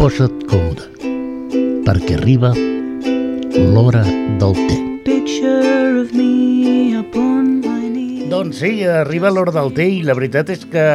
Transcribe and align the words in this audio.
posa't 0.00 0.46
còmode, 0.48 0.86
perquè 1.84 2.14
arriba 2.16 2.54
l'hora 2.56 4.00
del 4.40 4.54
té. 4.56 4.76
Picture 5.04 6.00
of 6.00 6.14
me 6.16 6.96
upon 6.96 7.58
my 7.60 7.90
knee. 7.90 8.30
Doncs 8.32 8.62
sí, 8.62 8.70
arriba 8.80 9.28
l'hora 9.28 9.52
del 9.52 9.74
té 9.76 9.90
i 9.92 9.98
la 10.00 10.16
veritat 10.16 10.54
és 10.54 10.64
que 10.72 10.86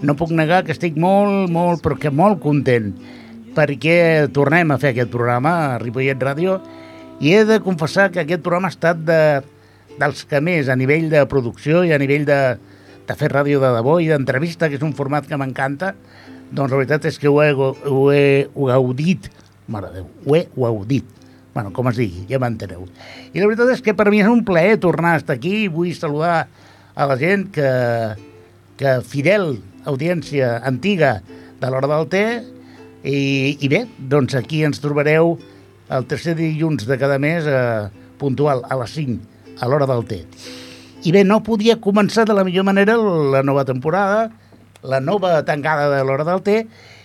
no 0.00 0.16
puc 0.16 0.32
negar 0.32 0.62
que 0.64 0.72
estic 0.72 0.96
molt, 0.96 1.52
molt, 1.52 1.82
però 1.84 1.98
que 2.00 2.08
molt 2.08 2.40
content 2.40 2.94
perquè 3.52 3.98
tornem 4.32 4.72
a 4.72 4.80
fer 4.80 4.94
aquest 4.94 5.12
programa 5.12 5.52
a 5.66 5.78
Ripollet 5.82 6.24
Ràdio 6.24 6.56
i 7.20 7.36
he 7.36 7.44
de 7.44 7.60
confessar 7.60 8.08
que 8.08 8.24
aquest 8.24 8.40
programa 8.40 8.72
ha 8.72 8.76
estat 8.78 9.04
de, 9.04 9.20
dels 10.00 10.24
que 10.24 10.40
més 10.40 10.72
a 10.72 10.78
nivell 10.80 11.10
de 11.12 11.26
producció 11.28 11.84
i 11.84 11.92
a 11.92 12.00
nivell 12.00 12.24
de, 12.24 12.40
de 13.04 13.20
fer 13.20 13.34
ràdio 13.36 13.60
de 13.60 13.76
debò 13.76 14.00
i 14.00 14.08
d'entrevista, 14.08 14.72
que 14.72 14.80
és 14.80 14.88
un 14.88 14.96
format 14.96 15.28
que 15.28 15.36
m'encanta, 15.36 15.92
doncs 16.50 16.72
la 16.72 16.80
veritat 16.80 17.06
és 17.10 17.18
que 17.20 17.30
ho 17.30 17.38
he, 17.42 17.52
ho 17.54 18.10
he 18.10 18.46
gaudit, 18.70 19.30
mare 19.70 19.90
de 19.90 20.00
Déu, 20.00 20.10
ho 20.26 20.36
he 20.36 20.44
gaudit, 20.56 21.16
bueno, 21.54 21.72
com 21.74 21.88
es 21.90 21.98
digui, 21.98 22.24
ja 22.30 22.40
m'enteneu. 22.42 22.86
I 23.32 23.40
la 23.40 23.48
veritat 23.50 23.74
és 23.74 23.82
que 23.84 23.94
per 23.98 24.08
mi 24.10 24.22
és 24.22 24.30
un 24.30 24.44
plaer 24.46 24.78
tornar 24.82 25.14
a 25.14 25.22
estar 25.22 25.36
aquí, 25.38 25.68
vull 25.68 25.92
saludar 25.94 26.48
a 26.94 27.06
la 27.06 27.16
gent 27.18 27.48
que, 27.54 27.70
que 28.78 28.98
fidel 29.06 29.56
audiència 29.88 30.58
antiga 30.66 31.18
de 31.60 31.70
l'hora 31.70 31.90
del 31.90 32.08
té, 32.10 32.24
i, 33.02 33.56
i 33.56 33.70
bé, 33.72 33.86
doncs 34.10 34.36
aquí 34.36 34.64
ens 34.66 34.82
trobareu 34.82 35.38
el 35.90 36.06
tercer 36.06 36.36
dilluns 36.38 36.86
de 36.86 36.98
cada 37.00 37.18
mes 37.22 37.46
eh, 37.48 37.88
puntual 38.20 38.62
a 38.68 38.76
les 38.82 38.92
5, 38.98 39.16
a 39.58 39.68
l'hora 39.70 39.88
del 39.88 40.04
té. 40.06 40.20
I 41.08 41.14
bé, 41.14 41.24
no 41.24 41.40
podia 41.42 41.80
començar 41.80 42.26
de 42.28 42.36
la 42.36 42.44
millor 42.44 42.66
manera 42.68 42.98
la 42.98 43.42
nova 43.42 43.64
temporada, 43.64 44.28
la 44.82 45.00
nova 45.00 45.38
tancada 45.46 45.88
de 45.92 46.00
l'hora 46.04 46.26
del 46.28 46.42
té, 46.46 46.56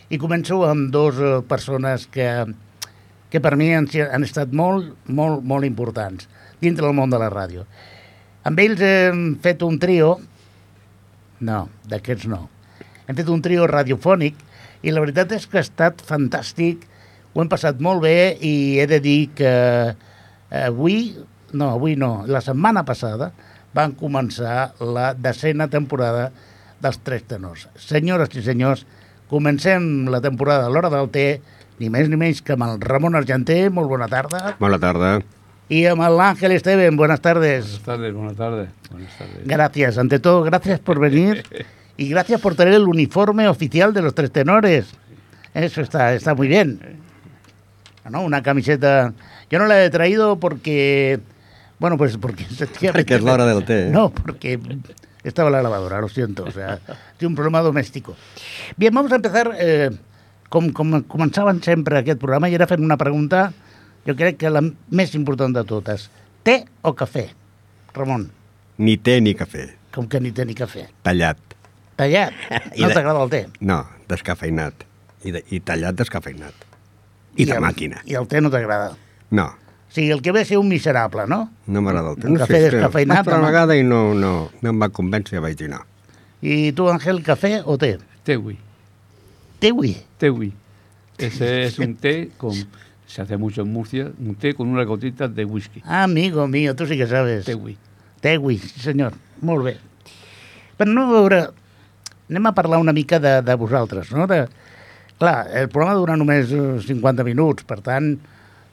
i 0.09 0.20
començo 0.22 0.62
amb 0.68 0.92
dues 0.94 1.20
eh, 1.20 1.34
persones 1.50 2.06
que, 2.12 2.30
que 3.31 3.42
per 3.42 3.56
mi 3.58 3.72
han, 3.73 3.88
han 3.90 4.26
estat 4.26 4.54
molt, 4.54 4.94
molt, 5.08 5.44
molt 5.44 5.68
importants 5.68 6.30
dintre 6.62 6.86
del 6.86 6.96
món 6.98 7.12
de 7.12 7.20
la 7.22 7.31
ràdio. 7.34 7.66
Amb 8.46 8.59
ells 8.62 8.81
hem 8.86 9.23
fet 9.42 9.64
un 9.66 9.80
trio, 9.81 10.16
no, 11.46 11.62
d'aquests 11.90 12.30
no, 12.31 12.46
hem 13.08 13.18
fet 13.18 13.30
un 13.34 13.42
trio 13.44 13.66
radiofònic 13.70 14.38
i 14.86 14.94
la 14.94 15.02
veritat 15.02 15.34
és 15.36 15.48
que 15.50 15.59
ha 15.59 15.66
estat 15.66 16.03
fantàstic, 16.06 16.86
ho 17.34 17.42
hem 17.42 17.50
passat 17.52 17.81
molt 17.84 18.06
bé 18.06 18.36
i 18.46 18.80
he 18.80 18.86
de 18.88 19.02
dir 19.03 19.20
que 19.36 19.52
avui, 20.62 21.16
no, 21.52 21.73
avui 21.73 21.98
no, 22.00 22.23
la 22.30 22.42
setmana 22.46 22.86
passada 22.88 23.31
van 23.76 23.96
començar 23.98 24.72
la 24.80 25.09
decena 25.18 25.68
temporada 25.68 26.30
dels 26.81 27.00
Tres 27.04 27.23
Tenors. 27.23 27.68
Senyores 27.76 28.30
i 28.36 28.42
senyors, 28.45 28.86
comencem 29.30 30.06
la 30.12 30.22
temporada 30.22 30.68
a 30.68 30.70
l'hora 30.70 30.90
del 30.94 31.09
té, 31.09 31.42
ni 31.80 31.90
més 31.90 32.08
ni 32.09 32.16
menys 32.20 32.42
que 32.45 32.54
amb 32.56 32.64
el 32.68 32.80
Ramon 32.81 33.16
Argenté, 33.16 33.70
molt 33.70 33.90
bona 33.90 34.08
tarda, 34.08 34.56
Bona 34.59 34.80
tarda. 34.80 35.22
y 35.68 35.86
amb 35.88 36.03
el 36.03 36.20
Ángel 36.22 36.52
Esteven, 36.52 36.96
buenas 36.96 37.22
tardes. 37.22 37.66
Buenas 37.66 37.84
tardes, 37.84 38.14
buenas 38.14 38.36
tardes. 38.36 38.70
Buenas 38.92 39.18
tardes. 39.18 39.48
Gracias, 39.48 39.98
ante 39.98 40.20
todo, 40.20 40.44
gracias 40.44 40.80
por 40.80 41.00
venir 41.00 41.44
y 41.98 42.09
gracias 42.09 42.40
por 42.40 42.56
tener 42.56 42.76
el 42.76 42.84
uniforme 42.88 43.48
oficial 43.48 43.94
de 43.94 44.02
los 44.03 44.14
tres 44.14 44.31
tenores. 44.31 44.86
Eso 45.53 45.81
está, 45.81 46.14
está 46.14 46.36
muy 46.36 46.48
bien. 46.48 46.80
¿No? 48.09 48.22
Una 48.22 48.44
camiseta. 48.44 49.14
Yo 49.50 49.58
no 49.58 49.66
la 49.66 49.84
he 49.84 49.90
traído 49.90 50.38
porque. 50.40 51.20
Bueno, 51.80 51.98
pues 51.98 52.18
porque. 52.18 52.46
Perquè 52.94 53.16
és 53.18 53.23
l'hora 53.23 53.48
del 53.48 53.64
té. 53.66 53.88
eh? 53.88 53.90
No, 53.90 54.12
porque 54.12 54.59
estaba 55.28 55.50
la 55.50 55.62
lavadora, 55.62 56.00
lo 56.02 56.09
siento. 56.09 56.44
O 56.45 56.52
sea, 56.52 56.80
tiene 57.18 57.30
un 57.31 57.36
problema 57.36 57.62
doméstico. 57.62 58.16
Bien, 58.78 58.94
vamos 58.94 59.12
a 59.12 59.16
empezar. 59.18 59.52
Eh, 59.59 59.90
com, 60.50 60.69
com 60.72 61.02
començaven 61.09 61.59
sempre 61.66 61.97
aquest 62.00 62.19
programa, 62.22 62.47
i 62.47 62.56
era 62.56 62.68
fent 62.69 62.84
una 62.86 62.96
pregunta, 63.02 63.50
jo 64.06 64.14
crec 64.16 64.38
que 64.40 64.50
la 64.53 64.62
més 64.64 65.16
important 65.18 65.56
de 65.58 65.64
totes. 65.68 66.09
Té 66.46 66.62
o 66.85 66.94
cafè? 66.96 67.25
Ramon, 67.96 68.30
Ni 68.78 68.97
té 68.97 69.19
ni 69.22 69.34
cafè. 69.35 69.69
com 69.96 70.08
que 70.08 70.19
ni 70.19 70.31
té 70.31 70.46
ni 70.46 70.53
cafè. 70.53 70.85
Tallat. 71.03 71.38
Tallat. 71.96 72.34
I 72.78 72.81
No 72.84 72.88
de- 72.90 72.94
t'agrada 72.94 73.24
el 73.24 73.30
té? 73.31 73.46
No, 73.62 73.81
descafeinat. 74.08 74.84
I, 75.24 75.31
de, 75.31 75.41
i 75.50 75.59
tallat 75.59 75.96
descafeinat. 75.96 76.53
I, 77.35 77.46
de 77.46 77.53
el, 77.56 77.62
màquina. 77.64 78.02
I 78.06 78.16
el 78.19 78.28
té 78.28 78.40
no 78.44 78.52
t'agrada. 78.53 78.94
No, 79.31 79.50
sigui, 79.95 80.11
el 80.11 80.22
que 80.22 80.33
ve 80.35 80.44
a 80.44 80.47
ser 80.47 80.59
un 80.59 80.67
miserable, 80.69 81.25
no? 81.31 81.45
no 81.66 81.81
m'agrada 81.81 82.13
el 82.13 82.19
té. 82.19 82.29
Un 82.29 82.39
cafè 82.41 82.59
que 82.59 82.72
descafeinat, 82.75 83.28
una 83.31 83.41
vegada 83.47 83.78
i 83.79 83.83
no, 83.88 84.01
no, 84.13 84.33
no 84.61 84.73
em 84.73 84.81
va 84.81 84.91
convèncer 84.94 85.41
vaig 85.44 85.57
dir 85.59 85.72
no. 85.72 85.81
I 86.45 86.72
tu, 86.78 86.89
Àngel, 86.91 87.23
cafè 87.25 87.57
o 87.66 87.78
té? 87.81 87.95
Tewi. 88.28 88.57
Té, 89.61 89.72
ui. 89.72 89.95
Tewi. 90.22 90.51
Ese 91.17 91.66
es 91.66 91.79
un 91.79 91.95
té 91.95 92.31
con. 92.38 92.53
Se 93.07 93.22
hace 93.22 93.38
mucho 93.38 93.61
en 93.61 93.72
Murcia. 93.72 94.11
Un 94.19 94.35
té 94.35 94.53
con 94.53 94.67
unas 94.67 94.85
gotitas 94.85 95.34
de 95.34 95.45
whisky. 95.45 95.81
Ah, 95.85 96.03
amigo 96.03 96.47
mío, 96.47 96.75
tu 96.75 96.85
sí 96.85 96.97
que 96.97 97.07
sabes. 97.07 97.45
Tewi. 97.45 97.78
Tewi, 98.22 98.57
sí 98.57 98.79
senyor. 98.81 99.13
Molt 99.41 99.63
bé. 99.66 99.78
Però 100.75 100.91
no, 100.91 101.05
a 101.07 101.13
veure, 101.13 101.41
anem 102.29 102.50
a 102.50 102.53
parlar 102.57 102.81
una 102.81 102.94
mica 102.94 103.19
de, 103.19 103.41
de 103.45 103.55
vosaltres, 103.55 104.11
no? 104.11 104.28
De, 104.28 104.44
clar, 105.22 105.47
el 105.55 105.69
programa 105.69 106.00
dura 106.01 106.17
només 106.19 106.51
eh, 106.51 106.63
50 106.84 107.23
minuts, 107.28 107.63
per 107.69 107.79
tant, 107.85 108.16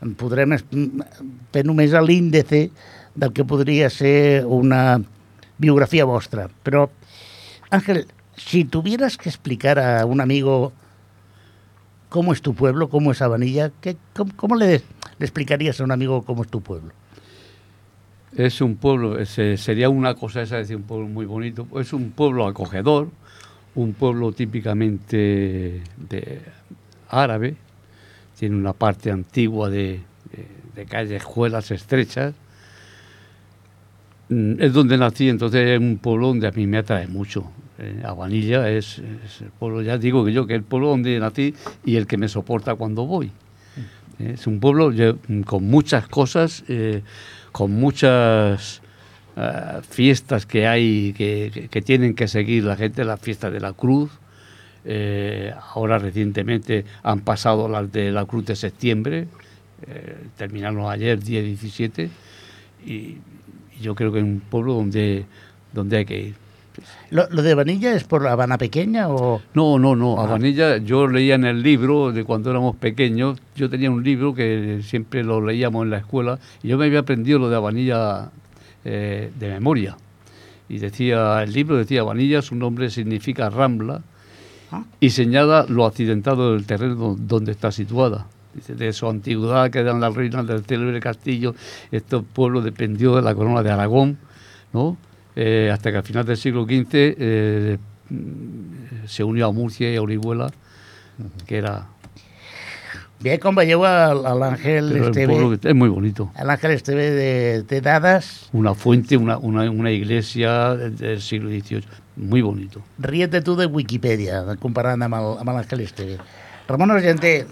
en 0.03 0.15
podrem 0.19 0.53
es- 0.53 0.65
fer 1.53 1.65
només 1.65 1.93
l'índice 2.03 2.71
del 3.15 3.33
que 3.33 3.45
podria 3.45 3.89
ser 3.91 4.45
una 4.47 5.01
biografia 5.59 6.05
vostra. 6.05 6.49
Però, 6.65 6.89
Ángel, 7.71 8.07
si 8.37 8.65
tuvieras 8.65 9.17
que 9.17 9.29
explicar 9.29 9.79
a 9.79 10.05
un 10.07 10.21
amigo 10.21 10.73
cómo 12.09 12.33
es 12.33 12.43
tu 12.43 12.55
pueblo, 12.55 12.89
cómo 12.89 13.13
es 13.13 13.23
Habanilla, 13.23 13.71
¿qué, 13.81 13.97
cómo, 14.37 14.57
le, 14.57 14.79
le 14.79 14.83
explicarías 15.27 15.81
a 15.81 15.85
un 15.85 15.93
amigo 15.93 16.23
cómo 16.23 16.43
es 16.43 16.49
tu 16.51 16.61
pueblo? 16.61 16.91
Es 18.37 18.61
un 18.61 18.77
pueblo, 18.77 19.19
ese- 19.19 19.57
sería 19.57 19.89
una 19.91 20.15
cosa 20.15 20.43
esa 20.43 20.57
decir 20.57 20.77
un 20.77 20.83
pueblo 20.85 21.07
muy 21.07 21.27
bonito. 21.27 21.67
Es 21.79 21.93
un 21.93 22.11
pueblo 22.11 22.47
acogedor, 22.47 23.09
un 23.75 23.93
pueblo 23.93 24.33
típicamente 24.33 25.83
de 25.97 26.41
árabe. 27.09 27.57
Tiene 28.43 28.57
una 28.57 28.73
parte 28.73 29.13
antigua 29.13 29.71
de, 29.71 30.01
de, 30.33 30.47
de 30.75 30.85
callejuelas 30.87 31.71
estrechas. 31.71 32.35
Mm, 34.31 34.55
Es 34.61 34.73
donde 34.73 34.99
nací, 34.99 35.29
entonces 35.29 35.65
es 35.69 35.79
un 35.79 35.97
pueblo 35.99 36.27
donde 36.27 36.49
a 36.49 36.51
mí 36.51 36.67
me 36.67 36.79
atrae 36.79 37.07
mucho. 37.07 37.45
Eh, 37.79 38.03
Habanilla 38.05 38.69
es, 38.69 38.99
es 38.99 39.43
el 39.43 39.51
pueblo, 39.51 39.81
ya 39.83 39.97
digo 39.97 40.25
que 40.25 40.33
yo, 40.33 40.45
que 40.49 40.55
es 40.55 40.59
el 40.59 40.65
pueblo 40.65 40.89
donde 40.89 41.21
nací 41.21 41.55
y 41.85 41.95
el 41.95 42.09
que 42.09 42.17
me 42.17 42.27
soporta 42.27 42.75
cuando 42.75 43.07
voy. 43.07 43.31
Eh, 44.19 44.33
Es 44.35 44.49
un 44.49 44.59
pueblo 44.59 44.91
ye- 44.91 45.15
con 45.47 45.63
muchas 45.71 46.09
cosas, 46.09 46.65
eh, 46.67 47.03
con 47.53 47.71
muchas 47.71 48.83
eh, 49.37 49.81
fiestas 49.89 50.47
que 50.47 50.67
hay, 50.67 51.13
que, 51.13 51.53
que- 51.55 51.69
que 51.69 51.81
tienen 51.81 52.15
que 52.17 52.27
seguir 52.27 52.65
la 52.65 52.75
gente, 52.75 53.05
la 53.05 53.19
fiesta 53.19 53.53
de 53.53 53.61
la 53.61 53.73
Cruz. 53.73 54.11
Eh, 54.85 55.53
ahora 55.75 55.99
recientemente 55.99 56.85
han 57.03 57.21
pasado 57.21 57.69
las 57.69 57.91
de 57.93 58.11
la 58.11 58.25
Cruz 58.25 58.47
de 58.47 58.57
septiembre, 58.57 59.27
eh, 59.87 60.17
terminaron 60.37 60.91
ayer, 60.91 61.23
día 61.23 61.43
17, 61.43 62.11
y, 62.87 62.93
y 62.93 63.19
yo 63.81 63.95
creo 63.95 64.13
que 64.13 64.19
es 64.19 64.25
un 64.25 64.41
pueblo 64.41 64.75
donde, 64.75 65.25
donde 65.73 65.99
hay 65.99 66.05
que 66.05 66.21
ir. 66.21 66.43
¿Lo, 67.11 67.29
lo 67.31 67.43
de 67.43 67.55
Vanilla 67.55 67.95
es 67.95 68.05
por 68.05 68.23
la 68.23 68.33
Habana 68.33 68.59
pequeña 68.59 69.09
o...? 69.09 69.43
No, 69.55 69.79
no, 69.79 69.95
no. 69.95 70.17
Ah. 70.19 70.39
Yo 70.79 71.07
leía 71.07 71.35
en 71.35 71.45
el 71.45 71.63
libro 71.63 72.13
de 72.13 72.25
cuando 72.25 72.51
éramos 72.51 72.77
pequeños. 72.77 73.39
Yo 73.55 73.69
tenía 73.69 73.91
un 73.91 74.03
libro 74.03 74.35
que 74.35 74.81
siempre 74.83 75.23
lo 75.23 75.45
leíamos 75.45 75.85
en 75.85 75.91
la 75.91 75.99
escuela 75.99 76.39
y 76.63 76.69
yo 76.69 76.79
me 76.79 76.87
había 76.87 77.01
aprendido 77.01 77.39
lo 77.39 77.51
de 77.51 77.57
Habanilla 77.57 78.31
eh, 78.85 79.31
de 79.39 79.49
memoria. 79.49 79.97
Y 80.69 80.79
decía, 80.79 81.43
el 81.43 81.53
libro 81.53 81.77
decía 81.77 82.01
Habanilla, 82.01 82.41
su 82.41 82.55
nombre 82.55 82.89
significa 82.89 83.51
rambla 83.51 84.03
Y 85.01 85.11
señala 85.11 85.67
lo 85.69 85.85
accidentado 85.87 86.53
del 86.55 86.65
terreno 86.67 87.17
donde 87.19 87.53
está 87.53 87.71
situada. 87.73 88.27
Dice, 88.55 88.75
de 88.75 88.93
su 88.93 89.09
antigüedad 89.09 89.71
quedan 89.71 90.01
las 90.01 90.15
ruinas 90.15 90.47
del 90.47 90.65
célebre 90.65 91.01
castillo. 91.01 91.55
Este 91.91 92.19
pueblo 92.21 92.61
dependió 92.61 93.17
de 93.17 93.23
la 93.23 93.35
corona 93.35 93.63
de 93.63 93.71
Aragón, 93.71 94.19
¿no? 94.73 94.97
Eh, 95.35 95.71
hasta 95.73 95.91
que 95.91 95.97
al 95.97 96.03
final 96.03 96.27
del 96.27 96.37
siglo 96.37 96.65
XV 96.65 96.85
eh, 96.93 97.79
se 99.07 99.25
unió 99.25 99.47
a 99.49 99.53
Murcia 99.53 99.91
y 99.93 99.97
a 99.97 100.03
Orihuela, 100.03 100.51
que 101.47 101.57
era 101.59 101.87
Bé, 103.23 103.39
com 103.39 103.55
veieu, 103.55 103.85
el- 103.87 104.27
a 104.27 104.35
l'Àngel 104.35 104.89
pero 104.93 105.05
el 105.07 105.11
Esteve, 105.13 105.59
es 105.71 105.75
muy 105.77 105.89
bonito. 105.89 106.33
l'Àngel 106.43 106.73
Esteve 106.73 107.11
de, 107.13 107.63
de 107.63 107.81
dades, 107.81 108.49
Una 108.53 108.75
fuente, 108.75 109.17
una, 109.17 109.39
una, 109.39 109.71
una 109.71 109.93
iglesia 109.93 110.75
del 110.75 111.23
siglo 111.23 111.49
XVIII, 111.49 111.85
muy 112.17 112.43
bonito. 112.43 112.83
ríete 112.99 113.41
tu 113.43 113.57
de 113.57 113.67
Wikipedia, 113.67 114.45
comparant 114.61 115.03
amb 115.03 115.15
el- 115.15 115.39
amb 115.41 115.49
l'Àngel 115.51 115.81
Esteve. 115.81 116.19
Ramon 116.69 116.91
Argenté, 116.91 117.47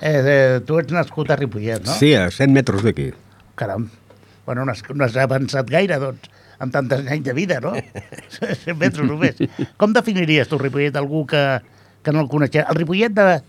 eh, 0.00 0.22
de, 0.22 0.60
tu 0.66 0.78
ets 0.78 0.92
nascut 0.92 1.30
a 1.30 1.36
Ripollet, 1.36 1.84
no? 1.84 1.92
Sí, 1.94 2.14
a 2.14 2.30
100 2.30 2.52
metres 2.52 2.82
d'aquí. 2.82 3.12
Caram, 3.56 3.88
bueno, 4.46 4.64
no 4.64 4.72
has, 4.72 4.82
no 4.94 5.04
has 5.04 5.16
avançat 5.16 5.68
gaire, 5.70 5.98
doncs, 5.98 6.30
amb 6.58 6.72
tantes 6.72 7.06
anys 7.06 7.24
de 7.24 7.32
vida, 7.32 7.60
no? 7.60 7.72
100 8.64 8.76
metres 8.78 9.04
només. 9.06 9.36
Com 9.76 9.92
definiries 9.92 10.48
tu 10.48 10.58
Ripollet, 10.58 10.94
algú 10.96 11.26
que, 11.26 11.42
que 12.02 12.12
no 12.12 12.20
el 12.20 12.28
coneixia? 12.28 12.66
El 12.70 12.76
Ripollet 12.76 13.12
de, 13.12 13.40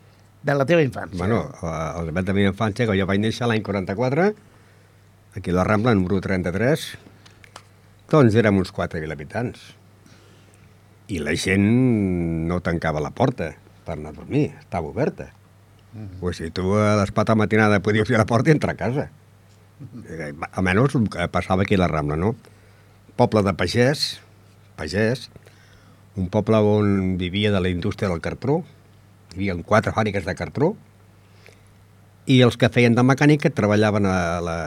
de 0.44 0.56
la 0.56 0.66
teva 0.66 0.82
infància. 0.84 1.18
Bueno, 1.20 1.44
eh, 1.62 2.00
el 2.00 2.06
debat 2.12 2.24
de 2.26 2.32
la 2.34 2.40
meva 2.42 2.54
infància, 2.56 2.88
que 2.88 2.98
jo 3.00 3.06
vaig 3.08 3.20
néixer 3.24 3.48
l'any 3.48 3.62
44, 3.64 4.32
aquí 5.36 5.52
a 5.52 5.54
la 5.60 5.64
Rambla, 5.68 5.94
número 5.96 6.20
33, 6.24 6.88
doncs 8.10 8.36
érem 8.40 8.58
uns 8.58 8.72
4.000 8.74 9.12
habitants. 9.12 9.74
I 11.08 11.22
la 11.24 11.36
gent 11.40 11.64
no 12.50 12.60
tancava 12.64 13.04
la 13.04 13.14
porta 13.16 13.54
per 13.88 13.96
anar 13.96 14.12
a 14.12 14.18
dormir, 14.18 14.52
estava 14.60 14.88
oberta. 14.88 15.32
Mm 15.94 16.04
-hmm. 16.04 16.20
Pues 16.20 16.38
si 16.38 16.52
tu 16.52 16.76
a 16.76 16.96
les 16.96 17.12
4 17.12 17.34
de 17.34 17.38
matinada 17.38 17.80
podies 17.80 18.04
obrir 18.04 18.18
la 18.18 18.26
porta 18.26 18.50
i 18.50 18.54
entrar 18.54 18.74
a 18.74 18.78
casa. 18.78 19.10
Eh, 20.10 20.34
Almenys 20.52 20.96
el 20.96 21.10
que 21.10 21.28
passava 21.28 21.62
aquí 21.62 21.76
a 21.76 21.78
la 21.78 21.88
Rambla, 21.88 22.16
no? 22.16 22.36
Poble 23.16 23.44
de 23.44 23.54
pagès, 23.54 24.20
pagès, 24.76 25.30
un 26.16 26.30
poble 26.30 26.58
on 26.58 27.18
vivia 27.18 27.52
de 27.52 27.62
la 27.62 27.70
indústria 27.70 28.10
del 28.10 28.22
cartró, 28.22 28.64
hi 29.36 29.50
havia 29.50 29.64
quatre 29.64 29.94
fàbriques 29.94 30.26
de 30.26 30.36
cartró, 30.36 30.76
i 32.26 32.42
els 32.42 32.58
que 32.58 32.70
feien 32.74 32.96
de 32.98 33.04
mecànica 33.06 33.50
treballaven 33.50 34.06
a 34.06 34.42
la, 34.42 34.58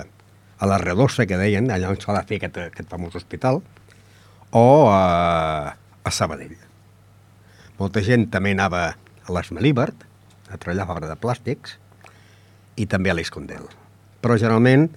a 0.58 0.66
la 0.70 0.78
Redossa, 0.78 1.26
que 1.26 1.37
deien, 1.37 1.69
allà 1.70 1.90
on 1.90 1.98
s'ha 2.00 2.14
de 2.16 2.22
fer 2.28 2.38
aquest, 2.40 2.56
aquest 2.70 2.88
famós 2.88 3.19
hospital, 3.19 3.60
o 4.56 4.64
a, 4.90 5.76
a 6.05 6.11
Sabadell. 6.14 6.56
Molta 7.81 8.02
gent 8.05 8.29
també 8.32 8.52
anava 8.56 8.82
a 8.94 9.35
l'Esmelíbert, 9.35 10.06
a 10.50 10.58
treballar 10.58 10.85
a 10.87 10.91
fàbrica 10.91 11.12
de 11.12 11.19
plàstics, 11.20 11.76
i 12.81 12.87
també 12.88 13.12
a 13.12 13.17
l'Escondel. 13.17 13.67
Però 14.20 14.37
generalment 14.41 14.88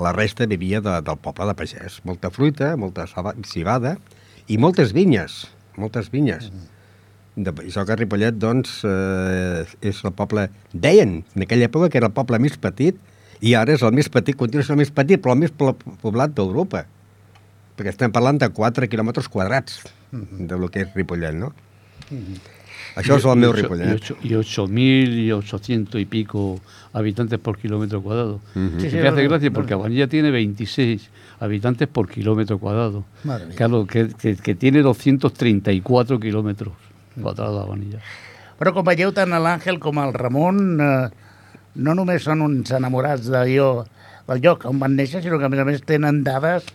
la 0.00 0.12
resta 0.14 0.46
vivia 0.46 0.80
de, 0.84 0.96
del 1.04 1.18
poble 1.20 1.46
de 1.50 1.54
pagès. 1.58 2.00
Molta 2.06 2.30
fruita, 2.30 2.74
molta 2.80 3.06
civada 3.46 3.96
i 4.48 4.58
moltes 4.58 4.94
vinyes, 4.96 5.44
moltes 5.78 6.10
vinyes. 6.12 6.50
De, 7.40 7.52
això 7.64 7.84
que 7.86 7.96
Ripollet, 7.96 8.36
doncs, 8.38 8.80
eh, 8.84 9.64
és 9.86 10.00
el 10.04 10.14
poble... 10.16 10.48
Deien, 10.72 11.20
en 11.36 11.44
aquella 11.46 11.68
època, 11.70 11.88
que 11.90 12.00
era 12.00 12.10
el 12.10 12.16
poble 12.16 12.40
més 12.42 12.56
petit 12.60 12.98
i 13.40 13.54
ara 13.56 13.72
és 13.72 13.82
el 13.86 13.94
més 13.96 14.10
petit, 14.12 14.36
continua 14.36 14.66
sent 14.66 14.76
el 14.76 14.82
més 14.82 14.90
petit, 14.92 15.20
però 15.22 15.32
el 15.36 15.42
més 15.44 15.52
po- 15.54 15.72
poblat 16.02 16.34
d'Europa. 16.36 16.84
Perquè 17.80 17.94
estem 17.94 18.12
parlant 18.12 18.36
de 18.42 18.50
4 18.52 18.88
quilòmetres 18.92 19.30
quadrats 19.32 19.78
de 20.12 20.56
lo 20.60 20.68
que 20.68 20.82
és 20.84 20.90
Ripollet, 20.92 21.32
no? 21.32 21.54
Això 23.00 23.16
és 23.16 23.24
el 23.24 23.38
meu 23.38 23.50
y 23.50 23.52
ocho- 23.54 23.62
Ripollet. 23.62 24.10
Y, 24.22 24.28
y 24.28 24.36
8.000 24.36 25.14
y 25.24 25.32
800 25.32 26.00
y 26.00 26.04
pico 26.04 26.60
habitantes 26.92 27.38
por 27.38 27.56
kilómetro 27.56 28.02
cuadrado. 28.02 28.40
Ujú. 28.54 28.80
Sí, 28.80 28.86
Y 28.88 28.90
sí, 28.90 28.96
me 28.96 29.08
hace 29.08 29.22
gracia 29.24 29.48
no, 29.48 29.54
porque. 29.54 29.74
Abanilla 29.74 30.08
tiene 30.08 30.30
26 30.30 31.08
habitantes 31.38 31.88
por 31.88 32.08
kilómetro 32.08 32.58
cuadrado. 32.58 33.04
Claro, 33.56 33.86
que, 33.86 34.08
que, 34.08 34.36
que 34.36 34.54
tiene 34.54 34.82
234 34.82 36.20
kilómetros 36.20 36.74
cuadrados 37.22 37.64
Abanilla. 37.64 37.98
Però 38.60 38.74
com 38.76 38.84
veieu, 38.84 39.08
tant 39.16 39.30
l'Àngel 39.32 39.78
com 39.80 39.96
el 40.02 40.10
Ramon 40.12 40.58
eh, 40.84 41.08
no 41.80 41.94
només 41.96 42.26
són 42.26 42.42
uns 42.44 42.68
enamorats 42.76 43.30
d'allò, 43.32 43.86
del 44.28 44.42
lloc 44.44 44.66
on 44.68 44.76
van 44.82 44.92
néixer, 44.98 45.22
sinó 45.24 45.38
que 45.40 45.46
a 45.48 45.48
més 45.48 45.62
a 45.62 45.64
més 45.64 45.80
tenen 45.88 46.18
dades 46.26 46.66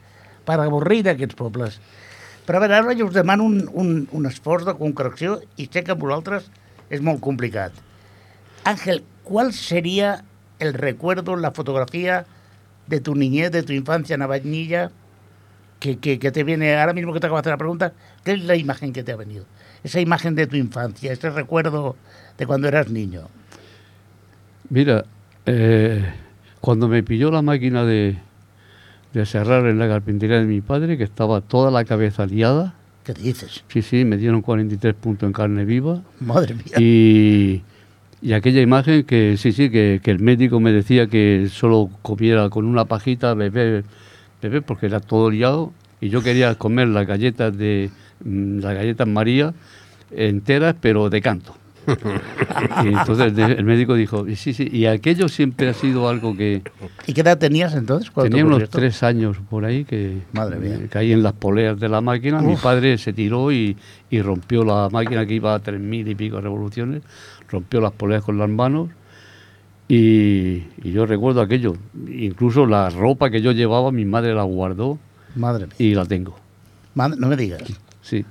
per 0.46 0.60
avorrir 0.62 1.04
d'aquests 1.06 1.38
pobles. 1.38 1.80
Però 2.46 2.60
a 2.60 2.62
veure, 2.62 2.78
ara 2.78 2.96
jo 2.98 3.08
us 3.10 3.16
demano 3.16 3.46
un, 3.48 3.64
un, 3.74 4.08
un 4.14 4.30
esforç 4.30 4.68
de 4.68 4.76
concreció 4.78 5.40
i 5.58 5.66
sé 5.66 5.82
que 5.84 5.98
vosaltres 5.98 6.52
és 6.94 7.02
molt 7.02 7.22
complicat. 7.26 7.74
Ángel, 8.66 9.04
¿cuál 9.24 9.54
sería 9.54 10.24
el 10.60 10.74
recuerdo, 10.74 11.36
la 11.36 11.52
fotografía 11.52 12.26
de 12.88 13.00
tu 13.00 13.16
niñez, 13.16 13.52
de 13.52 13.64
tu 13.64 13.74
infancia 13.74 14.14
en 14.14 14.22
Abañilla, 14.22 14.92
que, 15.80 15.98
que, 15.98 16.20
que 16.20 16.32
te 16.32 16.44
viene 16.44 16.78
ahora 16.78 16.94
mismo 16.94 17.14
que 17.14 17.20
te 17.20 17.28
acabo 17.28 17.38
de 17.38 17.42
hacer 17.42 17.54
la 17.54 17.58
pregunta? 17.58 17.94
¿Qué 18.24 18.34
es 18.34 18.44
la 18.44 18.56
imagen 18.56 18.94
que 18.94 19.04
te 19.04 19.12
ha 19.12 19.16
venido? 19.16 19.46
Esa 19.84 20.00
imagen 20.00 20.36
de 20.36 20.48
tu 20.48 20.56
infancia, 20.56 21.12
ese 21.12 21.30
recuerdo 21.30 21.96
de 22.38 22.46
cuando 22.48 22.68
eras 22.68 22.90
niño. 22.90 23.28
Mira, 24.70 25.06
eh, 25.46 26.04
cuando 26.62 26.88
me 26.88 27.04
pilló 27.04 27.30
la 27.32 27.42
máquina 27.42 27.86
de, 27.86 28.18
de 29.20 29.26
cerrar 29.26 29.66
en 29.66 29.80
la 29.80 29.88
carpintería 29.88 30.40
de 30.40 30.46
mi 30.46 30.62
padre, 30.62 30.98
que 30.98 31.04
estaba 31.04 31.42
toda 31.42 31.72
la 31.72 31.86
cabeza 31.86 32.26
liada, 32.26 32.76
¿Qué 33.04 33.14
dices? 33.14 33.64
sí, 33.70 33.82
sí, 33.82 34.04
me 34.06 34.18
dieron 34.18 34.42
43 34.42 34.94
puntos 34.96 35.28
en 35.28 35.34
carne 35.34 35.64
viva, 35.64 36.02
Madre 36.20 36.56
mía. 36.56 36.64
y, 36.80 37.62
y 38.22 38.34
aquella 38.34 38.62
imagen 38.62 39.04
que 39.04 39.38
sí, 39.38 39.52
sí, 39.54 39.70
que, 39.70 40.02
que 40.04 40.12
el 40.12 40.20
médico 40.20 40.60
me 40.60 40.72
decía 40.72 41.08
que 41.08 41.48
solo 41.52 41.90
comiera 42.02 42.50
con 42.50 42.66
una 42.66 42.86
pajita, 42.86 43.34
bebé, 43.36 43.84
bebé, 44.42 44.62
porque 44.62 44.88
era 44.88 45.00
todo 45.00 45.30
liado, 45.32 45.72
y 46.02 46.10
yo 46.10 46.22
quería 46.22 46.56
comer 46.56 46.90
las 46.90 47.08
galletas 47.08 47.58
de 47.58 47.90
mm, 48.24 48.60
las 48.60 48.76
galletas 48.76 49.08
María 49.08 49.54
enteras, 50.12 50.76
pero 50.82 51.10
de 51.10 51.22
canto. 51.22 51.56
Y 52.84 52.88
entonces 52.88 53.34
el 53.38 53.64
médico 53.66 53.94
dijo, 53.96 54.28
"Y 54.28 54.36
sí, 54.36 54.54
sí, 54.54 54.68
y 54.72 54.86
aquello 54.86 55.28
siempre 55.30 55.70
ha 55.70 55.74
sido 55.74 56.10
algo 56.10 56.36
que 56.36 56.62
¿Y 57.08 57.14
qué 57.14 57.22
edad 57.22 57.38
tenías 57.38 57.74
entonces? 57.76 58.12
tenía 58.14 58.46
unos 58.46 58.70
tres 58.70 59.04
años 59.04 59.38
por 59.50 59.66
ahí 59.66 59.86
que 59.86 60.20
Madre 60.34 60.58
mía. 60.60 60.80
caí 60.90 61.12
en 61.12 61.24
las 61.24 61.34
poleas 61.34 61.80
de 61.80 61.90
la 61.90 62.02
máquina. 62.02 62.42
Mi 62.42 62.56
padre 62.56 62.98
se 62.98 63.14
tiró 63.14 63.52
y, 63.52 63.78
y 64.10 64.22
rompió 64.22 64.64
la 64.64 64.90
máquina 64.92 65.26
que 65.26 65.34
iba 65.36 65.54
a 65.54 65.60
tres 65.60 65.80
mil 65.80 66.08
y 66.08 66.16
pico 66.16 66.42
revoluciones, 66.42 67.02
rompió 67.50 67.82
las 67.82 67.92
poleas 67.92 68.24
con 68.24 68.38
las 68.38 68.50
manos. 68.50 68.90
Y, 69.88 70.64
y 70.84 70.92
yo 70.92 71.06
recuerdo 71.06 71.42
aquello, 71.42 71.76
incluso 72.08 72.66
la 72.66 72.90
ropa 72.90 73.30
que 73.30 73.42
yo 73.42 73.52
llevaba, 73.52 73.92
mi 73.92 74.04
madre 74.04 74.34
la 74.34 74.42
guardó 74.42 74.98
Madre 75.36 75.66
mía. 75.68 75.76
y 75.78 75.94
la 75.94 76.06
tengo. 76.06 76.36
Madre- 76.96 77.18
no 77.20 77.28
me 77.28 77.36
digas. 77.38 77.62
Sí, 78.02 78.26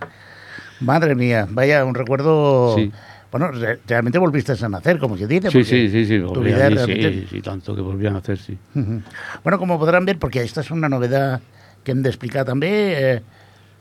Madre 0.80 1.14
mía, 1.14 1.46
vaya, 1.48 1.84
un 1.84 1.94
recuerdo... 1.94 2.74
Sí. 2.76 2.90
Bueno, 3.34 3.50
re- 3.50 3.80
realmente 3.88 4.16
volviste 4.20 4.52
a 4.52 4.68
nacer, 4.68 5.00
como 5.00 5.16
se 5.18 5.26
dice. 5.26 5.50
sí, 5.50 5.64
sí, 5.64 5.88
sí, 5.90 6.06
sí, 6.06 6.20
tu 6.20 6.28
volvían 6.28 6.44
vida 6.44 6.70
y 6.70 6.74
realmente- 6.74 7.12
sí, 7.12 7.26
sí, 7.30 7.40
tanto 7.42 7.74
que 7.74 7.80
volvían 7.82 8.14
a 8.14 8.18
hacer, 8.18 8.38
sí. 8.38 8.56
Ujú. 8.76 9.00
Bueno, 9.42 9.58
com 9.58 9.68
podran 9.76 10.04
ver, 10.06 10.20
perquè 10.22 10.38
aquesta 10.44 10.60
és 10.62 10.70
una 10.70 10.86
novetat 10.88 11.42
que 11.82 11.90
hem 11.90 12.02
d'explicar 12.04 12.44
també, 12.46 12.70
eh, 12.94 13.22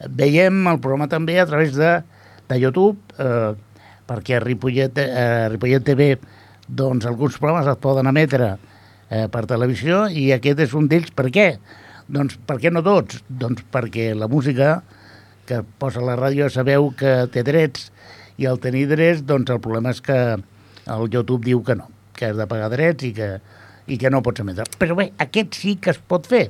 veiem 0.09 0.65
el 0.71 0.79
programa 0.81 1.05
també 1.07 1.38
a 1.39 1.45
través 1.45 1.75
de, 1.77 2.01
de 2.50 2.59
YouTube, 2.59 2.97
eh, 3.19 3.53
perquè 4.09 4.39
a 4.39 4.41
Ripollet, 4.41 4.97
eh, 4.97 5.50
Ripollet 5.53 5.85
TV 5.85 6.17
doncs 6.67 7.05
alguns 7.05 7.38
programes 7.38 7.67
es 7.69 7.77
poden 7.77 8.07
emetre 8.09 8.55
eh, 9.11 9.27
per 9.29 9.45
televisió 9.45 10.07
i 10.09 10.31
aquest 10.33 10.65
és 10.65 10.73
un 10.73 10.88
d'ells. 10.89 11.11
Per 11.13 11.29
què? 11.29 11.59
Doncs 12.10 12.39
per 12.50 12.57
què 12.57 12.72
no 12.74 12.81
tots? 12.81 13.22
Doncs 13.29 13.62
perquè 13.72 14.15
la 14.17 14.27
música 14.27 14.81
que 15.45 15.62
posa 15.77 16.01
la 16.01 16.17
ràdio 16.17 16.50
sabeu 16.50 16.89
que 16.98 17.27
té 17.29 17.43
drets 17.45 17.91
i 18.37 18.47
al 18.49 18.59
tenir 18.59 18.87
drets, 18.89 19.21
doncs 19.27 19.51
el 19.53 19.59
problema 19.61 19.91
és 19.93 20.01
que 20.01 20.17
el 20.33 21.09
YouTube 21.13 21.43
diu 21.45 21.61
que 21.63 21.75
no, 21.79 21.89
que 22.17 22.31
has 22.31 22.37
de 22.37 22.47
pagar 22.49 22.69
drets 22.73 23.05
i 23.07 23.11
que, 23.13 23.29
i 23.87 23.97
que 24.01 24.09
no 24.09 24.21
pots 24.25 24.41
emetre. 24.43 24.65
Però 24.79 24.95
bé, 24.97 25.11
aquest 25.21 25.53
sí 25.59 25.75
que 25.77 25.91
es 25.93 25.99
pot 25.99 26.25
fer. 26.27 26.47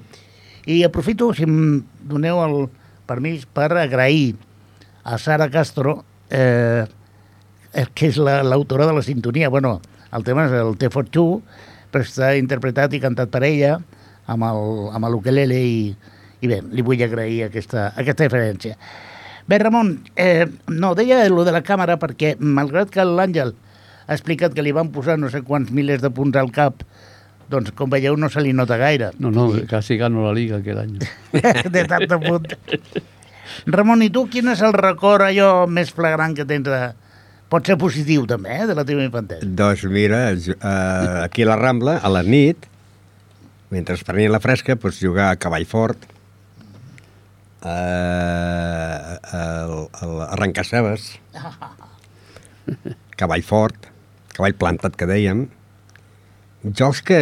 I 0.65 0.81
aprofito, 0.87 1.33
si 1.35 1.43
em 1.43 1.83
doneu 2.07 2.39
el 2.45 2.57
permís, 3.09 3.43
per 3.45 3.67
agrair 3.75 4.35
a 5.03 5.17
Sara 5.19 5.49
Castro, 5.51 6.03
eh, 6.31 6.85
eh, 7.73 7.85
que 7.93 8.07
és 8.07 8.17
la- 8.17 8.43
l'autora 8.43 8.87
de 8.87 8.93
la 8.93 9.03
sintonia. 9.03 9.49
Bueno, 9.49 9.81
el 10.13 10.23
tema 10.23 10.45
és 10.47 10.51
el 10.55 10.77
T 10.77 10.89
for 10.89 11.03
Two, 11.09 11.41
però 11.91 12.05
està 12.05 12.31
interpretat 12.39 12.93
i 12.93 12.99
cantat 13.03 13.29
per 13.29 13.43
ella 13.43 13.75
amb 14.25 14.43
el, 14.47 14.89
amb 14.95 15.09
l'ukelele 15.11 15.57
i, 15.59 15.95
i 16.41 16.47
bé, 16.47 16.61
li 16.71 16.81
vull 16.81 17.01
agrair 17.03 17.43
aquesta, 17.49 17.91
aquesta 17.97 18.23
diferència. 18.23 18.77
Bé, 19.47 19.59
Ramon, 19.59 19.97
eh, 20.15 20.47
no, 20.71 20.93
deia 20.95 21.23
lo 21.29 21.43
de 21.43 21.51
la 21.51 21.63
càmera 21.65 21.97
perquè, 21.99 22.35
malgrat 22.39 22.91
que 22.93 23.03
l'Àngel 23.03 23.51
ha 24.07 24.15
explicat 24.15 24.55
que 24.55 24.63
li 24.63 24.71
van 24.75 24.91
posar 24.95 25.17
no 25.19 25.31
sé 25.31 25.43
quants 25.43 25.71
milers 25.75 26.03
de 26.03 26.11
punts 26.15 26.39
al 26.39 26.51
cap, 26.55 26.85
doncs, 27.51 27.73
com 27.75 27.91
veieu, 27.91 28.15
no 28.17 28.29
se 28.31 28.41
li 28.41 28.53
nota 28.55 28.77
gaire. 28.79 29.11
No, 29.19 29.31
no, 29.31 29.49
casi 29.69 29.97
gano 29.99 30.23
la 30.25 30.33
liga 30.33 30.57
aquel 30.57 30.79
año. 30.79 30.99
de 31.75 31.85
tanta 31.85 32.19
punt. 32.19 32.47
Ramon, 33.67 34.01
i 34.05 34.09
tu 34.13 34.25
quin 34.31 34.47
és 34.53 34.63
el 34.63 34.73
record 34.75 35.27
allò 35.27 35.65
més 35.67 35.91
flagrant 35.93 36.35
que 36.37 36.47
tens 36.47 36.69
de... 36.69 36.83
Pot 37.53 37.67
ser 37.69 37.75
positiu 37.77 38.23
també, 38.25 38.49
eh, 38.55 38.63
de 38.65 38.73
la 38.73 38.81
teva 38.87 39.03
infantesa. 39.05 39.45
Doncs 39.45 39.83
mira, 39.91 40.23
eh, 40.33 40.55
aquí 41.21 41.43
a 41.43 41.51
la 41.51 41.57
Rambla, 41.59 41.99
a 42.01 42.09
la 42.09 42.23
nit, 42.25 42.65
mentre 43.69 43.93
es 43.99 44.01
prenia 44.07 44.31
la 44.33 44.39
fresca, 44.41 44.73
doncs 44.73 44.97
jugar 45.03 45.27
a 45.29 45.37
cavall 45.37 45.67
fort, 45.69 46.07
eh, 47.65 49.17
el, 49.33 49.73
el 50.01 50.21
arrencar-cebes, 50.27 51.09
cavall 53.19 53.45
fort, 53.45 53.87
cavall 54.35 54.57
plantat, 54.59 54.97
que 54.99 55.07
dèiem, 55.09 55.47
jocs 56.63 57.03
que 57.05 57.19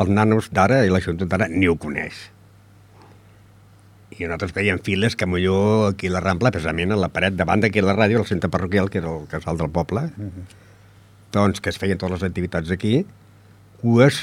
els 0.00 0.10
nanos 0.10 0.50
d'ara 0.54 0.82
i 0.84 0.92
la 0.92 1.02
joventut 1.02 1.30
d'ara 1.30 1.48
ni 1.50 1.68
ho 1.70 1.76
coneix. 1.80 2.28
I 4.14 4.28
nosaltres 4.28 4.54
veiem 4.54 4.78
files 4.86 5.16
que 5.18 5.26
millor 5.26 5.88
aquí 5.92 6.06
a 6.10 6.14
la 6.14 6.22
Rambla, 6.22 6.52
precisament 6.54 6.94
a 6.94 6.98
la 6.98 7.10
paret 7.10 7.34
davant 7.34 7.62
d'aquí 7.62 7.82
a 7.82 7.88
la 7.88 7.96
ràdio, 7.98 8.20
al 8.22 8.28
centre 8.30 8.50
parroquial, 8.50 8.90
que 8.90 9.00
era 9.02 9.10
el 9.10 9.26
casal 9.30 9.58
del 9.58 9.72
poble, 9.74 10.06
doncs 11.34 11.60
que 11.60 11.72
es 11.72 11.80
feien 11.82 11.98
totes 11.98 12.20
les 12.20 12.26
activitats 12.30 12.70
aquí, 12.70 13.00
cues 13.82 14.20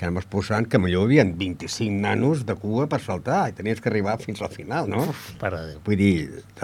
que 0.00 0.08
anem 0.08 0.24
posant 0.32 0.64
que 0.70 0.78
millor 0.80 1.10
hi 1.10 1.20
havia 1.20 1.36
25 1.42 1.92
nanos 2.00 2.46
de 2.48 2.54
cua 2.56 2.86
per 2.88 3.02
saltar 3.04 3.42
i 3.50 3.56
tenies 3.56 3.82
que 3.84 3.90
arribar 3.92 4.16
fins 4.22 4.40
al 4.40 4.48
final, 4.54 4.88
no? 4.88 5.02
Pare 5.40 5.60
Déu. 5.66 5.82
Vull 5.84 6.00
dir, 6.00 6.14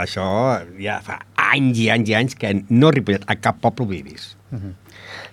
això 0.01 0.25
ja 0.81 0.97
fa 1.05 1.19
anys 1.53 1.83
i 1.85 1.91
anys 1.93 2.13
i 2.13 2.17
anys 2.17 2.39
que 2.41 2.55
no 2.71 2.89
a 2.89 2.95
Ripollet, 2.97 3.27
a 3.29 3.37
cap 3.37 3.61
poble 3.61 3.85
ho 3.85 3.93
he 3.93 4.01
vist. 4.07 4.39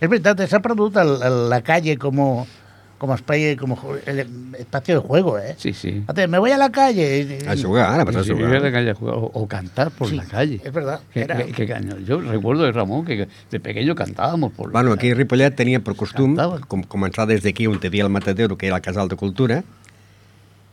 És 0.03 0.09
veritat, 0.09 0.43
s'ha 0.51 0.59
perdut 0.63 0.99
el, 0.99 1.15
el, 1.23 1.39
la 1.53 1.61
calle 1.63 1.95
com, 2.01 2.19
com 3.03 3.11
espai, 3.13 3.57
com 3.59 3.75
el 4.07 4.19
espacio 4.57 4.95
de 5.01 5.01
juego, 5.05 5.37
¿eh? 5.37 5.55
Sí, 5.57 5.73
sí. 5.73 5.91
Fíjate, 6.07 6.25
me 6.29 6.39
voy 6.39 6.51
a 6.51 6.57
la 6.57 6.69
calle. 6.71 7.19
y- 7.43 7.47
A 7.47 7.57
jugar, 7.61 7.99
a 7.99 8.05
Sí, 8.23 8.31
ir 8.31 8.31
a 8.31 8.35
jugar. 8.47 8.61
la 8.61 8.71
calle 8.71 8.89
a 8.91 8.95
jugar, 8.95 9.15
o, 9.15 9.25
o 9.33 9.45
cantar 9.47 9.91
por 9.91 10.07
Sí, 10.07 10.15
la 10.15 10.23
calle. 10.23 10.61
es 10.63 10.71
verdad, 10.71 11.01
Que- 11.11 11.21
era- 11.23 11.35
que- 11.45 11.51
que 11.67 11.81
yo 12.05 12.21
recuerdo 12.21 12.63
de 12.63 12.71
Ramón 12.71 13.03
que 13.03 13.27
de 13.51 13.59
pequeño 13.59 13.93
cantábamos 13.93 14.53
por 14.53 14.67
la 14.67 14.71
Bueno, 14.71 14.95
calle. 14.95 15.11
aquí 15.11 15.13
Ripollet 15.15 15.51
tenia 15.53 15.81
per 15.83 15.95
costum 15.97 16.37
com, 16.69 16.81
començar 16.83 17.27
des 17.27 17.43
d'aquí 17.43 17.67
on 17.67 17.77
havia 17.83 18.03
el 18.03 18.09
Matadero, 18.09 18.57
que 18.57 18.67
era 18.67 18.77
el 18.77 18.81
Casal 18.81 19.09
de 19.09 19.17
Cultura, 19.17 19.63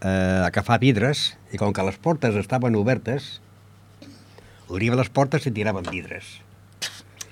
eh, 0.03 0.43
a 0.47 0.51
cafar 0.53 0.79
vidres, 0.79 1.37
i 1.53 1.57
com 1.59 1.73
que 1.73 1.83
les 1.83 1.99
portes 1.99 2.37
estaven 2.37 2.77
obertes, 2.77 3.41
obria 4.69 4.95
les 4.95 5.11
portes 5.11 5.45
i 5.47 5.51
tiraven 5.51 5.83
vidres. 5.91 6.39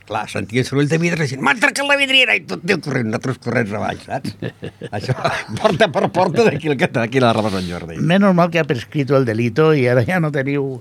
Clar, 0.09 0.25
sentia 0.33 0.65
soroll 0.65 0.89
de 0.89 0.97
vidres 1.01 1.35
i 1.35 1.37
m'ha 1.37 1.53
trencat 1.61 1.85
la 1.85 1.99
vidriera 2.01 2.33
i 2.39 2.41
tot 2.49 2.63
Déu 2.65 2.79
corrent, 2.85 3.11
nosaltres 3.11 3.41
corrents 3.45 3.75
avall, 3.77 3.99
saps? 4.01 4.37
Això, 4.97 5.17
porta 5.59 5.91
per 5.93 6.07
porta 6.15 6.47
d'aquí 6.47 6.71
al 6.73 6.79
d'aquí 6.81 7.21
a 7.21 7.27
la 7.27 7.33
Rava 7.37 7.53
Sant 7.53 7.69
Jordi. 7.69 7.99
Menos 8.01 8.33
mal 8.39 8.49
que 8.51 8.63
ha 8.63 8.65
prescrito 8.65 9.19
el 9.19 9.29
delito 9.29 9.75
i 9.77 9.85
ara 9.93 10.07
ja 10.09 10.17
no 10.25 10.33
teniu, 10.33 10.79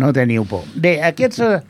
no 0.00 0.12
teniu 0.16 0.46
por. 0.48 0.64
Bé, 0.74 0.94
aquests, 1.04 1.42
eh, 1.44 1.60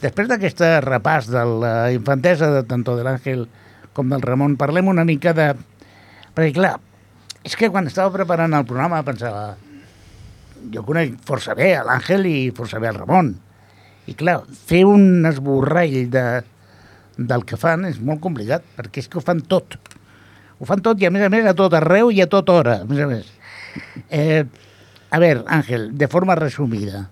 després 0.00 0.30
d'aquest 0.30 0.64
repàs 0.86 1.28
de 1.34 1.44
la 1.66 1.74
infantesa 1.92 2.48
de 2.54 2.64
tanto 2.70 2.96
de 2.96 3.04
l'Àngel 3.04 3.44
com 3.92 4.08
del 4.08 4.24
Ramon, 4.24 4.56
parlem 4.56 4.88
una 4.88 5.04
mica 5.04 5.36
de... 5.36 5.50
Perquè, 6.32 6.54
clar, 6.56 6.78
és 7.44 7.58
que 7.60 7.68
quan 7.68 7.92
estava 7.92 8.14
preparant 8.14 8.56
el 8.56 8.64
programa 8.64 9.04
pensava 9.04 9.50
jo 10.72 10.84
conec 10.86 11.16
força 11.26 11.56
bé 11.58 11.74
l'Àngel 11.84 12.28
i 12.30 12.36
força 12.56 12.80
bé 12.80 12.88
al 12.88 13.00
Ramon. 13.02 13.34
I 14.10 14.14
clar, 14.18 14.40
fer 14.66 14.82
un 14.88 15.26
esborrall 15.28 16.10
de, 16.10 16.24
del 17.16 17.44
que 17.46 17.58
fan 17.60 17.86
és 17.88 18.00
molt 18.02 18.22
complicat, 18.24 18.64
perquè 18.76 19.04
és 19.04 19.08
que 19.10 19.20
ho 19.20 19.24
fan 19.24 19.42
tot. 19.46 19.78
Ho 20.58 20.68
fan 20.68 20.82
tot 20.82 21.00
i, 21.02 21.06
a 21.06 21.12
més 21.14 21.24
a 21.26 21.30
més, 21.32 21.46
a 21.46 21.54
tot 21.58 21.74
arreu 21.74 22.10
i 22.14 22.20
a 22.22 22.28
tota 22.30 22.58
hora, 22.58 22.76
a 22.82 22.88
més 22.88 23.02
a 23.02 23.08
més. 23.10 23.30
Eh, 24.10 24.44
a 25.10 25.18
ver, 25.18 25.44
Ángel, 25.46 25.96
de 25.96 26.08
forma 26.08 26.34
resumida, 26.34 27.10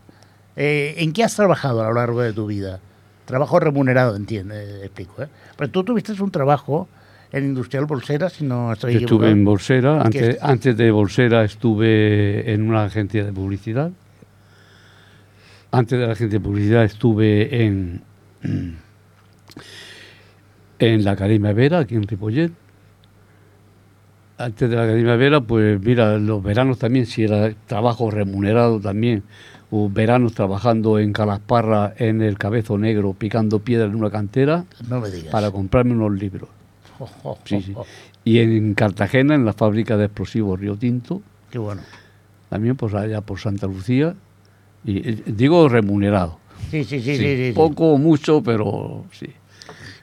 eh, 0.56 0.94
¿en 0.98 1.12
qué 1.12 1.24
has 1.24 1.36
trabajado 1.36 1.82
a 1.82 1.88
lo 1.88 1.94
largo 1.94 2.22
de 2.22 2.32
tu 2.32 2.46
vida? 2.46 2.80
Trabajo 3.24 3.60
remunerado, 3.60 4.16
entiende, 4.16 4.84
explico. 4.84 5.22
¿eh? 5.22 5.28
Pero 5.56 5.70
tú 5.70 5.84
tuviste 5.84 6.12
un 6.20 6.30
trabajo 6.30 6.88
en 7.32 7.44
Industrial 7.44 7.86
Bolsera, 7.86 8.28
si 8.28 8.44
no 8.44 8.72
estoy 8.72 8.96
estuve 8.96 9.30
en 9.30 9.44
Bolsera, 9.44 9.98
¿Qué 10.10 10.18
antes, 10.18 10.36
es? 10.36 10.42
antes 10.42 10.76
de 10.76 10.90
Bolsera 10.90 11.44
estuve 11.44 12.52
en 12.52 12.68
una 12.68 12.84
agencia 12.84 13.24
de 13.24 13.32
publicidad. 13.32 13.90
Antes 15.72 15.98
de 15.98 16.06
la 16.06 16.12
agencia 16.12 16.38
de 16.38 16.44
publicidad 16.44 16.84
estuve 16.84 17.64
en, 17.64 18.02
en 20.78 21.04
la 21.04 21.12
Academia 21.12 21.52
Vera, 21.52 21.78
aquí 21.80 21.94
en 21.94 22.04
Ripollet. 22.06 22.50
Antes 24.38 24.70
de 24.70 24.74
la 24.76 24.84
Academia 24.84 25.16
Vera, 25.16 25.40
pues 25.42 25.80
mira, 25.80 26.16
los 26.18 26.42
veranos 26.42 26.78
también, 26.78 27.06
si 27.06 27.22
era 27.24 27.52
trabajo 27.66 28.10
remunerado 28.10 28.80
también, 28.80 29.22
hubo 29.70 29.90
veranos 29.90 30.32
trabajando 30.32 30.98
en 30.98 31.12
Calasparra, 31.12 31.92
en 31.98 32.22
el 32.22 32.38
Cabezo 32.38 32.78
Negro, 32.78 33.12
picando 33.12 33.58
piedra 33.60 33.84
en 33.86 33.94
una 33.94 34.10
cantera, 34.10 34.64
No 34.88 35.00
me 35.00 35.10
digas. 35.10 35.30
para 35.30 35.50
comprarme 35.50 35.92
unos 35.92 36.18
libros. 36.18 36.48
Oh, 36.98 37.08
oh, 37.24 37.38
Sí, 37.44 37.60
sí. 37.60 37.72
oh, 37.76 37.84
Y 38.24 38.38
en 38.38 38.72
Cartagena, 38.74 39.34
en 39.34 39.44
la 39.44 39.52
fábrica 39.52 39.96
de 39.98 40.06
explosivos 40.06 40.58
Río 40.58 40.76
Tinto, 40.76 41.20
Qué 41.50 41.58
bueno. 41.58 41.82
también 42.48 42.76
pues 42.76 42.94
allá 42.94 43.20
por 43.20 43.38
Santa 43.38 43.66
Lucía, 43.66 44.14
y 44.84 44.98
eh, 45.08 45.22
digo 45.26 45.68
remunerado. 45.68 46.38
Sí, 46.70 46.84
sí, 46.84 47.00
sí, 47.00 47.16
sí. 47.16 47.36
Sí, 47.48 47.52
poco 47.54 47.94
o 47.94 47.98
mucho, 47.98 48.42
pero 48.42 49.04
sí. 49.12 49.26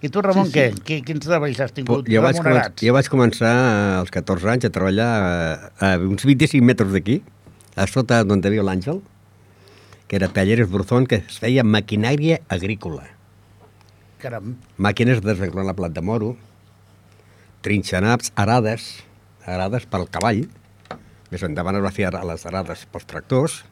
I 0.01 0.09
tu, 0.09 0.21
Ramon, 0.21 0.45
Sí, 0.45 0.53
què? 0.53 0.65
sí. 0.75 0.81
Qui, 0.85 0.95
quins 1.01 1.23
treballs 1.25 1.59
has 1.63 1.71
tingut 1.73 2.05
Jo 2.05 2.21
vaig, 2.21 2.35
començar, 2.37 2.43
remunerats? 2.43 2.83
jo 2.85 2.93
vaig 2.93 3.07
començar 3.09 3.53
als 3.97 4.11
14 4.13 4.49
anys 4.53 4.65
a 4.67 4.69
treballar 4.69 5.07
a, 5.09 5.71
a 5.81 5.89
uns 5.97 6.21
25 6.27 6.61
metres 6.63 6.91
d'aquí, 6.93 7.21
a 7.75 7.87
sota 7.89 8.19
d'on 8.23 8.43
hi 8.43 8.47
havia 8.51 8.65
l'Àngel, 8.67 8.99
que 10.07 10.15
era 10.19 10.29
Talleres 10.29 10.69
Burzón, 10.69 11.07
que 11.09 11.23
es 11.25 11.39
feia 11.41 11.63
maquinària 11.65 12.37
agrícola. 12.47 13.07
Caram. 14.21 14.53
Màquines 14.77 15.19
de 15.21 15.33
desenrolar 15.33 15.65
la 15.71 15.75
plat 15.77 15.93
de 15.93 16.01
moro, 16.05 16.35
trinxanaps, 17.65 18.31
arades, 18.35 18.85
arades 19.45 19.85
pel 19.89 20.05
cavall, 20.13 20.45
més 21.31 21.43
endavant 21.43 21.75
es 21.79 21.83
va 21.83 21.91
fer 21.91 22.05
ara 22.09 22.21
les 22.27 22.45
arades 22.47 22.85
pels 22.91 23.05
tractors, 23.09 23.63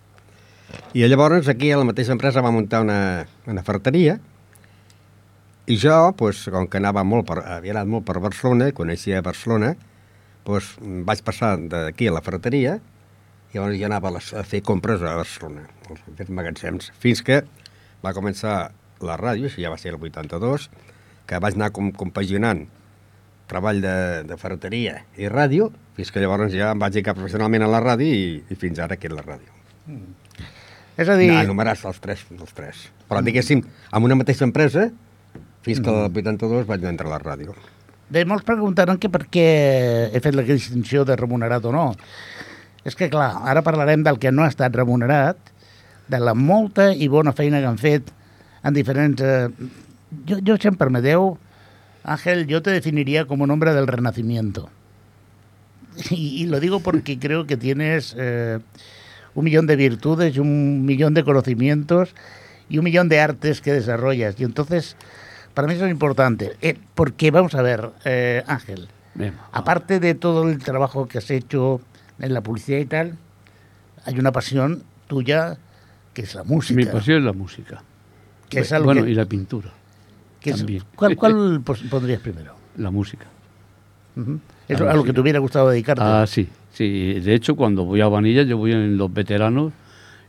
i 0.96 1.04
llavors 1.08 1.50
aquí 1.52 1.72
a 1.72 1.78
la 1.82 1.88
mateixa 1.88 2.14
empresa 2.16 2.44
va 2.46 2.54
muntar 2.56 2.82
una, 2.86 3.26
una 3.52 3.64
ferreteria, 3.68 4.18
i 5.66 5.78
jo, 5.82 6.14
pues, 6.18 6.44
com 6.54 6.68
que 6.70 6.78
anava 6.78 7.04
molt 7.08 7.26
per, 7.26 7.40
havia 7.56 7.74
anat 7.74 7.90
molt 7.90 8.06
per 8.06 8.20
Barcelona, 8.22 8.70
coneixia 8.78 9.24
Barcelona, 9.26 9.74
pues, 10.46 10.76
vaig 10.80 11.24
passar 11.26 11.56
d'aquí 11.72 12.10
a 12.10 12.14
la 12.14 12.22
ferreteria, 12.26 12.78
i 13.50 13.58
llavors 13.58 13.80
jo 13.80 13.88
anava 13.88 14.12
a, 14.12 14.16
les, 14.20 14.32
a 14.38 14.44
fer 14.46 14.62
compres 14.66 15.02
a 15.02 15.16
Barcelona, 15.18 15.66
als 15.90 16.04
aquests 16.12 16.34
magatzems, 16.38 16.92
fins 17.02 17.24
que 17.26 17.42
va 18.06 18.14
començar 18.14 18.58
la 19.06 19.18
ràdio, 19.18 19.50
això 19.50 19.64
ja 19.64 19.74
va 19.74 19.80
ser 19.82 19.94
el 19.94 19.98
82, 20.02 20.70
que 21.26 21.40
vaig 21.42 21.58
anar 21.58 21.72
com, 21.74 21.90
compaginant 21.98 22.66
treball 23.50 23.82
de, 23.82 23.96
de 24.30 24.38
ferreteria 24.42 25.00
i 25.22 25.30
ràdio, 25.32 25.72
fins 25.98 26.12
que 26.14 26.22
llavors 26.22 26.54
ja 26.54 26.72
em 26.74 26.82
vaig 26.82 26.94
dedicar 26.94 27.18
professionalment 27.18 27.66
a 27.66 27.72
la 27.72 27.82
ràdio 27.82 28.14
i, 28.14 28.38
i 28.50 28.60
fins 28.60 28.82
ara 28.82 28.98
que 29.02 29.10
és 29.10 29.18
la 29.18 29.26
ràdio. 29.26 29.50
És 30.98 31.10
a 31.12 31.16
dir, 31.20 31.32
No, 31.32 31.42
enumerats 31.44 31.84
els 31.86 32.00
tres, 32.00 32.24
els 32.32 32.54
tres. 32.56 32.86
Però 33.10 33.22
diguéssim, 33.22 33.64
amb 33.92 34.08
una 34.08 34.16
mateixa 34.16 34.46
empresa, 34.48 34.90
fins 35.66 35.82
que 35.82 35.92
el 35.92 36.12
82 36.12 36.68
vaig 36.70 36.86
entrar 36.88 37.10
a 37.10 37.18
la 37.18 37.22
ràdio. 37.24 37.56
Bé, 38.10 38.24
molts 38.30 38.46
preguntaran 38.46 39.00
que 39.02 39.10
per 39.10 39.26
què 39.34 39.48
he 40.14 40.22
fet 40.22 40.36
la 40.38 40.46
distinció 40.46 41.04
de 41.06 41.18
remunerat 41.18 41.66
o 41.66 41.74
no. 41.74 41.88
És 42.86 42.96
que, 42.96 43.10
clar, 43.10 43.32
ara 43.50 43.64
parlarem 43.66 44.04
del 44.06 44.20
que 44.22 44.32
no 44.32 44.46
ha 44.46 44.52
estat 44.52 44.76
remunerat, 44.78 45.40
de 46.08 46.20
la 46.22 46.36
molta 46.38 46.92
i 46.94 47.08
bona 47.10 47.34
feina 47.34 47.60
que 47.60 47.72
han 47.72 47.82
fet 47.82 48.14
en 48.64 48.78
diferents... 48.78 49.22
Eh... 49.22 49.50
Jo, 50.30 50.38
jo, 50.46 50.56
si 50.62 50.70
em 50.70 50.78
permeteu, 50.80 51.34
Ángel, 52.06 52.46
yo 52.48 52.62
te 52.62 52.72
definiría 52.72 53.26
como 53.26 53.44
un 53.44 53.52
hombre 53.52 53.74
del 53.74 53.88
renacimiento. 53.88 54.70
Y, 56.12 56.44
y 56.44 56.46
lo 56.46 56.60
digo 56.60 56.82
porque 56.82 57.18
creo 57.20 57.48
que 57.48 57.56
tienes 57.56 58.14
eh, 58.18 58.60
un 59.36 59.44
millón 59.46 59.68
de 59.68 59.76
virtudes 59.76 60.38
un 60.38 60.86
millón 60.86 61.14
de 61.14 61.24
conocimientos 61.24 62.16
y 62.70 62.78
un 62.80 62.84
millón 62.86 63.10
de 63.10 63.20
artes 63.20 63.62
que 63.62 63.72
desarrollas. 63.74 64.36
Y 64.40 64.44
entonces, 64.44 64.96
para 65.54 65.68
mí 65.68 65.76
eso 65.76 65.86
es 65.86 65.92
importante. 65.92 66.54
Eh, 66.62 66.78
porque, 66.96 67.30
vamos 67.32 67.54
a 67.56 67.62
ver, 67.62 67.92
eh, 68.06 68.44
Ángel, 68.48 68.88
Bien. 69.14 69.34
aparte 69.52 70.00
de 70.00 70.16
todo 70.16 70.50
el 70.50 70.58
trabajo 70.64 71.08
que 71.08 71.20
has 71.20 71.30
hecho 71.30 71.80
en 72.20 72.34
la 72.34 72.42
publicidad 72.42 72.80
y 72.80 72.86
tal, 72.86 73.18
hay 74.06 74.18
una 74.18 74.32
pasión 74.32 74.84
tuya 75.08 75.58
que 76.14 76.22
es 76.24 76.34
la 76.34 76.44
música. 76.44 76.76
Mi 76.78 76.86
pasión 76.86 77.20
es 77.20 77.24
la 77.26 77.34
música. 77.34 77.84
Que 78.50 78.62
es 78.62 78.72
algo 78.72 78.86
bueno, 78.86 79.04
que- 79.04 79.12
y 79.12 79.16
la 79.16 79.26
pintura. 79.26 79.70
que 80.40 80.52
es- 80.52 80.58
también. 80.58 80.84
¿Cuál, 80.96 81.16
cuál 81.18 81.62
pos- 81.64 81.84
pondrías 81.90 82.22
primero? 82.22 82.56
La 82.78 82.90
música. 82.92 83.26
Ujú. 84.16 84.40
Es 84.68 84.82
a 84.82 84.94
lo 84.94 85.04
que 85.04 85.14
te 85.14 85.22
hubiera 85.22 85.40
gustado 85.40 85.70
dedicarte. 85.70 86.04
Ah, 86.04 86.26
sí, 86.28 86.48
sí. 86.72 87.20
De 87.20 87.34
hecho, 87.34 87.56
cuando 87.56 87.86
voy 87.86 88.02
a 88.02 88.08
Vanilla, 88.08 88.44
yo 88.44 88.58
voy 88.58 88.72
en 88.72 88.98
los 88.98 89.14
veteranos 89.14 89.74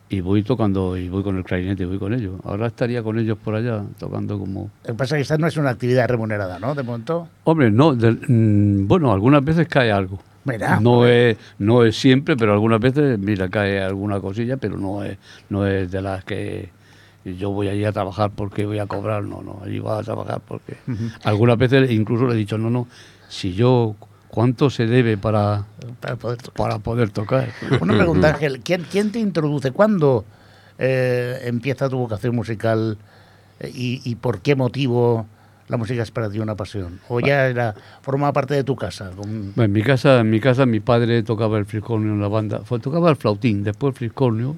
y 0.08 0.20
voy 0.20 0.42
tocando, 0.42 0.96
y 0.96 1.08
voy 1.08 1.22
con 1.22 1.36
el 1.36 1.44
clarinete, 1.44 1.84
voy 1.86 1.98
con 1.98 2.12
ellos. 2.12 2.34
Ahora 2.44 2.68
estaría 2.68 3.02
con 3.02 3.18
ellos 3.18 3.38
por 3.42 3.54
allá, 3.54 3.82
tocando 3.98 4.38
como... 4.38 4.70
Lo 4.84 4.92
que 4.92 4.94
pasa 4.94 5.16
es 5.16 5.18
que 5.18 5.22
esta 5.22 5.38
no 5.38 5.46
es 5.46 5.56
una 5.56 5.70
actividad 5.70 6.08
remunerada, 6.08 6.58
¿no? 6.58 6.74
De 6.74 6.82
momento. 6.82 7.28
Hombre, 7.44 7.70
no, 7.70 7.92
mm, 7.92 8.86
bueno, 8.86 9.12
algunas 9.12 9.44
veces 9.44 9.66
cae 9.68 9.90
algo. 9.90 10.18
Mira, 10.44 10.78
no 10.78 11.06
es, 11.06 11.36
no 11.58 11.84
es 11.84 11.96
siempre, 11.96 12.36
pero 12.36 12.52
algunas 12.52 12.78
veces, 12.78 13.18
mira, 13.18 13.48
cae 13.48 13.82
alguna 13.82 14.20
cosilla, 14.20 14.56
pero 14.56 14.78
no 14.78 15.02
es, 15.02 15.18
no 15.48 15.66
es 15.66 15.90
de 15.90 16.00
las 16.00 16.24
que 16.24 16.70
yo 17.24 17.50
voy 17.50 17.66
allí 17.66 17.84
a 17.84 17.90
trabajar 17.90 18.30
porque 18.30 18.64
voy 18.64 18.78
a 18.78 18.86
cobrar, 18.86 19.24
no, 19.24 19.42
no, 19.42 19.60
allí 19.64 19.80
voy 19.80 19.98
a 19.98 20.02
trabajar 20.04 20.40
porque... 20.46 20.76
Algunas 21.24 21.58
veces 21.58 21.90
incluso 21.90 22.28
le 22.28 22.34
he 22.34 22.36
dicho, 22.36 22.56
no, 22.56 22.70
no, 22.70 22.86
si 23.28 23.54
yo, 23.54 23.94
¿cuánto 24.28 24.70
se 24.70 24.86
debe 24.86 25.16
para, 25.16 25.64
para 26.00 26.16
poder 26.16 26.38
tocar. 26.38 26.54
para 26.56 26.78
poder 26.78 27.10
tocar? 27.10 27.48
Una 27.80 27.96
pregunta, 27.96 28.28
Ángel. 28.28 28.60
¿Quién, 28.60 28.84
quién 28.90 29.10
te 29.12 29.18
introduce? 29.18 29.70
¿Cuándo 29.72 30.24
eh, 30.78 31.40
empieza 31.44 31.88
tu 31.88 31.98
vocación 31.98 32.34
musical 32.34 32.96
eh, 33.60 33.70
y, 33.74 34.00
y 34.04 34.14
por 34.16 34.40
qué 34.40 34.54
motivo 34.56 35.26
la 35.68 35.76
música 35.76 36.02
es 36.02 36.10
para 36.10 36.30
ti 36.30 36.38
una 36.38 36.54
pasión? 36.54 37.00
¿O 37.08 37.18
ya 37.20 37.46
era, 37.48 37.74
formaba 38.02 38.32
parte 38.32 38.54
de 38.54 38.64
tu 38.64 38.76
casa? 38.76 39.10
Con- 39.16 39.52
Bueno, 39.54 39.64
en 39.64 39.72
mi 39.72 39.82
casa, 39.82 40.20
en 40.20 40.30
mi 40.30 40.40
casa 40.40 40.66
mi 40.66 40.80
padre 40.80 41.22
tocaba 41.22 41.58
el 41.58 41.64
friscornio 41.66 42.12
en 42.12 42.20
la 42.20 42.28
banda, 42.28 42.60
fue, 42.64 42.78
tocaba 42.78 43.10
el 43.10 43.16
flautín, 43.16 43.64
después 43.64 43.92
el 43.92 43.96
friscornio. 43.98 44.56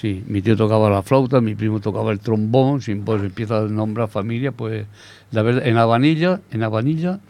Sí, 0.00 0.24
mi 0.26 0.40
tío 0.42 0.56
tocaba 0.56 0.88
la 0.90 1.02
flauta, 1.02 1.40
mi 1.40 1.54
primo 1.54 1.78
tocaba 1.78 2.10
el 2.12 2.18
trombón, 2.18 2.80
sin 2.80 3.04
pues 3.04 3.22
empieza 3.22 3.58
a 3.58 3.60
nombrar 3.62 4.08
familia, 4.08 4.50
pues 4.50 4.86
la 5.30 5.42
verdad, 5.42 5.66
en 5.66 5.76
Habanilla, 5.76 6.40
en 6.50 6.62
Habanilla, 6.64 7.20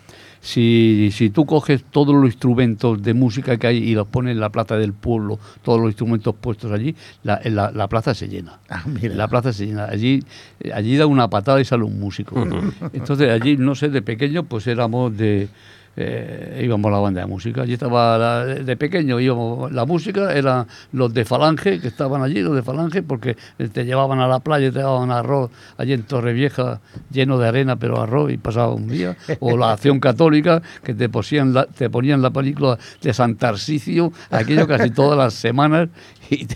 si, 0.42 1.10
si 1.12 1.30
tú 1.30 1.46
coges 1.46 1.84
todos 1.84 2.14
los 2.14 2.26
instrumentos 2.26 3.00
de 3.00 3.14
música 3.14 3.56
que 3.56 3.68
hay 3.68 3.76
y 3.78 3.94
los 3.94 4.08
pones 4.08 4.32
en 4.32 4.40
la 4.40 4.50
plaza 4.50 4.76
del 4.76 4.92
pueblo, 4.92 5.38
todos 5.62 5.80
los 5.80 5.88
instrumentos 5.88 6.34
puestos 6.34 6.72
allí, 6.72 6.96
la, 7.22 7.40
la, 7.44 7.70
la 7.70 7.88
plaza 7.88 8.12
se 8.12 8.28
llena. 8.28 8.58
Ah, 8.68 8.82
mira. 8.86 9.14
La 9.14 9.28
plaza 9.28 9.52
se 9.52 9.66
llena. 9.66 9.84
Allí, 9.84 10.22
eh, 10.60 10.72
allí 10.72 10.96
da 10.96 11.06
una 11.06 11.30
patada 11.30 11.60
y 11.60 11.64
sale 11.64 11.84
un 11.84 11.98
músico. 12.00 12.44
Entonces 12.92 13.30
allí, 13.30 13.56
no 13.56 13.76
sé, 13.76 13.88
de 13.88 14.02
pequeño, 14.02 14.42
pues 14.42 14.66
éramos 14.66 15.16
de... 15.16 15.48
eh, 15.96 16.62
íbamos 16.64 16.88
a 16.88 16.92
la 16.92 16.98
banda 17.00 17.20
de 17.20 17.26
música. 17.26 17.62
Allí 17.62 17.74
estaba, 17.74 18.16
la- 18.18 18.44
de 18.46 18.76
pequeño 18.76 19.20
íbamos, 19.20 19.70
la 19.72 19.84
música 19.84 20.32
eran 20.32 20.66
los 20.92 21.12
de 21.12 21.24
Falange, 21.24 21.80
que 21.80 21.88
estaban 21.88 22.22
allí, 22.22 22.40
los 22.40 22.54
de 22.54 22.62
Falange, 22.62 23.02
porque 23.02 23.36
eh, 23.58 23.68
te 23.68 23.84
llevaban 23.84 24.20
a 24.20 24.28
la 24.28 24.40
playa 24.40 24.70
te 24.72 24.78
daban 24.78 25.10
arroz 25.10 25.50
allí 25.76 25.92
en 25.92 26.02
Torrevieja, 26.04 26.80
lleno 27.10 27.38
de 27.38 27.48
arena, 27.48 27.76
pero 27.76 28.00
arroz, 28.00 28.32
y 28.32 28.36
pasaba 28.38 28.72
un 28.74 28.88
día. 28.88 29.16
O 29.40 29.56
la 29.56 29.72
acción 29.72 30.00
católica, 30.00 30.62
que 30.82 30.94
te 30.94 31.08
ponían 31.08 31.52
la, 31.52 31.66
te 31.66 31.90
ponían 31.90 32.22
la 32.22 32.30
película 32.30 32.78
de 33.02 33.12
San 33.12 33.36
Tarsicio, 33.36 34.12
aquello 34.30 34.66
casi 34.66 34.90
todas 34.90 35.18
las 35.18 35.34
semanas, 35.34 35.88
y, 36.34 36.46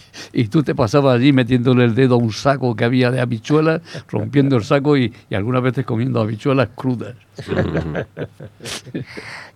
y 0.43 0.49
tú 0.49 0.63
te 0.63 0.75
pasabas 0.75 1.17
allí 1.17 1.33
metiéndole 1.33 1.85
el 1.85 1.95
dedo 1.95 2.15
a 2.15 2.19
un 2.19 2.33
saco 2.33 2.75
que 2.75 2.85
había 2.85 3.11
de 3.11 3.21
habichuelas, 3.21 3.83
rompiendo 4.09 4.57
el 4.57 4.65
saco 4.65 4.97
y, 4.97 5.13
y 5.31 5.35
algunas 5.35 5.63
veces 5.63 5.85
comiendo 5.85 6.21
habichuelas 6.21 6.69
crudas. 6.75 7.15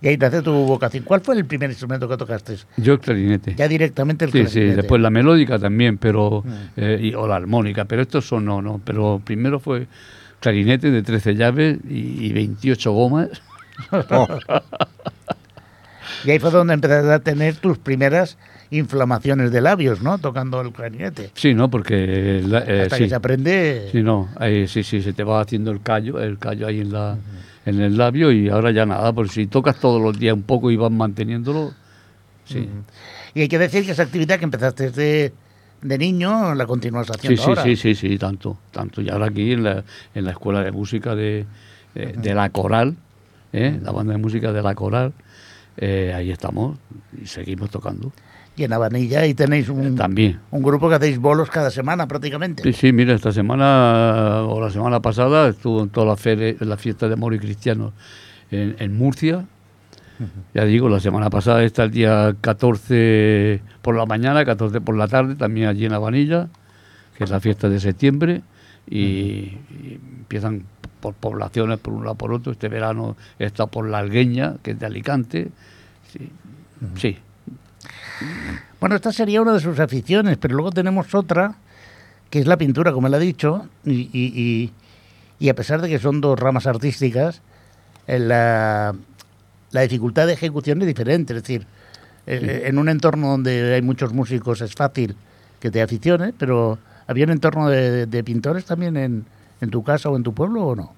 Y 0.01 0.07
ahí 0.07 0.17
nace 0.17 0.41
tu 0.41 0.51
vocación. 0.51 1.03
¿Cuál 1.03 1.21
fue 1.21 1.35
el 1.35 1.45
primer 1.45 1.69
instrumento 1.69 2.07
que 2.07 2.17
tocaste? 2.17 2.55
Yo 2.77 2.93
el 2.93 2.99
clarinete. 2.99 3.55
Ya 3.55 3.67
directamente 3.67 4.25
el 4.25 4.31
Sí, 4.31 4.39
sí, 4.45 4.51
clarinete. 4.53 4.75
después 4.77 5.01
la 5.01 5.09
melódica 5.09 5.59
también, 5.59 5.97
pero 5.97 6.43
eh, 6.77 6.99
y- 7.01 7.13
o 7.13 7.27
la 7.27 7.35
armónica, 7.35 7.85
pero 7.85 8.01
estos 8.01 8.25
son 8.27 8.45
no, 8.45 8.61
no, 8.61 8.81
pero 8.83 9.21
primero 9.23 9.59
fue 9.59 9.87
clarinete 10.39 10.89
de 10.91 11.03
13 11.03 11.35
llaves 11.35 11.77
y, 11.87 12.25
y 12.27 12.33
28 12.33 12.91
gomas. 12.91 13.29
Oh, 14.09 14.27
Y 16.23 16.29
ahí 16.31 16.39
fue 16.39 16.51
donde 16.51 16.73
empezaste 16.75 17.11
a 17.11 17.19
tener 17.19 17.55
tus 17.55 17.77
primeras 17.79 18.37
inflamaciones 18.71 19.51
de 19.51 19.61
labios, 19.61 20.01
¿no? 20.01 20.17
Tocando 20.17 20.61
el 20.61 20.71
clarinete. 20.71 21.31
Sí, 21.35 21.53
¿no? 21.53 21.69
Porque 21.69 22.41
la- 22.45 22.63
eh, 22.65 22.81
Hasta 22.83 22.97
sí, 22.97 23.03
que 23.03 23.09
se 23.09 23.15
aprende... 23.15 23.89
sí, 23.91 24.01
no, 24.01 24.29
ahí, 24.37 24.67
sí, 24.67 24.81
sí, 24.83 25.01
se 25.01 25.13
te 25.13 25.23
va 25.23 25.41
haciendo 25.41 25.71
el 25.71 25.81
callo, 25.81 26.19
el 26.19 26.37
callo 26.39 26.67
ahí 26.67 26.79
en 26.79 26.91
la 26.93 27.17
en 27.63 27.79
el 27.79 27.95
labio 27.95 28.31
y 28.31 28.49
ahora 28.49 28.71
ya 28.71 28.87
nada, 28.87 29.13
porque 29.13 29.31
si 29.33 29.45
tocas 29.45 29.79
todos 29.79 30.01
los 30.01 30.17
días 30.17 30.33
un 30.33 30.41
poco 30.41 30.71
y 30.71 30.77
vas 30.77 30.89
manteniéndolo, 30.89 31.73
sí. 32.45 32.67
Y 33.35 33.41
hay 33.41 33.47
que 33.47 33.59
decir 33.59 33.85
que 33.85 33.91
esa 33.91 34.01
actividad 34.03 34.39
que 34.39 34.45
empezaste 34.45 34.85
desde 34.89 35.33
de 35.81 35.97
niño 35.97 36.55
la 36.55 36.65
continúas 36.65 37.07
Sí, 37.07 37.13
haciendo 37.13 37.41
sí, 37.43 37.49
ahora. 37.49 37.63
sí, 37.63 37.75
sí, 37.75 37.93
sí, 37.95 38.17
tanto, 38.17 38.57
tanto. 38.71 39.01
Y 39.01 39.09
ahora 39.09 39.27
aquí 39.27 39.51
en 39.51 39.63
la, 39.63 39.83
en 40.15 40.25
la 40.25 40.31
escuela 40.31 40.63
de 40.63 40.71
música 40.71 41.13
de, 41.13 41.45
eh, 41.95 42.13
de 42.17 42.33
la 42.33 42.49
coral, 42.49 42.95
¿eh? 43.53 43.79
la 43.81 43.91
banda 43.91 44.13
de 44.13 44.19
música 44.19 44.51
de 44.51 44.61
la 44.63 44.73
coral, 44.73 45.13
eh, 45.77 46.13
ahí 46.15 46.31
estamos 46.31 46.77
y 47.21 47.27
seguimos 47.27 47.69
tocando. 47.69 48.11
Y 48.57 48.63
en 48.65 48.73
Habanilla 48.73 49.25
y 49.25 49.33
tenéis 49.33 49.69
un, 49.69 49.95
También. 49.95 50.39
un 50.51 50.61
grupo 50.61 50.89
que 50.89 50.95
hacéis 50.95 51.17
bolos 51.19 51.49
cada 51.49 51.71
semana 51.71 52.07
prácticamente. 52.07 52.63
Sí, 52.63 52.73
sí, 52.73 52.91
mira, 52.93 53.13
esta 53.13 53.31
semana 53.31 54.43
o 54.43 54.59
la 54.59 54.69
semana 54.69 54.99
pasada 55.01 55.47
estuvo 55.49 55.81
en 55.83 55.89
toda 55.89 56.07
la, 56.07 56.13
fere- 56.15 56.59
la 56.59 56.75
fiesta 56.77 57.07
de 57.07 57.15
Moro 57.15 57.33
y 57.35 57.39
Cristiano 57.39 57.93
en, 58.51 58.75
en 58.79 58.97
Murcia. 58.97 59.45
Ya 60.53 60.65
digo, 60.65 60.87
la 60.87 60.99
semana 60.99 61.31
pasada 61.31 61.63
está 61.63 61.83
el 61.83 61.91
día 61.91 62.35
14 62.41 63.61
por 63.81 63.95
la 63.95 64.05
mañana, 64.05 64.45
14 64.45 64.79
por 64.81 64.95
la 64.95 65.07
tarde, 65.07 65.35
también 65.35 65.67
allí 65.67 65.85
en 65.85 65.93
Habanilla, 65.93 66.47
que 67.17 67.23
es 67.23 67.29
la 67.31 67.39
fiesta 67.39 67.69
de 67.69 67.79
septiembre, 67.79 68.41
y, 68.87 68.99
y 68.99 69.99
empiezan 70.19 70.63
por 70.99 71.15
poblaciones 71.15 71.79
por 71.79 71.93
un 71.95 72.03
lado 72.03 72.15
por 72.15 72.33
otro. 72.33 72.51
Este 72.51 72.67
verano 72.69 73.15
está 73.39 73.65
por 73.65 73.87
la 73.89 73.97
Algueña, 73.99 74.55
que 74.61 74.71
es 74.71 74.79
de 74.79 74.85
Alicante. 74.85 75.47
Sí, 76.11 76.29
sí. 76.97 77.17
Bueno, 78.79 78.95
esta 78.95 79.11
sería 79.11 79.41
una 79.41 79.53
de 79.53 79.59
sus 79.59 79.79
aficiones, 79.79 80.37
pero 80.37 80.55
luego 80.55 80.71
tenemos 80.71 81.13
otra, 81.13 81.55
que 82.29 82.39
es 82.39 82.47
la 82.47 82.57
pintura, 82.57 82.91
como 82.93 83.07
él 83.07 83.13
ha 83.13 83.19
dicho, 83.19 83.67
y, 83.85 83.91
y- 83.91 84.09
y- 84.13 84.71
y 85.39 85.49
a 85.49 85.55
pesar 85.55 85.81
de 85.81 85.89
que 85.89 85.99
son 85.99 86.21
dos 86.21 86.39
ramas 86.39 86.67
artísticas, 86.67 87.41
eh, 88.07 88.19
la, 88.19 88.93
la 89.71 89.81
dificultad 89.81 90.27
de 90.27 90.33
ejecución 90.33 90.81
es 90.81 90.87
diferente. 90.87 91.33
Es 91.35 91.41
decir, 91.43 91.65
eh, 92.27 92.63
en 92.65 92.77
un 92.77 92.89
entorno 92.89 93.29
donde 93.29 93.73
hay 93.75 93.81
muchos 93.81 94.13
músicos 94.13 94.61
es 94.61 94.73
fácil 94.75 95.15
que 95.59 95.71
te 95.71 95.81
aficiones, 95.81 96.33
pero 96.37 96.77
¿había 97.07 97.25
un 97.25 97.31
entorno 97.31 97.69
de, 97.69 98.05
de 98.05 98.23
pintores 98.23 98.65
también 98.65 98.97
en, 98.97 99.25
en 99.61 99.69
tu 99.69 99.83
casa 99.83 100.09
o 100.09 100.15
en 100.17 100.23
tu 100.23 100.33
pueblo 100.33 100.63
o 100.65 100.75
no? 100.75 100.93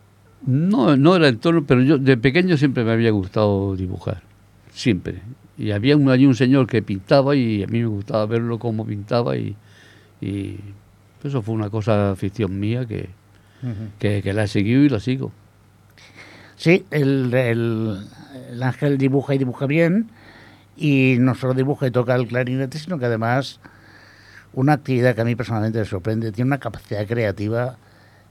No, 0.45 0.95
no 0.97 1.15
era 1.15 1.27
el 1.29 1.37
tono, 1.39 1.63
pero 1.65 1.81
yo 1.81 1.97
de 1.97 2.17
pequeño 2.17 2.57
siempre 2.57 2.83
me 2.83 2.91
había 2.91 3.11
gustado 3.11 3.75
dibujar, 3.77 4.21
siempre. 4.73 5.21
Y 5.57 5.71
había 5.71 5.95
un, 5.95 6.09
allí 6.09 6.25
un 6.25 6.35
señor 6.35 6.65
que 6.67 6.81
pintaba 6.81 7.35
y 7.35 7.63
a 7.63 7.67
mí 7.67 7.79
me 7.81 7.87
gustaba 7.87 8.25
verlo 8.25 8.57
cómo 8.59 8.85
pintaba 8.85 9.37
y, 9.37 9.55
y 10.21 10.59
eso 11.23 11.41
fue 11.41 11.53
una 11.55 11.69
cosa, 11.69 12.11
afición 12.11 12.59
mía 12.59 12.85
que, 12.85 13.09
que, 13.99 14.21
que 14.23 14.33
la 14.33 14.43
he 14.43 14.47
seguido 14.47 14.81
y 14.83 14.89
la 14.89 14.99
sigo. 14.99 15.31
Sí, 16.55 16.85
el, 16.91 17.33
el- 17.33 18.07
el 18.51 18.63
ángel 18.63 18.97
dibuja 18.97 19.33
y 19.35 19.37
dibuja 19.37 19.65
bien, 19.65 20.09
y 20.77 21.17
no 21.19 21.35
solo 21.35 21.53
dibuja 21.53 21.87
y 21.87 21.91
toca 21.91 22.15
el 22.15 22.27
clarinete, 22.27 22.77
sino 22.79 22.97
que 22.99 23.05
además 23.05 23.59
una 24.53 24.73
actividad 24.73 25.15
que 25.15 25.21
a 25.21 25.25
mí 25.25 25.35
personalmente 25.35 25.79
me 25.79 25.85
sorprende, 25.85 26.31
tiene 26.31 26.49
una 26.49 26.59
capacidad 26.59 27.05
creativa 27.07 27.77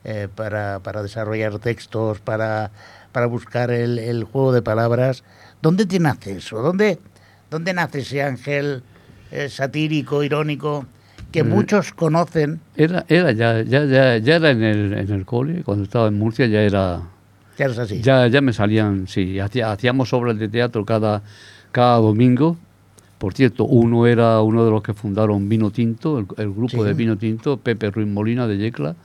eh, 0.04 0.28
para, 0.34 0.80
para 0.80 1.02
desarrollar 1.02 1.58
textos, 1.58 2.20
para, 2.20 2.70
para 3.12 3.26
buscar 3.26 3.70
el, 3.70 3.98
el 3.98 4.24
juego 4.24 4.52
de 4.52 4.62
palabras. 4.62 5.24
¿Dónde 5.60 5.86
te 5.86 5.98
nace 5.98 6.36
eso? 6.36 6.60
¿Dónde, 6.62 6.98
dónde 7.52 7.72
nace 7.74 8.00
ese 8.00 8.22
ángel 8.22 8.82
eh, 9.30 9.48
satírico, 9.48 10.22
irónico, 10.24 10.84
que 11.30 11.44
Mm. 11.44 11.48
muchos 11.48 11.92
conocen? 11.92 12.60
Era, 12.76 13.04
era 13.08 13.32
ya, 13.32 13.62
ya, 13.62 13.84
ya, 13.84 14.16
ya 14.18 14.36
era 14.36 14.50
en 14.50 14.62
el, 14.62 14.92
en 14.94 15.10
el 15.10 15.24
cole, 15.24 15.62
cuando 15.62 15.84
estaba 15.84 16.08
en 16.08 16.18
Murcia 16.18 16.46
ya 16.46 16.60
era, 16.62 17.02
Ya 17.58 17.66
es 17.66 17.78
así. 17.78 18.00
Ya, 18.02 18.26
ya 18.28 18.40
me 18.40 18.52
salían, 18.52 19.06
sí, 19.06 19.38
hacía- 19.38 19.70
hacíamos 19.72 20.12
obras 20.12 20.38
de 20.38 20.48
teatro 20.48 20.84
cada, 20.84 21.22
cada 21.70 21.96
domingo. 21.98 22.56
Por 23.18 23.34
cierto, 23.34 23.64
uno 23.64 24.06
era 24.06 24.40
uno 24.40 24.64
de 24.64 24.70
los 24.70 24.82
que 24.82 24.94
fundaron 24.94 25.48
Vino 25.48 25.70
Tinto, 25.70 26.18
el, 26.18 26.26
el 26.38 26.50
grupo 26.50 26.78
Sí. 26.82 26.82
de 26.82 26.92
Vino 26.94 27.16
Tinto, 27.16 27.56
Pepe 27.58 27.90
Ruiz 27.90 28.08
Molina 28.08 28.46
de 28.48 28.56
Yecla. 28.58 28.96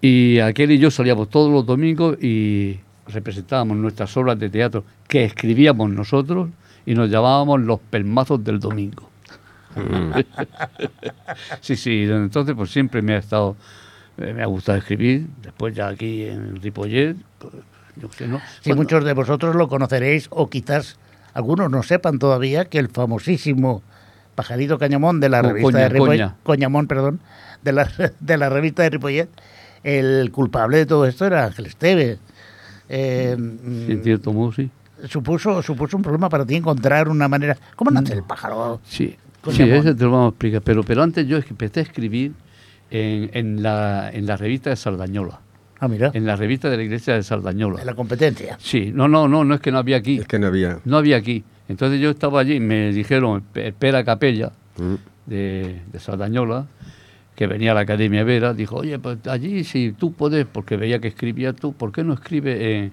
Y 0.00 0.38
aquel 0.40 0.72
y 0.72 0.78
yo 0.78 0.90
salíamos 0.90 1.30
todos 1.30 1.50
los 1.50 1.64
domingos 1.64 2.22
y 2.22 2.78
representábamos 3.08 3.76
nuestras 3.78 4.14
obras 4.16 4.38
de 4.38 4.50
teatro 4.50 4.84
que 5.08 5.24
escribíamos 5.24 5.90
nosotros 5.90 6.50
y 6.86 6.94
nos 6.94 7.10
llamábamos 7.10 7.60
los 7.60 7.80
pelmazos 7.80 8.42
del 8.44 8.58
domingo. 8.60 9.08
sí, 11.60 11.76
sí, 11.76 12.06
entonces 12.08 12.54
pues 12.54 12.70
siempre 12.70 13.02
me 13.02 13.14
ha 13.14 13.18
estado, 13.18 13.56
eh, 14.18 14.32
me 14.32 14.42
ha 14.42 14.46
gustado 14.46 14.78
escribir. 14.78 15.26
Después 15.42 15.74
ya 15.74 15.88
aquí 15.88 16.24
en 16.24 16.60
Ripollet, 16.60 17.16
pues, 17.38 17.54
yo 17.96 18.08
qué 18.08 18.16
sé, 18.16 18.28
¿no? 18.28 18.40
Si 18.60 18.70
Bueno, 18.70 18.82
muchos 18.82 19.04
de 19.04 19.12
vosotros 19.12 19.56
lo 19.56 19.68
conoceréis 19.68 20.28
o 20.30 20.48
quizás 20.48 20.98
algunos 21.32 21.70
no 21.70 21.82
sepan 21.82 22.18
todavía 22.18 22.66
que 22.66 22.78
el 22.78 22.88
famosísimo 22.88 23.82
Pajarito 24.34 24.78
Cañamón 24.78 25.20
de 25.20 25.28
la 25.28 25.42
revista 25.42 25.72
Coña, 25.72 25.78
de 25.80 25.88
Ripollet, 25.88 26.18
Coña. 26.18 26.36
Coñamón, 26.42 26.86
perdón, 26.86 27.20
de 27.62 27.72
la, 27.72 27.88
de 28.20 28.36
la 28.36 28.48
revista 28.48 28.82
de 28.82 28.90
Ripollet, 28.90 29.28
el 29.82 30.30
culpable 30.32 30.78
de 30.78 30.86
todo 30.86 31.06
esto 31.06 31.26
era 31.26 31.44
Ángel 31.44 31.66
Esteve. 31.66 32.18
Eh, 32.88 33.36
sí, 33.38 33.92
en 33.92 34.02
cierto 34.02 34.32
modo, 34.32 34.52
sí. 34.52 34.70
Supuso, 35.08 35.62
supuso 35.62 35.96
un 35.96 36.02
problema 36.02 36.28
para 36.28 36.44
ti 36.44 36.54
encontrar 36.56 37.08
una 37.08 37.28
manera... 37.28 37.56
¿Cómo 37.76 37.90
nace 37.90 38.12
el 38.14 38.22
pájaro? 38.22 38.80
Sí, 38.84 39.16
sí 39.50 39.62
eso 39.62 39.94
te 39.94 40.04
lo 40.04 40.10
vamos 40.10 40.26
a 40.26 40.28
explicar. 40.30 40.62
Pero, 40.62 40.82
pero 40.82 41.02
antes 41.02 41.26
yo 41.26 41.36
empecé 41.36 41.80
a 41.80 41.82
escribir 41.82 42.32
en, 42.90 43.30
en, 43.32 43.62
la, 43.62 44.10
en 44.12 44.26
la 44.26 44.36
revista 44.36 44.70
de 44.70 44.76
Sardañola, 44.76 45.40
Ah, 45.80 45.88
mira, 45.88 46.10
en 46.14 46.24
la 46.24 46.36
revista 46.36 46.70
de 46.70 46.76
la 46.76 46.82
iglesia 46.84 47.14
de 47.14 47.22
Sardañola. 47.22 47.80
en 47.80 47.86
la 47.86 47.94
competencia. 47.94 48.56
Sí, 48.60 48.90
no, 48.94 49.08
no, 49.08 49.26
no, 49.28 49.44
no 49.44 49.54
es 49.54 49.60
que 49.60 49.72
no 49.72 49.78
había 49.78 49.96
aquí. 49.96 50.18
es 50.18 50.26
que 50.26 50.38
no 50.38 50.46
había. 50.46 50.78
No 50.84 50.96
había 50.96 51.16
aquí. 51.16 51.44
Entonces 51.68 52.00
yo 52.00 52.10
estaba 52.10 52.40
allí 52.40 52.54
y 52.54 52.60
me 52.60 52.92
dijeron, 52.92 53.42
"Pe- 53.52 53.72
Pera 53.72 54.04
Capella, 54.04 54.52
Mm. 54.78 54.94
de, 55.26 55.80
de 55.92 56.00
Sardañola, 56.00 56.66
que 57.36 57.46
venía 57.46 57.72
a 57.72 57.74
la 57.74 57.80
Academia 57.80 58.22
Vera, 58.24 58.54
dijo, 58.54 58.76
oye, 58.76 58.98
pues 58.98 59.18
allí 59.26 59.64
si 59.64 59.92
tú 59.92 60.12
puedes, 60.12 60.46
porque 60.46 60.76
veía 60.76 60.98
que 61.00 61.08
escribía 61.08 61.52
tú, 61.52 61.72
¿por 61.72 61.90
qué 61.92 62.04
no 62.04 62.12
escribes? 62.14 62.56
eh, 62.60 62.90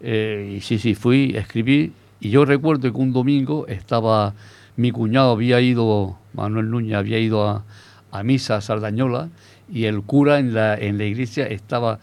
eh, 0.00 0.54
y 0.56 0.60
sí, 0.60 0.78
sí, 0.78 0.94
fui, 0.94 1.34
escribí, 1.36 1.92
y 2.20 2.30
yo 2.30 2.44
recuerdo 2.44 2.92
que 2.92 2.98
un 2.98 3.12
domingo 3.12 3.66
estaba, 3.66 4.34
mi 4.76 4.90
cuñado 4.90 5.32
había 5.32 5.60
ido, 5.60 6.18
Manuel 6.34 6.70
Núñez 6.70 6.96
había 6.96 7.18
ido 7.18 7.48
a, 7.48 7.64
a 8.10 8.22
misa 8.22 8.56
a 8.56 8.60
Sardañola, 8.60 9.28
y 9.70 9.84
el 9.84 10.02
cura 10.02 10.38
en 10.38 10.54
la, 10.54 10.74
en 10.76 10.98
la 10.98 11.04
iglesia 11.04 11.46
estaba 11.46 11.98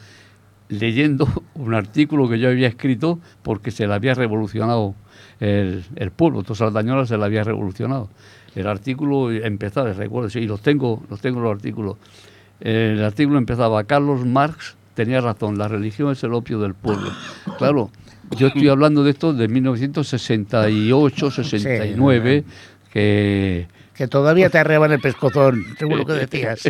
leyendo 0.69 1.27
un 1.55 1.73
artículo 1.73 2.29
que 2.29 2.39
yo 2.39 2.49
había 2.49 2.67
escrito 2.67 3.19
porque 3.43 3.71
se 3.71 3.87
le 3.87 3.93
había 3.93 4.13
revolucionado 4.13 4.95
el, 5.39 5.83
el 5.95 6.11
pueblo, 6.11 6.43
todo 6.43 6.55
Sardañola 6.55 7.05
se 7.05 7.17
le 7.17 7.25
había 7.25 7.43
revolucionado. 7.43 8.09
El 8.55 8.67
artículo 8.67 9.31
empezaba, 9.31 9.91
recuerdo, 9.91 10.39
y 10.39 10.47
los 10.47 10.61
tengo, 10.61 11.03
los 11.09 11.19
tengo 11.19 11.41
los 11.41 11.51
artículos. 11.51 11.97
El 12.61 13.03
artículo 13.03 13.37
empezaba, 13.37 13.83
Carlos 13.83 14.25
Marx 14.25 14.77
tenía 14.95 15.21
razón, 15.21 15.57
la 15.57 15.67
religión 15.67 16.11
es 16.11 16.23
el 16.23 16.33
opio 16.33 16.59
del 16.59 16.73
pueblo. 16.73 17.11
Claro, 17.57 17.91
yo 18.37 18.47
estoy 18.47 18.69
hablando 18.69 19.03
de 19.03 19.11
esto 19.11 19.33
de 19.33 19.47
1968, 19.47 21.31
69, 21.31 22.43
que 22.91 23.67
Que 23.93 24.07
todavía 24.07 24.49
te 24.49 24.57
arreban 24.57 24.91
el 24.91 24.99
pescozón, 24.99 25.63
según 25.77 25.99
lo 25.99 26.05
que 26.05 26.13
decías. 26.25 26.61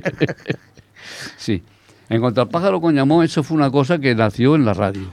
sí. 1.38 1.64
En 2.10 2.22
cuanto 2.22 2.42
al 2.42 2.50
pájaro 2.50 2.82
con 2.82 2.94
llamón, 2.94 3.24
eso 3.24 3.42
fue 3.42 3.58
una 3.58 3.72
cosa 3.72 3.98
que 3.98 4.14
nació 4.14 4.56
en 4.56 4.66
la 4.66 4.74
radio. 4.74 5.08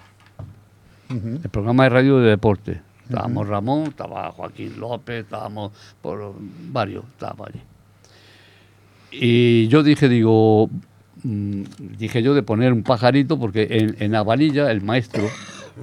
El 1.08 1.50
programa 1.50 1.84
de 1.84 1.90
radio 1.90 2.18
de 2.18 2.30
deporte. 2.30 2.80
Estábamos 3.06 3.46
Ramón, 3.46 3.82
estaba 3.88 4.30
Joaquín 4.30 4.80
López, 4.80 5.24
estábamos 5.24 5.72
por 6.00 6.34
varios, 6.38 7.04
estábamos 7.04 7.48
allí. 7.48 7.60
Y 9.10 9.68
yo 9.68 9.82
dije, 9.82 10.08
digo, 10.08 10.70
mm, 11.24 11.62
dije 11.98 12.22
yo 12.22 12.34
de 12.34 12.42
poner 12.42 12.72
un 12.72 12.82
pajarito, 12.82 13.38
porque 13.38 13.66
en, 13.70 13.96
en 14.00 14.14
Avanilla 14.14 14.70
el 14.70 14.82
maestro, 14.82 15.24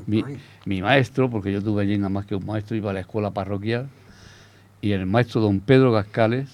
mi, 0.07 0.23
mi 0.65 0.81
maestro, 0.81 1.29
porque 1.29 1.51
yo 1.51 1.61
tuve 1.61 1.83
allí 1.83 1.97
nada 1.97 2.09
más 2.09 2.25
que 2.25 2.35
un 2.35 2.45
maestro, 2.45 2.75
iba 2.75 2.91
a 2.91 2.93
la 2.93 2.99
escuela 3.01 3.31
parroquial, 3.31 3.87
y 4.81 4.91
el 4.91 5.05
maestro 5.05 5.41
don 5.41 5.59
Pedro 5.59 5.91
Gascales 5.91 6.47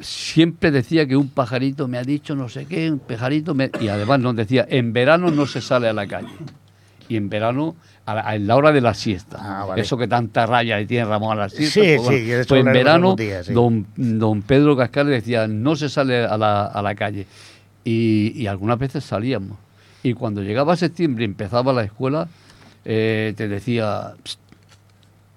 siempre 0.00 0.70
decía 0.70 1.06
que 1.06 1.16
un 1.16 1.28
pajarito 1.28 1.86
me 1.88 1.98
ha 1.98 2.02
dicho 2.02 2.34
no 2.34 2.48
sé 2.48 2.66
qué, 2.66 2.90
un 2.90 2.98
pajarito, 2.98 3.54
me- 3.54 3.70
y 3.80 3.88
además 3.88 4.20
nos 4.20 4.34
decía, 4.36 4.66
en 4.68 4.92
verano 4.92 5.30
no 5.30 5.46
se 5.46 5.60
sale 5.60 5.88
a 5.88 5.92
la 5.92 6.06
calle. 6.06 6.28
Y 7.08 7.16
en 7.16 7.28
verano, 7.28 7.76
a 8.06 8.14
la, 8.14 8.20
a 8.20 8.38
la 8.38 8.56
hora 8.56 8.72
de 8.72 8.80
la 8.80 8.94
siesta. 8.94 9.38
Ah, 9.40 9.64
vale. 9.64 9.82
Eso 9.82 9.96
que 9.96 10.06
tanta 10.08 10.46
raya 10.46 10.76
le 10.78 10.86
tiene 10.86 11.04
Ramón 11.06 11.38
a 11.38 11.42
la 11.42 11.48
siesta. 11.48 11.80
Sí, 11.80 11.96
pues, 11.96 12.08
sí, 12.08 12.30
pues 12.48 12.60
en 12.66 12.72
verano, 12.72 13.16
día, 13.16 13.42
sí. 13.42 13.52
don, 13.52 13.86
don 13.96 14.42
Pedro 14.42 14.76
Gascales 14.76 15.22
decía, 15.22 15.46
no 15.48 15.74
se 15.76 15.88
sale 15.88 16.24
a 16.24 16.36
la, 16.36 16.66
a 16.66 16.82
la 16.82 16.94
calle. 16.94 17.26
Y, 17.84 18.32
y 18.36 18.46
algunas 18.46 18.78
veces 18.78 19.04
salíamos. 19.04 19.58
Y 20.02 20.12
cuando 20.14 20.42
llegaba 20.42 20.76
septiembre 20.76 21.24
y 21.24 21.26
empezaba 21.26 21.72
la 21.72 21.82
escuela, 21.84 22.28
eh, 22.84 23.32
te 23.36 23.48
decía, 23.48 24.12
"Psst, 24.22 24.38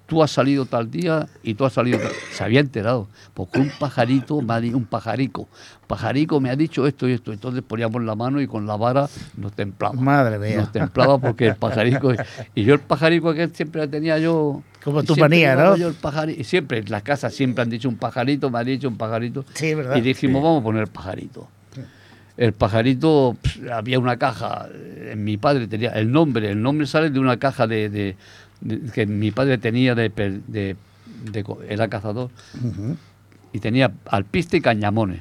tú 0.08 0.22
has 0.22 0.30
salido 0.30 0.64
tal 0.64 0.90
día 0.90 1.28
y 1.42 1.52
tú 1.54 1.66
has 1.66 1.74
salido 1.74 1.98
tal... 1.98 2.10
Se 2.32 2.42
había 2.42 2.60
enterado, 2.60 3.06
porque 3.34 3.60
un 3.60 3.70
pajarito, 3.78 4.40
me 4.40 4.54
ha 4.54 4.60
di- 4.60 4.72
un 4.72 4.86
pajarico, 4.86 5.48
pajarico 5.86 6.40
me 6.40 6.48
ha 6.48 6.56
dicho 6.56 6.86
esto 6.86 7.06
y 7.06 7.12
esto. 7.12 7.30
Entonces 7.32 7.62
poníamos 7.62 8.02
la 8.02 8.14
mano 8.14 8.40
y 8.40 8.46
con 8.46 8.66
la 8.66 8.76
vara 8.76 9.06
nos 9.36 9.52
templaba. 9.52 9.94
Madre 10.00 10.38
mía. 10.38 10.56
Nos 10.56 10.72
templaba 10.72 11.18
porque 11.18 11.48
el 11.48 11.56
pajarico... 11.56 12.12
Y 12.54 12.64
yo 12.64 12.72
el 12.74 12.80
pajarico 12.80 13.28
aquel 13.28 13.54
siempre 13.54 13.86
tenía 13.86 14.18
yo... 14.18 14.62
Como 14.82 15.02
tu 15.04 15.14
manía, 15.16 15.54
¿no? 15.54 15.76
yo 15.76 15.88
el 15.88 16.30
y 16.40 16.44
siempre, 16.44 16.78
en 16.78 16.90
las 16.90 17.02
casas 17.02 17.34
siempre 17.34 17.60
han 17.62 17.68
dicho 17.68 17.88
un 17.90 17.96
pajarito, 17.96 18.50
me 18.50 18.58
han 18.60 18.64
dicho 18.66 18.88
un 18.88 18.96
pajarito. 18.96 19.44
Sí, 19.52 19.74
¿verdad? 19.74 19.96
Y 19.96 20.00
dijimos, 20.00 20.42
vamos 20.42 20.62
a 20.62 20.64
poner 20.64 20.88
pajarito. 20.88 21.48
El 22.38 22.52
pajarito, 22.52 23.36
había 23.72 23.98
una 23.98 24.16
caja, 24.16 24.68
eh, 24.72 25.14
mi 25.18 25.36
padre 25.36 25.66
tenía 25.66 25.90
el 25.90 26.12
nombre, 26.12 26.52
el 26.52 26.62
nombre 26.62 26.86
sale 26.86 27.10
de 27.10 27.18
una 27.18 27.36
caja 27.36 27.66
de- 27.66 28.16
que 28.92 29.06
mi 29.06 29.30
padre 29.30 29.58
tenía 29.58 29.94
de, 29.94 30.08
de- 30.08 30.76
era 31.68 31.88
cazador 31.88 32.30
y 33.52 33.60
tenía 33.60 33.92
alpiste 34.06 34.56
y 34.58 34.60
cañamones. 34.60 35.20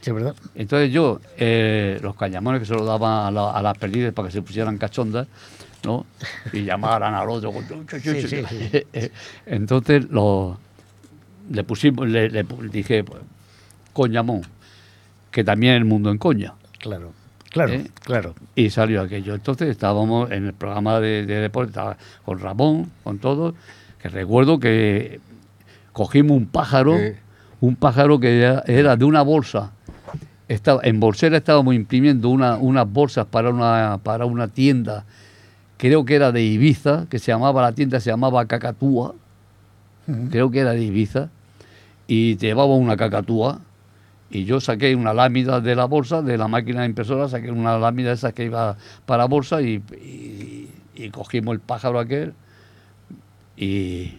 Sí, 0.00 0.10
¿verdad? 0.10 0.34
Entonces 0.54 0.90
yo, 0.92 1.20
eh, 1.38 1.98
los 2.02 2.16
cañamones 2.16 2.60
que 2.60 2.66
se 2.66 2.74
los 2.74 2.86
daban 2.86 3.26
a, 3.26 3.30
la- 3.30 3.50
a 3.52 3.62
las 3.62 3.78
perdidas 3.78 4.12
para 4.12 4.28
que 4.28 4.32
se 4.32 4.42
pusieran 4.42 4.76
cachondas, 4.78 5.28
¿no? 5.84 6.04
Y 6.52 6.64
llamaran 6.64 7.14
al 7.14 7.28
otro. 7.30 7.52
Sí, 8.02 8.20
sí, 8.22 8.42
sí. 8.48 9.10
Entonces 9.46 10.08
lo, 10.10 10.58
le 11.50 11.62
pusimos, 11.64 12.08
le, 12.08 12.28
le 12.30 12.44
dije, 12.72 13.04
pues, 13.04 13.22
coñamón, 13.92 14.42
que 15.30 15.44
también 15.44 15.74
el 15.74 15.84
mundo 15.84 16.10
en 16.10 16.18
coña. 16.18 16.54
Claro, 16.78 17.12
claro, 17.52 17.72
¿Eh? 17.72 17.90
claro. 18.04 18.34
Y 18.54 18.70
salió 18.70 19.02
aquello. 19.02 19.34
Entonces 19.34 19.68
estábamos 19.68 20.30
en 20.30 20.46
el 20.46 20.52
programa 20.52 20.98
de, 21.00 21.24
de 21.26 21.34
deporte, 21.36 21.70
estaba 21.70 21.96
con 22.24 22.40
Ramón, 22.40 22.90
con 23.04 23.18
todos, 23.18 23.54
que 24.00 24.08
recuerdo 24.08 24.58
que 24.58 25.20
cogimos 25.92 26.36
un 26.36 26.46
pájaro, 26.46 26.96
un 27.60 27.76
pájaro 27.76 28.18
que 28.18 28.40
era, 28.66 28.96
de 28.96 29.04
una 29.04 29.22
bolsa. 29.22 29.72
Estaba, 30.48 30.80
en 30.82 31.00
Bolsera 31.00 31.36
estábamos 31.36 31.74
imprimiendo 31.74 32.28
una, 32.28 32.56
unas 32.56 32.90
bolsas 32.90 33.26
para 33.26 33.50
una, 33.50 34.00
para 34.02 34.26
una 34.26 34.48
tienda, 34.48 35.04
creo 35.78 36.04
que 36.04 36.14
era 36.14 36.32
de 36.32 36.42
Ibiza, 36.42 37.06
que 37.08 37.18
se 37.18 37.32
llamaba, 37.32 37.62
la 37.62 37.72
tienda 37.72 38.00
se 38.00 38.10
llamaba 38.10 38.44
Cacatúa, 38.46 39.14
creo 40.30 40.50
que 40.50 40.58
era 40.60 40.72
de 40.72 40.82
Ibiza, 40.82 41.30
y 42.06 42.36
llevaba 42.36 42.74
una 42.74 42.96
cacatúa. 42.96 43.60
Y 44.32 44.46
yo 44.46 44.60
saqué 44.60 44.96
una 44.96 45.12
lámina 45.12 45.60
de 45.60 45.74
la 45.76 45.84
bolsa, 45.84 46.22
de 46.22 46.38
la 46.38 46.48
máquina 46.48 46.86
impresora, 46.86 47.28
saqué 47.28 47.50
una 47.50 47.76
lámina 47.76 48.08
de 48.08 48.14
esas 48.14 48.32
que 48.32 48.46
iba 48.46 48.78
para 49.04 49.26
bolsa 49.26 49.60
y, 49.60 49.82
cogimos 51.12 51.52
el 51.52 51.60
pájaro 51.60 51.98
aquel 51.98 52.32
y, 53.58 54.14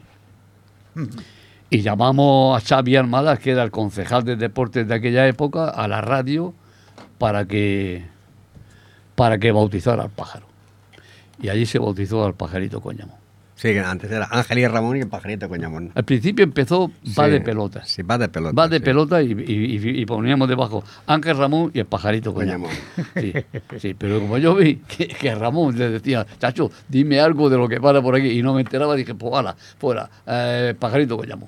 llamamos 1.72 2.56
a 2.56 2.64
Xavi 2.64 2.96
Armadas, 2.96 3.40
que 3.40 3.52
era 3.52 3.64
el 3.64 3.72
concejal 3.72 4.24
de 4.24 4.36
deportes 4.36 4.88
de 4.88 4.94
aquella 4.94 5.28
época, 5.28 5.70
a 5.70 5.88
la 5.88 6.02
radio 6.02 6.54
para 7.18 7.46
que, 7.46 8.06
para 9.16 9.40
que 9.40 9.52
bautizara 9.52 10.04
al 10.04 10.12
pájaro. 10.12 10.46
Y 11.42 11.50
allí 11.50 11.66
se 11.66 11.80
bautizó 11.80 12.24
al 12.24 12.36
pajarito 12.36 12.82
Coñamón. 12.82 13.23
Sí, 13.56 13.70
que 13.70 13.80
antes 13.80 14.12
era 14.12 14.28
Ángel 14.32 14.58
y 14.60 14.68
Ramón 14.68 14.98
y 14.98 15.02
el 15.02 15.08
pajarito 15.08 15.48
Coñamón. 15.48 15.92
Al 15.94 16.04
principio 16.04 16.44
empezó 16.44 16.92
va 17.18 17.26
Sí, 17.26 17.32
de 17.32 17.42
pelotas. 17.42 17.88
Sí, 17.90 18.02
va 18.02 18.18
de 18.18 18.28
pelota. 18.28 18.54
Va 18.56 18.68
de 18.68 18.78
sí. 18.78 18.84
pelota 18.84 19.22
y, 19.22 19.32
y- 19.32 19.78
y- 19.78 20.02
y 20.02 20.06
poníamos 20.06 20.50
debajo 20.50 20.84
Ángel 21.06 21.38
Ramón 21.38 21.70
y 21.74 21.80
el 21.80 21.86
pajarito 21.86 22.34
Coñamón. 22.34 22.72
Sí, 23.16 23.32
sí, 23.78 23.94
pero 23.94 24.20
como 24.20 24.38
yo 24.40 24.56
vi 24.56 24.78
que, 24.78 25.08
que 25.08 25.36
Ramón 25.36 25.78
le 25.78 25.90
decía, 25.90 26.26
chacho, 26.40 26.72
dime 26.90 27.20
algo 27.20 27.50
de 27.50 27.58
lo 27.58 27.70
que 27.70 27.80
para 27.80 28.02
por 28.02 28.16
aquí, 28.16 28.28
y 28.30 28.42
no 28.42 28.54
me 28.56 28.62
enteraba, 28.62 28.96
dije, 28.96 29.14
pues 29.16 29.34
ala, 29.34 29.56
fuera, 29.78 30.10
eh, 30.26 30.74
pajarito 30.78 31.16
Coñamón. 31.16 31.48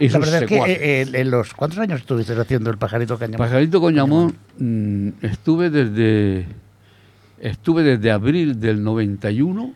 Y 0.00 0.08
La 0.08 0.18
verdad 0.18 0.42
es 0.42 0.48
que 0.48 0.56
eh, 0.56 1.02
eh, 1.02 1.06
en 1.12 1.30
los 1.30 1.54
¿cuántos 1.54 1.78
años 1.78 2.00
estuviste 2.00 2.32
haciendo 2.38 2.70
el 2.70 2.76
pajarito 2.78 3.18
cañamón? 3.18 3.46
Pajarito 3.46 3.80
Coñamón 3.80 4.34
mm, 4.58 5.08
estuve 5.22 5.70
desde 5.70 6.46
estuve 7.40 7.82
desde 7.82 8.10
abril 8.10 8.58
del 8.60 8.82
91 8.82 9.72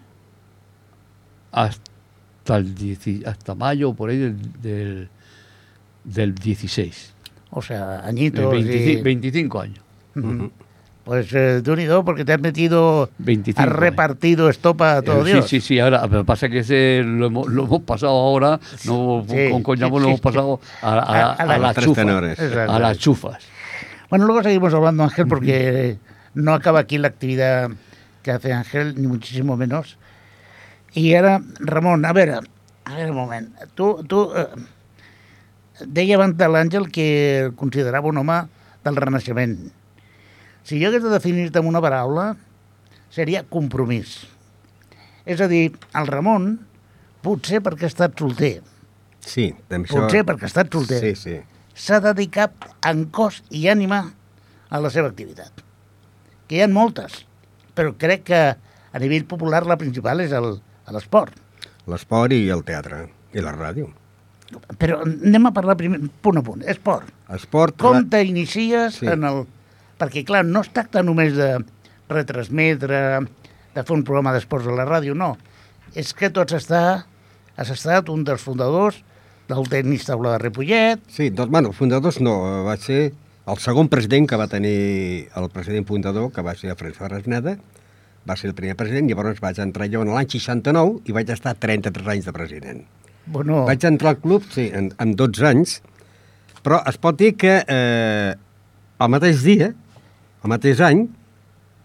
hasta 1.53 2.57
el 2.57 2.75
10 2.75 3.27
hasta 3.27 3.55
mayo 3.55 3.93
por 3.95 4.11
ahí 4.11 4.19
del, 4.19 4.37
del, 4.63 5.09
del 6.05 6.35
16. 6.35 7.15
O 7.51 7.63
sea, 7.63 7.97
Eh, 8.05 8.09
añitos. 8.09 8.51
25, 8.51 8.99
y- 8.99 9.03
25 9.03 9.61
años. 9.61 9.81
Pues 11.05 11.33
eh, 11.33 11.61
de 11.63 11.71
unido 11.73 12.05
porque 12.05 12.25
te 12.25 12.33
has 12.35 12.41
metido, 12.41 13.11
25 13.19 13.61
has 13.69 13.69
repartido 13.75 14.49
estopa 14.51 14.99
a 14.99 15.03
todo 15.03 15.23
Eh, 15.27 15.33
Dios. 15.33 15.49
Sí, 15.49 15.61
sí, 15.61 15.67
sí, 15.67 15.79
ahora, 15.81 16.07
pero 16.09 16.25
pasa 16.25 16.49
que 16.49 16.59
ese 16.61 17.03
lo 17.05 17.27
hemos, 17.27 17.49
lo 17.49 17.65
hemos 17.65 17.83
pasado 17.83 18.13
ahora, 18.13 18.61
no, 18.85 19.25
Sí, 19.29 19.49
con 19.51 19.63
Coñamón 19.63 20.01
sí, 20.01 20.03
lo 20.03 20.09
hemos 20.11 20.21
pasado 20.21 20.61
a, 20.83 20.93
a- 20.93 21.33
A- 21.33 21.33
a 21.33 21.59
las 21.59 21.75
chufas. 21.77 22.07
A 22.69 22.79
las 22.79 22.99
chufas. 22.99 23.39
Bueno, 24.11 24.27
luego 24.27 24.43
seguimos 24.43 24.75
hablando, 24.75 25.03
Ángel, 25.05 25.27
porque 25.27 25.99
no 26.35 26.53
acaba 26.53 26.81
aquí 26.81 26.99
la 26.99 27.09
actividad 27.09 27.71
que 28.23 28.31
hace 28.31 28.53
Ángel, 28.53 28.95
ni 29.01 29.07
muchísimo 29.09 29.57
menos. 29.57 29.97
Y 30.95 31.15
ara, 31.15 31.41
Ramon, 31.61 32.05
a 32.05 32.13
veure, 32.13 32.41
a 32.85 32.95
veure 32.97 33.11
un 33.11 33.17
moment. 33.17 33.49
Tu, 33.79 33.87
tu 34.11 34.25
eh, 34.35 34.47
deia 35.87 36.17
abans 36.19 36.37
de 36.37 36.49
l'Àngel 36.51 36.89
que 36.93 37.51
considerava 37.57 38.11
un 38.11 38.19
home 38.21 38.41
del 38.85 38.97
Renaixement. 38.99 39.55
Si 40.67 40.81
jo 40.83 40.91
hagués 40.91 41.03
de 41.05 41.13
definir-te 41.15 41.61
amb 41.63 41.71
una 41.71 41.81
paraula, 41.83 42.33
seria 43.11 43.45
compromís. 43.49 44.19
És 45.27 45.41
a 45.41 45.49
dir, 45.51 45.71
el 45.97 46.09
Ramon, 46.11 46.53
potser 47.23 47.61
perquè 47.65 47.87
ha 47.89 47.93
estat 47.93 48.19
solter, 48.19 48.59
Sí, 49.21 49.51
això... 49.69 49.99
potser 50.01 50.23
perquè 50.25 50.47
ha 50.47 50.49
estat 50.49 50.71
solter, 50.73 51.01
Sí, 51.03 51.11
sí. 51.15 51.35
s'ha 51.77 51.99
dedicat 52.01 52.55
en 52.89 53.03
cos 53.13 53.43
i 53.53 53.67
ànima 53.69 53.99
a 54.71 54.81
la 54.81 54.89
seva 54.91 55.11
activitat. 55.13 55.61
Que 56.49 56.57
hi 56.57 56.63
ha 56.65 56.69
moltes, 56.73 57.19
però 57.77 57.93
crec 58.01 58.25
que 58.31 58.41
a 58.57 58.99
nivell 59.03 59.27
popular 59.29 59.61
la 59.69 59.77
principal 59.79 60.23
és 60.25 60.33
el- 60.33 60.57
l'esport. 60.93 61.35
L'esport 61.91 62.33
i 62.37 62.49
el 62.53 62.63
teatre. 62.67 63.07
I 63.35 63.43
la 63.45 63.53
ràdio. 63.55 63.89
Però 64.81 65.01
anem 65.07 65.47
a 65.47 65.53
parlar 65.55 65.77
primer, 65.79 66.01
punt 66.23 66.41
a 66.41 66.43
punt, 66.43 66.65
esport. 66.67 67.07
Esport... 67.31 67.77
Com 67.79 68.09
t'inicies 68.11 68.97
Sí. 68.99 69.07
en 69.07 69.23
el... 69.29 69.45
Perquè, 70.01 70.25
clar, 70.27 70.43
no 70.49 70.63
es 70.65 70.71
tracta 70.75 71.03
només 71.07 71.37
de 71.37 71.53
retransmetre, 72.11 73.01
de 73.75 73.85
fer 73.87 73.95
un 73.97 74.03
programa 74.07 74.33
d'esports 74.35 74.67
a 74.67 74.75
la 74.75 74.87
ràdio, 74.89 75.15
no. 75.15 75.35
És 75.95 76.13
que 76.17 76.31
tu 76.31 76.43
has 76.43 76.53
estat, 76.57 77.07
has 77.57 77.71
estat 77.75 78.09
un 78.13 78.25
dels 78.27 78.43
fundadors 78.43 79.01
del 79.51 79.67
tenis 79.71 80.05
taula 80.07 80.35
de 80.37 80.43
Ripollet, 80.45 81.01
Sí, 81.11 81.31
doncs, 81.31 81.51
bueno, 81.51 81.73
fundadors 81.75 82.21
no, 82.23 82.35
va 82.67 82.77
ser 82.79 83.13
el 83.51 83.59
segon 83.59 83.89
president 83.91 84.29
que 84.31 84.39
va 84.39 84.47
tenir 84.51 85.29
el 85.37 85.49
president 85.51 85.87
fundador, 85.89 86.31
que 86.33 86.43
va 86.47 86.55
ser 86.55 86.71
el 86.71 86.79
François 86.79 87.11
Resneda, 87.11 87.57
va 88.29 88.37
ser 88.37 88.51
el 88.51 88.57
primer 88.57 88.77
president, 88.79 89.09
llavors 89.09 89.41
vaig 89.43 89.61
entrar 89.63 89.89
jo 89.93 90.03
en 90.05 90.13
l'any 90.15 90.29
69 90.31 91.09
i 91.09 91.17
vaig 91.17 91.31
estar 91.33 91.55
33 91.57 92.11
anys 92.17 92.29
de 92.29 92.35
president. 92.37 92.83
bueno, 93.27 93.65
Vaig 93.65 93.85
entrar 93.85 94.17
al 94.17 94.21
club, 94.21 94.45
sí, 94.51 94.71
en, 94.75 94.91
amb 94.99 95.17
12 95.17 95.47
anys, 95.47 95.81
però 96.65 96.83
es 96.89 96.99
pot 96.99 97.17
dir 97.17 97.37
que 97.39 97.61
eh, 97.67 98.35
el 99.01 99.09
mateix 99.09 99.43
dia, 99.45 99.73
el 100.43 100.51
mateix 100.51 100.81
any, 100.85 101.07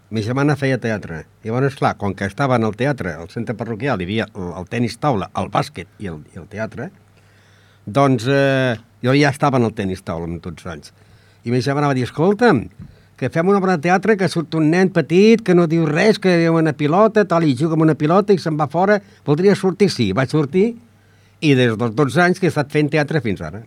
Ma 0.06 0.22
germana 0.22 0.54
feia 0.54 0.78
teatre. 0.78 1.24
I 1.42 1.50
llavors, 1.50 1.74
clar, 1.74 1.96
com 1.98 2.12
que 2.14 2.28
estava 2.30 2.54
en 2.60 2.66
el 2.68 2.76
teatre, 2.78 3.16
al 3.18 3.26
centre 3.32 3.56
parroquial, 3.58 3.98
hi 3.98 4.06
havia 4.06 4.26
el, 4.38 4.52
el 4.60 4.68
tenis 4.70 4.94
taula, 5.02 5.26
el 5.40 5.48
bàsquet 5.50 5.88
i 5.98 6.06
el, 6.12 6.20
i 6.30 6.38
el 6.38 6.46
teatre, 6.46 6.92
doncs 7.86 8.28
eh, 8.30 8.76
jo 9.02 9.14
ja 9.18 9.32
estava 9.34 9.58
en 9.58 9.66
el 9.66 9.74
tenis 9.74 10.04
taula 10.06 10.28
amb 10.30 10.38
tots 10.44 10.68
anys. 10.70 10.92
I 11.42 11.50
ma 11.50 11.58
germana 11.62 11.90
va 11.90 11.96
dir, 11.98 12.06
escolta'm, 12.06 12.68
que 13.16 13.30
fem 13.32 13.48
una 13.48 13.58
obra 13.58 13.76
de 13.78 13.82
teatre 13.88 14.16
que 14.20 14.28
surt 14.28 14.54
un 14.58 14.68
nen 14.70 14.90
petit 14.92 15.40
que 15.44 15.54
no 15.56 15.66
diu 15.70 15.86
res, 15.88 16.18
que 16.20 16.34
veu 16.42 16.58
una 16.58 16.74
pilota, 16.76 17.24
tal, 17.24 17.44
i 17.48 17.54
juga 17.56 17.74
amb 17.78 17.86
una 17.86 17.94
pilota 17.96 18.34
i 18.36 18.38
se'n 18.38 18.58
va 18.60 18.66
fora. 18.68 18.98
Voldria 19.24 19.54
sortir? 19.56 19.88
Sí, 19.92 20.10
vaig 20.12 20.30
sortir 20.34 20.74
i 21.40 21.54
des 21.56 21.74
dels 21.76 21.94
12 21.96 22.20
anys 22.24 22.40
que 22.40 22.48
he 22.48 22.52
estat 22.52 22.70
fent 22.72 22.90
teatre 22.92 23.20
fins 23.24 23.40
ara. 23.44 23.62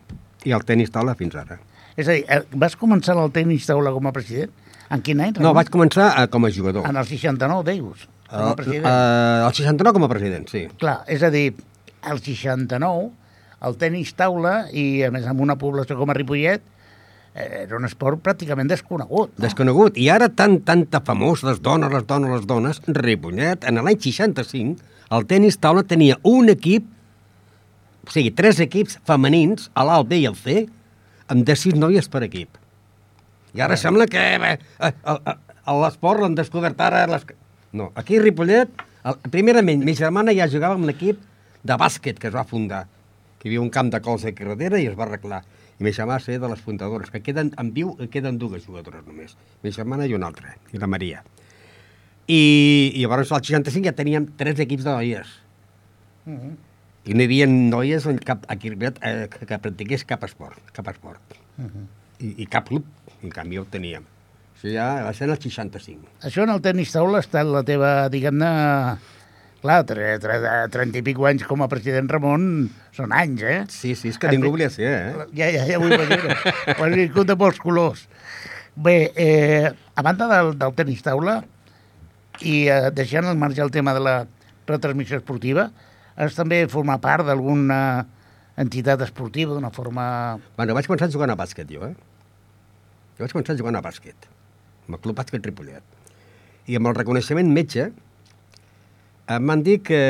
I 0.46 0.54
el 0.56 0.64
tenis 0.66 0.90
taula 0.94 1.16
fins 1.18 1.36
ara. 1.36 1.60
És 2.00 2.08
a 2.08 2.14
dir, 2.16 2.24
eh, 2.30 2.44
vas 2.56 2.78
començar 2.80 3.18
el 3.20 3.32
tenis 3.36 3.66
taula 3.68 3.92
com 3.92 4.08
a 4.08 4.14
president? 4.16 4.54
En 4.90 5.02
quin 5.06 5.20
any? 5.22 5.36
No, 5.42 5.52
vaig 5.54 5.70
començar 5.70 6.14
eh, 6.18 6.28
com 6.32 6.46
a 6.46 6.50
jugador. 6.50 6.86
En 6.90 6.98
el 6.98 7.06
69, 7.06 7.64
deus, 7.68 8.08
com 8.30 8.40
a 8.40 8.50
El, 8.52 8.56
president. 8.56 8.86
eh, 8.86 9.46
el 9.48 9.54
69 9.54 9.94
com 9.98 10.04
a 10.06 10.10
president, 10.10 10.48
sí. 10.50 10.68
Clar, 10.80 11.02
és 11.08 11.22
a 11.26 11.30
dir, 11.30 11.54
el 12.10 12.22
69, 12.26 13.10
el 13.68 13.76
tenis 13.78 14.14
taula, 14.18 14.68
i 14.72 15.04
a 15.04 15.12
més 15.12 15.28
amb 15.28 15.42
una 15.44 15.58
població 15.60 15.98
com 16.00 16.10
a 16.10 16.16
Ripollet, 16.18 16.62
eh, 16.62 16.79
era 17.36 17.78
un 17.78 17.86
esport 17.86 18.22
pràcticament 18.24 18.70
desconegut. 18.72 19.34
No? 19.36 19.44
Desconegut. 19.46 19.98
I 20.02 20.10
ara 20.14 20.30
tan, 20.30 20.60
tanta 20.66 21.02
famós, 21.06 21.44
les 21.48 21.62
dones, 21.62 21.92
les 21.94 22.06
dones, 22.08 22.32
les 22.34 22.48
dones, 22.50 22.82
Ripollet, 22.88 23.68
en 23.70 23.82
l'any 23.84 24.00
65, 24.00 24.82
el 25.16 25.28
tenis 25.30 25.60
taula 25.62 25.84
tenia 25.88 26.20
un 26.28 26.50
equip, 26.52 26.88
o 28.06 28.12
sigui, 28.14 28.34
tres 28.36 28.60
equips 28.64 29.00
femenins, 29.08 29.70
a 29.74 29.86
l'A, 29.86 30.00
el 30.02 30.10
B 30.10 30.22
i 30.24 30.28
el 30.30 30.38
C, 30.38 30.66
amb 31.30 31.46
de 31.46 31.56
sis 31.58 31.78
noies 31.78 32.10
per 32.10 32.24
equip. 32.26 32.58
I 33.54 33.64
ara 33.66 33.78
sembla 33.78 34.06
que 34.10 34.22
eh, 34.22 34.58
l'esport 35.70 36.24
l'han 36.24 36.38
descobert 36.38 36.82
ara... 36.82 37.06
Les... 37.10 37.26
No, 37.74 37.92
aquí 37.98 38.18
a 38.18 38.24
Ripollet, 38.24 38.86
el, 39.06 39.18
primerament, 39.34 39.86
mi 39.86 39.96
germana 39.98 40.34
ja 40.38 40.50
jugava 40.50 40.78
amb 40.78 40.90
l'equip 40.90 41.22
de 41.66 41.78
bàsquet 41.78 42.20
que 42.20 42.30
es 42.30 42.36
va 42.36 42.46
fundar, 42.48 42.86
que 43.40 43.48
hi 43.48 43.54
havia 43.54 43.64
un 43.64 43.72
camp 43.74 43.90
de 43.94 44.02
colze 44.04 44.34
aquí 44.34 44.46
darrere 44.46 44.82
i 44.84 44.88
es 44.92 44.98
va 45.00 45.08
arreglar. 45.08 45.42
I 45.80 45.86
mi 45.88 45.94
germana 45.96 46.20
ser 46.20 46.40
de 46.44 46.48
les 46.52 46.60
fundadores, 46.60 47.10
que 47.10 47.22
queden 47.24 47.54
en 47.58 47.72
viu 47.74 47.96
queden 48.12 48.38
dues 48.38 48.66
jugadores 48.68 49.06
només, 49.08 49.38
mi 49.64 49.72
germana 49.72 50.06
i 50.06 50.14
una 50.14 50.28
altra, 50.28 50.58
i 50.76 50.82
la 50.82 50.90
Maria. 50.92 51.24
I, 52.28 52.42
i 52.94 53.02
llavors 53.02 53.32
al 53.32 53.42
65 53.42 53.88
ja 53.88 53.96
teníem 53.96 54.28
tres 54.38 54.60
equips 54.60 54.84
de 54.86 54.92
noies. 54.98 55.32
I 57.10 57.16
no 57.16 57.24
hi 57.24 57.30
havia 57.30 57.48
noies 57.50 58.06
en 58.12 58.20
cap, 58.22 58.44
aquí 58.52 58.74
eh, 58.76 59.28
que, 59.32 59.46
que 59.48 59.58
practiqués 59.64 60.04
cap 60.06 60.28
esport, 60.28 60.60
cap 60.76 60.92
esport. 60.92 61.40
I, 62.20 62.36
I 62.44 62.46
cap 62.52 62.68
club, 62.68 62.86
en 63.24 63.32
canvi 63.34 63.58
ho 63.58 63.66
teníem. 63.66 64.04
Això 64.60 64.74
ja 64.74 64.90
va 65.06 65.14
ser 65.16 65.30
el 65.30 65.38
65. 65.40 66.20
Això 66.28 66.44
en 66.44 66.52
el 66.52 66.60
tenis 66.60 66.92
taula 66.92 67.22
ha 67.22 67.24
estat 67.24 67.48
la 67.48 67.64
teva, 67.64 68.10
diguem-ne, 68.12 68.50
clar, 69.62 69.84
tre, 69.88 70.14
tre, 70.24 70.40
30 70.72 71.00
i 71.00 71.04
pico 71.06 71.28
anys 71.30 71.46
com 71.48 71.64
a 71.64 71.70
president 71.72 72.10
Ramon, 72.12 72.44
són 72.96 73.14
anys, 73.16 73.44
eh? 73.44 73.60
Sí, 73.74 73.94
sí, 74.00 74.14
és 74.14 74.20
que 74.20 74.30
Has 74.30 74.36
ningú 74.36 74.54
volia 74.56 74.70
ser, 74.74 74.90
eh? 74.90 75.28
Ja, 75.38 75.50
ja, 75.54 75.66
ja 75.68 75.80
ho 75.80 75.88
imagino. 75.88 76.36
Ho 76.76 76.84
has 76.86 76.96
viscut 76.96 77.30
de 77.30 77.38
molts 77.40 77.62
colors. 77.64 78.06
Bé, 78.80 78.98
eh, 79.20 79.70
a 79.70 80.06
banda 80.06 80.30
del, 80.32 80.54
del 80.60 80.76
tenis 80.78 81.04
taula, 81.06 81.42
i 82.40 82.56
eh, 82.72 82.90
deixant 82.96 83.28
al 83.28 83.40
marge 83.40 83.64
el 83.64 83.72
tema 83.76 83.94
de 83.98 84.04
la 84.04 84.16
retransmissió 84.70 85.20
esportiva, 85.20 85.70
has 86.20 86.36
també 86.38 86.66
formar 86.72 87.00
part 87.04 87.28
d'alguna 87.28 87.80
entitat 88.60 89.02
esportiva 89.06 89.56
d'una 89.56 89.72
forma... 89.76 90.04
Bueno, 90.58 90.76
vaig 90.76 90.88
començar 90.88 91.10
jugant 91.12 91.32
a 91.32 91.38
bàsquet, 91.40 91.70
jo, 91.72 91.88
eh? 91.88 91.96
Jo 93.18 93.26
vaig 93.26 93.36
començar 93.36 93.56
jugant 93.60 93.76
a 93.80 93.84
bàsquet, 93.84 94.28
amb 94.88 94.98
el 94.98 95.02
Club 95.04 95.18
Bàsquet 95.20 95.48
Ripollet. 95.48 95.84
I 96.70 96.78
amb 96.80 96.92
el 96.92 96.98
reconeixement 97.00 97.52
metge, 97.56 97.90
em 99.30 99.50
van 99.52 99.64
dir 99.66 99.80
que 99.86 100.02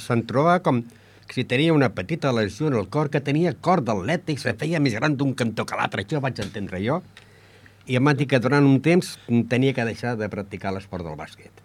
se'n 0.00 0.24
trobava 0.28 0.60
com 0.64 0.82
que 0.82 1.36
si 1.36 1.44
tenia 1.48 1.72
una 1.72 1.92
petita 1.94 2.32
lesió 2.32 2.68
en 2.68 2.76
el 2.80 2.88
cor, 2.92 3.10
que 3.12 3.22
tenia 3.24 3.54
cor 3.54 3.84
d'atleta 3.84 4.32
i 4.32 4.38
se 4.40 4.54
feia 4.58 4.80
més 4.80 4.96
gran 4.98 5.16
d'un 5.16 5.34
cantó 5.38 5.66
que 5.68 5.78
l'altre. 5.78 6.04
Això 6.04 6.18
ho 6.18 6.24
vaig 6.24 6.40
entendre 6.44 6.80
jo. 6.84 7.00
I 7.88 7.98
em 7.98 8.04
van 8.04 8.16
dir 8.16 8.28
que 8.30 8.40
durant 8.42 8.66
un 8.66 8.80
temps 8.84 9.16
tenia 9.50 9.74
que 9.76 9.86
deixar 9.88 10.16
de 10.16 10.28
practicar 10.32 10.72
l'esport 10.74 11.06
del 11.06 11.18
bàsquet. 11.18 11.62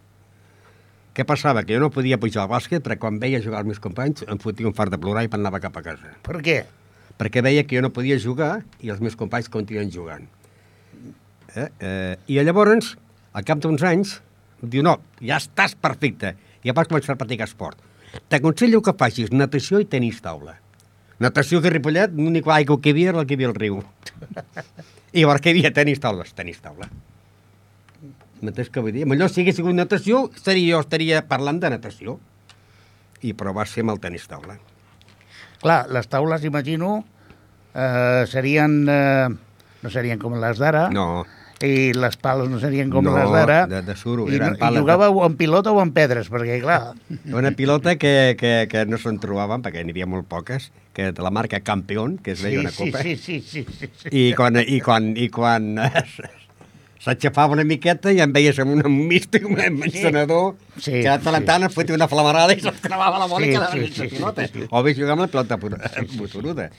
Què 1.17 1.25
passava? 1.25 1.63
Que 1.65 1.73
jo 1.73 1.81
no 1.81 1.91
podia 1.93 2.19
pujar 2.21 2.43
al 2.45 2.51
bàsquet 2.51 2.83
perquè 2.85 3.01
quan 3.01 3.19
veia 3.21 3.41
jugar 3.41 3.63
els 3.63 3.71
meus 3.71 3.81
companys 3.81 4.25
em 4.27 4.41
fotia 4.41 4.69
un 4.69 4.75
fart 4.77 4.93
de 4.93 4.99
plorar 5.01 5.25
i 5.25 5.31
anava 5.33 5.61
cap 5.63 5.79
a 5.79 5.85
casa 5.85 6.13
Per 6.25 6.41
què? 6.45 6.59
perquè 7.17 7.41
veia 7.41 7.65
que 7.65 7.77
jo 7.77 7.81
no 7.81 7.89
podia 7.93 8.17
jugar 8.21 8.61
i 8.83 8.91
els 8.93 9.01
meus 9.01 9.17
companys 9.17 9.49
continuen 9.49 9.89
jugant. 9.93 10.27
Eh? 11.55 11.67
Eh, 11.79 12.15
I 12.29 12.39
llavors, 12.45 12.93
al 13.33 13.45
cap 13.47 13.61
d'uns 13.63 13.83
anys, 13.83 14.19
diu, 14.61 14.83
no, 14.85 14.97
ja 15.21 15.39
estàs 15.41 15.73
perfecte, 15.73 16.35
ja 16.65 16.75
vas 16.77 16.89
començar 16.89 17.15
a 17.15 17.19
practicar 17.19 17.47
esport. 17.49 17.81
T'aconsello 18.31 18.81
que 18.81 18.95
facis 18.97 19.33
natació 19.33 19.81
i 19.83 19.89
tenis 19.89 20.21
taula. 20.23 20.55
Natació 21.23 21.61
que 21.61 21.71
a 21.71 21.73
Ripollet, 21.73 22.13
l'únic 22.13 22.47
aigua 22.53 22.77
que 22.81 22.91
hi 22.91 22.95
havia 22.95 23.11
era 23.13 23.21
el 23.21 23.27
que 23.27 23.35
hi 23.35 23.39
havia 23.39 23.51
al 23.51 23.57
riu. 23.57 23.81
I 25.17 25.23
llavors 25.23 25.41
que 25.41 25.51
hi 25.51 25.57
havia 25.57 25.73
tenis 25.73 26.01
taula, 26.03 26.25
tenis 26.37 26.61
taula. 26.61 26.89
M'entens 28.41 28.69
què 28.69 28.83
vull 28.85 28.93
dir? 28.93 29.05
Millor 29.09 29.31
si 29.33 29.41
hagués 29.41 29.57
sigut 29.57 29.73
natació, 29.73 30.27
seria, 30.37 30.75
jo 30.75 30.81
estaria 30.85 31.23
parlant 31.25 31.61
de 31.63 31.71
natació. 31.73 32.19
I 33.25 33.33
però 33.33 33.53
va 33.57 33.65
ser 33.65 33.81
amb 33.85 33.95
el 33.95 34.01
tenis 34.03 34.27
taula. 34.29 34.59
Clar, 35.63 35.79
les 35.89 36.09
taules, 36.11 36.45
imagino, 36.45 36.99
eh, 37.73 38.25
serien... 38.29 38.83
Eh, 38.85 39.27
no 39.81 39.93
serien 39.93 40.21
com 40.21 40.37
les 40.37 40.61
d'ara. 40.61 40.87
No, 40.93 41.25
I 41.65 41.91
les 41.97 42.17
pales 42.21 42.51
no 42.51 42.59
serien 42.61 42.91
com 42.93 43.01
No, 43.03 43.15
les 43.17 43.31
d'ara. 43.33 43.65
de- 43.65 43.81
de 43.81 43.95
suro, 43.97 44.27
I, 44.29 44.35
eren 44.35 44.51
no, 44.53 44.57
pales 44.59 44.75
I 44.77 44.77
de- 44.77 44.81
jugàveu 44.85 45.23
en 45.25 45.35
pilota 45.39 45.71
o 45.73 45.81
en 45.81 45.89
pedres, 45.91 46.29
perquè, 46.29 46.59
clar... 46.61 46.93
Una 47.33 47.49
pilota 47.57 47.95
que, 47.97 48.35
que, 48.37 48.67
que 48.69 48.85
no 48.85 48.99
se'n 49.01 49.17
trobaven, 49.17 49.63
perquè 49.65 49.81
n'hi 49.83 49.95
havia 49.95 50.05
molt 50.05 50.27
poques, 50.29 50.69
que 50.93 51.11
de 51.11 51.21
la 51.25 51.31
marca 51.33 51.59
Campeón, 51.65 52.19
que 52.21 52.31
es 52.37 52.43
deia 52.45 52.59
una 52.61 52.69
copa. 52.71 53.01
Sí, 53.01 53.15
sí, 53.17 53.41
sí, 53.41 53.65
sí, 53.65 53.89
sí. 53.89 54.09
I 54.11 54.33
quan, 54.37 54.59
i 54.61 54.77
quan, 54.85 55.15
i 55.17 55.29
quan 55.33 55.79
s'aixafava 57.01 57.53
una 57.53 57.63
miqueta 57.65 58.11
i 58.13 58.19
em 58.21 58.31
veies 58.33 58.57
amb 58.61 58.73
un 58.77 58.93
misto 59.07 59.37
i 59.37 59.45
un 59.45 59.59
encenedor 59.61 60.55
Sí, 60.77 60.91
que 61.01 61.09
de 61.09 61.17
tant 61.25 61.35
en 61.37 61.45
tant 61.45 61.65
es 61.67 61.73
fotia 61.73 61.95
una 61.97 62.07
flamarada 62.09 62.53
i 62.53 62.61
se'ls 62.61 62.81
cremava 62.83 63.17
la 63.21 63.27
bola 63.29 63.45
Sí, 63.45 63.49
i 63.49 63.53
quedava 63.53 63.71
sí, 63.73 63.83
sí, 63.87 63.93
sí, 63.93 64.09
sí, 64.09 64.15
pilota. 64.15 64.45
sí, 64.47 64.61
sí. 64.61 64.67
O 64.69 64.81
bé 64.85 64.93
jugar 64.97 65.13
amb 65.17 65.25
la 65.25 65.29
pilota 65.33 65.57
boturuda. 65.57 66.69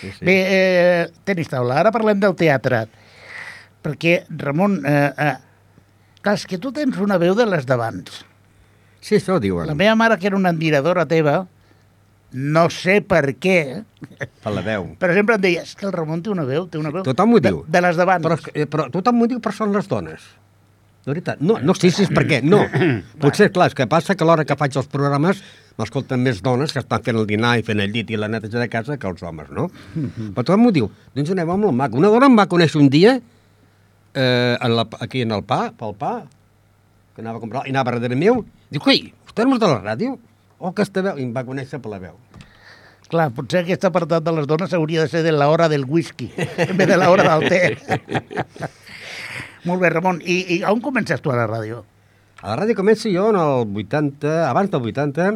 Sí, 0.00 0.10
sí. 0.18 0.24
Bé, 0.26 0.34
eh, 0.54 1.08
tenis 1.24 1.48
taula, 1.50 1.78
ara 1.82 1.90
parlem 1.94 2.18
del 2.22 2.34
teatre. 2.38 2.84
Perquè, 3.84 4.24
Ramon, 4.42 4.80
eh, 4.84 5.12
eh, 5.16 5.36
clar, 6.20 6.34
és 6.36 6.44
que 6.46 6.58
tu 6.60 6.72
tens 6.76 6.98
una 7.00 7.16
veu 7.18 7.34
de 7.38 7.46
les 7.48 7.64
d'abans. 7.66 8.24
sí, 9.00 9.16
això 9.16 9.38
ho 9.38 9.40
diuen, 9.40 9.66
La 9.66 9.74
meva 9.74 9.94
mare, 9.96 10.18
que 10.18 10.26
era 10.28 10.36
una 10.36 10.50
admiradora 10.50 11.06
teva, 11.08 11.46
no 12.32 12.68
sé 12.70 13.00
per 13.00 13.34
què, 13.40 13.82
per 14.44 14.52
la 14.52 14.60
veu. 14.62 14.84
però 15.00 15.14
sempre 15.16 15.34
em 15.34 15.40
deia, 15.40 15.62
és 15.62 15.72
que 15.74 15.86
el 15.88 15.92
Ramon 15.92 16.20
té 16.22 16.30
una 16.30 16.44
veu, 16.44 16.66
té 16.68 16.78
una 16.78 16.90
veu... 16.92 17.02
Tothom 17.02 17.32
ho 17.34 17.40
de, 17.40 17.48
diu. 17.48 17.64
De 17.66 17.80
les 17.80 17.96
d'abans. 17.96 18.22
Però, 18.22 18.36
eh, 18.54 18.66
però 18.70 18.90
tothom 18.92 19.16
m'ho 19.18 19.26
diu, 19.26 19.40
però 19.40 19.56
són 19.56 19.72
les 19.72 19.88
dones. 19.88 20.20
De 21.00 21.14
veritat. 21.14 21.40
No, 21.40 21.56
no 21.64 21.72
sé 21.74 21.88
si 21.90 22.04
és 22.04 22.12
per 22.12 22.26
què. 22.28 22.42
No. 22.44 22.60
Potser, 23.24 23.48
clar, 23.50 23.70
és 23.72 23.74
que 23.74 23.88
passa 23.88 24.14
que 24.14 24.22
a 24.22 24.28
l'hora 24.28 24.44
que 24.44 24.54
faig 24.60 24.76
els 24.76 24.86
programes 24.92 25.40
m'escolten 25.80 26.20
més 26.20 26.42
dones 26.44 26.74
que 26.76 26.78
estan 26.84 27.00
fent 27.02 27.16
el 27.16 27.26
dinar 27.26 27.54
i 27.58 27.64
fent 27.64 27.80
el 27.80 27.90
llit 27.90 28.10
i 28.12 28.18
la 28.20 28.28
neteja 28.28 28.60
de 28.60 28.68
casa 28.68 28.98
que 29.00 29.08
els 29.08 29.22
homes, 29.24 29.48
no? 29.50 29.70
Però 29.96 30.44
tothom 30.44 30.66
m'ho 30.68 30.72
diu. 30.76 30.90
Doncs 31.16 31.32
anem 31.32 31.48
amb 31.56 31.70
el 31.70 31.72
maco. 31.72 31.96
Una 31.96 32.12
dona 32.12 32.28
em 32.28 32.36
va 32.36 32.44
conèixer 32.52 32.78
un 32.78 32.90
dia 32.92 33.16
eh, 34.14 34.56
en 34.60 34.76
la, 34.76 34.86
aquí 35.00 35.22
en 35.22 35.32
el 35.36 35.44
pa, 35.44 35.70
pel 35.76 35.94
pa, 35.98 36.14
que 37.14 37.22
anava 37.22 37.38
a 37.38 37.44
comprar, 37.44 37.66
i 37.66 37.74
anava 37.74 37.96
darrere 37.96 38.18
meu. 38.18 38.42
Diu, 38.70 38.82
coi, 38.82 39.08
vostè 39.26 39.46
no 39.46 39.58
és 39.58 39.62
de 39.62 39.70
la 39.70 39.80
ràdio? 39.82 40.16
Oh, 40.58 40.70
aquesta 40.72 41.02
veu. 41.04 41.18
I 41.18 41.26
em 41.28 41.32
va 41.36 41.46
conèixer 41.46 41.80
per 41.82 41.92
la 41.92 42.00
veu. 42.02 42.18
Clar, 43.10 43.26
potser 43.34 43.64
aquest 43.64 43.84
apartat 43.88 44.22
de 44.22 44.32
les 44.36 44.46
dones 44.46 44.70
hauria 44.76 45.02
de 45.02 45.10
ser 45.10 45.24
de 45.26 45.32
l'hora 45.34 45.66
del 45.68 45.82
whisky, 45.82 46.28
en 46.38 46.76
vez 46.78 46.86
de 46.86 46.98
l'hora 47.00 47.24
del 47.26 47.48
te. 47.50 48.68
Molt 49.66 49.82
bé, 49.82 49.90
Ramon. 49.90 50.20
I, 50.22 50.36
I 50.54 50.58
on 50.70 50.78
comences 50.84 51.18
tu 51.20 51.32
a 51.32 51.38
la 51.40 51.48
ràdio? 51.50 51.82
A 52.40 52.52
la 52.52 52.60
ràdio 52.62 52.78
començo 52.78 53.10
jo 53.10 53.26
en 53.32 53.38
el 53.40 53.74
80, 53.82 54.36
abans 54.46 54.70
del 54.70 54.86
80, 54.92 55.26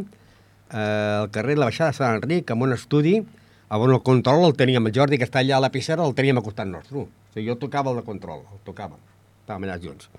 eh, 0.70 0.78
al 0.78 1.32
carrer 1.34 1.58
La 1.58 1.66
Baixada 1.66 1.90
de 1.90 1.98
Sant 1.98 2.20
Enric, 2.20 2.52
amb 2.54 2.68
un 2.68 2.76
estudi, 2.76 3.18
on 3.68 3.92
el 3.92 4.02
control 4.02 4.44
el 4.48 4.56
teníem, 4.56 4.86
el 4.86 4.94
Jordi 4.94 5.18
que 5.18 5.26
està 5.28 5.40
allà 5.40 5.58
a 5.58 5.64
la 5.64 5.70
pissera, 5.72 6.04
el 6.04 6.14
teníem 6.14 6.38
a 6.38 6.44
costat 6.44 6.68
nostre. 6.68 7.06
O 7.06 7.08
sigui, 7.34 7.48
jo 7.48 7.56
tocava 7.60 7.90
el 7.90 8.02
de 8.02 8.04
control, 8.06 8.44
el 8.52 8.60
tocàvem, 8.66 9.00
estàvem 9.42 9.66
allà 9.68 9.78
junts. 9.82 10.10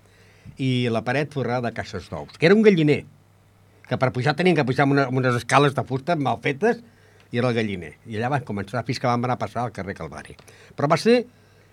I 0.62 0.88
la 0.92 1.04
paret 1.06 1.34
forrada 1.34 1.70
de 1.70 1.76
caixes 1.76 2.10
d'ous, 2.10 2.38
que 2.38 2.50
era 2.50 2.56
un 2.56 2.66
galliner, 2.66 3.04
que 3.86 3.98
per 4.02 4.12
pujar 4.12 4.36
tenien 4.36 4.58
que 4.58 4.66
pujar 4.66 4.86
amb, 4.86 4.98
una, 4.98 5.08
amb 5.10 5.22
unes 5.22 5.38
escales 5.38 5.76
de 5.78 5.84
fusta 5.86 6.16
mal 6.16 6.42
fetes, 6.44 6.82
i 7.32 7.40
era 7.42 7.50
el 7.52 7.58
galliner. 7.58 7.96
I 8.08 8.20
allà 8.20 8.32
van 8.38 8.46
començar, 8.48 8.84
fins 8.88 9.02
que 9.02 9.10
vam 9.10 9.24
anar 9.24 9.38
a 9.38 9.42
passar 9.42 9.66
al 9.66 9.74
carrer 9.76 9.96
Calvari. 9.98 10.38
Però 10.76 10.90
va 10.92 10.98
ser 11.02 11.24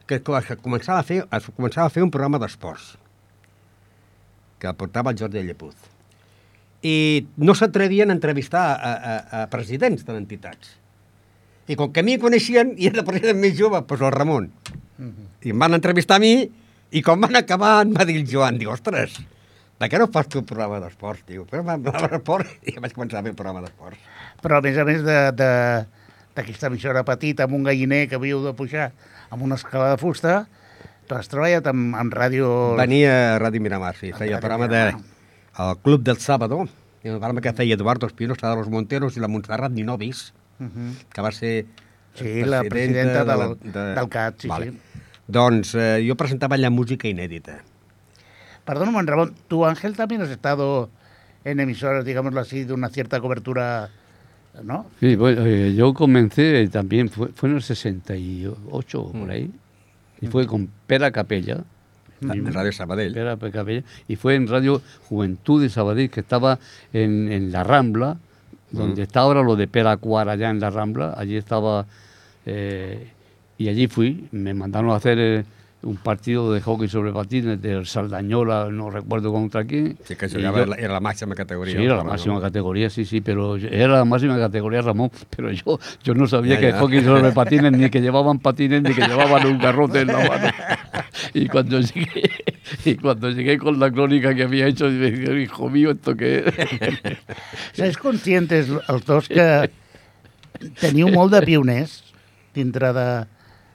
que, 0.06 0.18
que 0.18 0.58
començava 0.60 1.00
a 1.00 1.06
fer, 1.06 1.22
es 1.24 1.48
començava 1.56 1.88
a 1.88 1.94
fer 1.94 2.04
un 2.04 2.10
programa 2.12 2.40
d'esports, 2.42 2.96
que 4.62 4.72
portava 4.78 5.12
el 5.12 5.18
Jordi 5.18 5.42
Llepuz. 5.42 5.88
I 6.82 7.26
no 7.38 7.54
s'atrevien 7.54 8.10
a 8.10 8.16
entrevistar 8.16 8.64
a, 8.74 8.92
a, 8.92 9.16
a 9.42 9.42
presidents 9.50 10.02
de 10.06 10.16
entitats. 10.18 10.76
I 11.72 11.76
com 11.78 11.92
que 11.92 12.02
a 12.02 12.06
mi 12.06 12.18
coneixien, 12.20 12.74
i 12.76 12.90
era 12.90 13.00
el 13.00 13.08
president 13.08 13.38
més 13.40 13.56
jove, 13.56 13.80
doncs 13.88 14.04
el 14.04 14.12
Ramon. 14.12 14.50
I 15.42 15.54
em 15.54 15.62
van 15.62 15.78
entrevistar 15.78 16.20
a 16.20 16.22
mi, 16.22 16.34
I 16.92 17.00
quan 17.00 17.22
van 17.24 17.38
acabar 17.38 17.78
em 17.86 17.94
va 17.96 18.04
dir 18.04 18.18
el 18.20 18.26
Joan, 18.28 18.58
diu, 18.60 18.68
ostres, 18.68 19.14
per 19.80 19.88
què 19.88 19.98
no 20.00 20.10
fas 20.12 20.26
tu 20.28 20.42
un 20.42 20.48
programa 20.48 20.76
d'esports? 20.82 21.22
Diu, 21.24 21.46
però 21.48 21.62
un 21.64 21.86
programa 21.86 22.10
d'esports, 22.12 22.50
i 22.68 22.74
vaig 22.76 22.92
començar 22.92 23.22
a 23.22 23.24
fer 23.24 23.32
un 23.32 23.38
programa 23.38 23.62
d'esports. 23.64 24.02
Però 24.44 24.58
a 24.58 24.64
més 24.66 24.76
a 24.76 24.84
més 24.84 25.00
de, 25.06 25.16
de, 25.38 25.48
d'aquesta 26.36 26.68
emissora 26.68 27.04
petita 27.08 27.46
amb 27.48 27.56
un 27.56 27.64
galliner 27.64 28.02
que 28.10 28.20
havíeu 28.20 28.44
de 28.44 28.52
pujar 28.58 28.90
amb 29.32 29.46
una 29.48 29.56
escala 29.56 29.88
de 29.94 29.96
fusta, 30.02 30.34
tu 31.08 31.16
has 31.16 31.32
treballat 31.32 31.72
amb, 31.72 31.96
amb 31.96 32.12
ràdio... 32.12 32.52
Venia 32.76 33.16
a 33.32 33.40
Ràdio 33.40 33.64
Miramar, 33.64 33.94
sí, 33.96 34.12
feia 34.12 34.36
el 34.36 34.44
programa 34.44 34.68
de, 34.68 34.84
el 34.92 35.74
Club 35.80 36.04
del 36.04 36.20
Sábado, 36.20 36.66
i 37.00 37.08
el 37.08 37.16
programa 37.16 37.40
que 37.40 37.56
feia 37.56 37.80
Eduardo 37.80 38.06
Espino, 38.06 38.36
de 38.36 38.54
los 38.60 38.68
Monteros 38.68 39.16
i 39.16 39.24
la 39.24 39.32
Montserrat 39.32 39.72
Ninovis, 39.72 40.28
Uh 40.62 40.70
-huh. 40.70 40.94
que 41.12 41.20
va 41.22 41.32
ser 41.32 41.66
Sí, 42.14 42.44
la 42.44 42.62
presidenta 42.64 43.24
de 43.24 43.56
del, 43.72 43.94
del 43.94 44.08
CAT, 44.08 44.34
sí, 44.38 44.48
vale. 44.48 44.70
sí. 44.70 44.78
Doncs 45.26 45.74
eh, 45.74 46.04
jo 46.06 46.14
presentava 46.14 46.56
allà 46.58 46.68
música 46.70 47.08
inèdita. 47.08 47.62
Perdóname, 48.66 49.02
Ramón, 49.02 49.34
tú, 49.48 49.64
Ángel, 49.64 49.96
también 49.96 50.20
has 50.20 50.30
estado 50.30 50.90
en 51.44 51.58
emisoras, 51.60 52.04
digámoslo 52.04 52.40
así, 52.40 52.64
de 52.64 52.72
una 52.74 52.90
cierta 52.90 53.20
cobertura, 53.20 53.88
¿no? 54.62 54.86
Sí, 55.00 55.16
bueno, 55.16 55.46
eh, 55.46 55.74
yo 55.74 55.94
comencé 55.94 56.68
también, 56.68 57.08
fue, 57.08 57.28
fue 57.28 57.48
en 57.48 57.56
el 57.56 57.62
68 57.62 59.00
o 59.00 59.12
por 59.12 59.30
ahí, 59.30 59.50
y 60.20 60.26
fue 60.26 60.46
con 60.46 60.68
Pera 60.86 61.10
Capella. 61.10 61.58
En 62.20 62.52
Radio 62.52 62.70
Sabadell. 62.70 63.14
Pera 63.14 63.36
Capella, 63.36 63.82
y 64.06 64.14
fue 64.14 64.36
en 64.36 64.46
Radio 64.46 64.80
Juventud 65.08 65.60
de 65.62 65.70
Sabadell, 65.70 66.10
que 66.10 66.20
estaba 66.20 66.58
en, 66.92 67.32
en 67.32 67.50
La 67.50 67.64
Rambla, 67.64 68.18
donde 68.72 69.02
está 69.02 69.20
ahora 69.20 69.42
lo 69.42 69.54
de 69.56 69.68
Pera 69.68 69.96
Cuar, 69.96 70.28
allá 70.28 70.50
en 70.50 70.60
La 70.60 70.70
Rambla, 70.70 71.14
allí 71.16 71.36
estaba, 71.36 71.86
eh, 72.46 73.06
y 73.58 73.68
allí 73.68 73.86
fui, 73.86 74.26
me 74.32 74.54
mandaron 74.54 74.90
a 74.90 74.96
hacer 74.96 75.18
eh, 75.18 75.44
un 75.82 75.96
partido 75.96 76.52
de 76.52 76.60
hockey 76.60 76.88
sobre 76.88 77.12
patines 77.12 77.60
del 77.60 77.86
Saldañola, 77.86 78.68
no 78.70 78.88
recuerdo 78.90 79.32
contra 79.32 79.64
quién. 79.64 79.96
Sí, 80.04 80.14
que 80.16 80.28
yo- 80.28 80.38
era, 80.38 80.74
era 80.76 80.92
la 80.94 81.00
màxima 81.00 81.34
categoria. 81.34 81.76
Sí, 81.76 81.84
era 81.84 81.96
la 81.96 82.04
máxima 82.04 82.40
categoría, 82.40 82.88
sí, 82.88 83.04
sí, 83.04 83.20
pero 83.20 83.56
era 83.56 83.88
la 83.98 84.04
máxima 84.04 84.38
categoría, 84.38 84.80
Ramón, 84.80 85.10
pero 85.36 85.50
yo, 85.50 85.78
yo 86.04 86.14
no 86.14 86.26
sabía 86.26 86.54
Ya, 86.54 86.60
que 86.60 86.70
ya. 86.70 86.78
hockey 86.80 87.00
sobre 87.02 87.32
patines, 87.32 87.72
ni 87.72 87.90
que 87.90 88.00
llevaban 88.00 88.38
patines, 88.38 88.82
ni 88.82 88.94
que 88.94 89.00
llevaban 89.06 89.44
un 89.46 89.58
garrote 89.58 90.00
en 90.02 90.06
la 90.08 90.18
mano. 90.28 90.48
Y 91.34 91.46
cuando 91.48 91.78
llegué, 91.80 92.30
y 92.84 92.94
cuando 92.96 93.30
llegué 93.30 93.58
con 93.58 93.78
la 93.80 93.90
crónica 93.90 94.34
que 94.34 94.44
había 94.44 94.66
hecho, 94.66 94.86
me 94.88 95.10
dije, 95.10 95.40
hijo 95.42 95.68
mío, 95.68 95.90
¿esto 95.92 96.16
qué 96.16 96.44
es? 96.46 97.18
Sois 97.76 97.96
conscientes, 97.98 98.68
els 98.88 99.04
dos, 99.06 99.28
que 99.28 99.68
teniu 100.80 101.08
molt 101.10 101.32
de 101.34 101.40
pioners 101.46 101.98
dintre 102.54 102.92
de, 102.94 103.06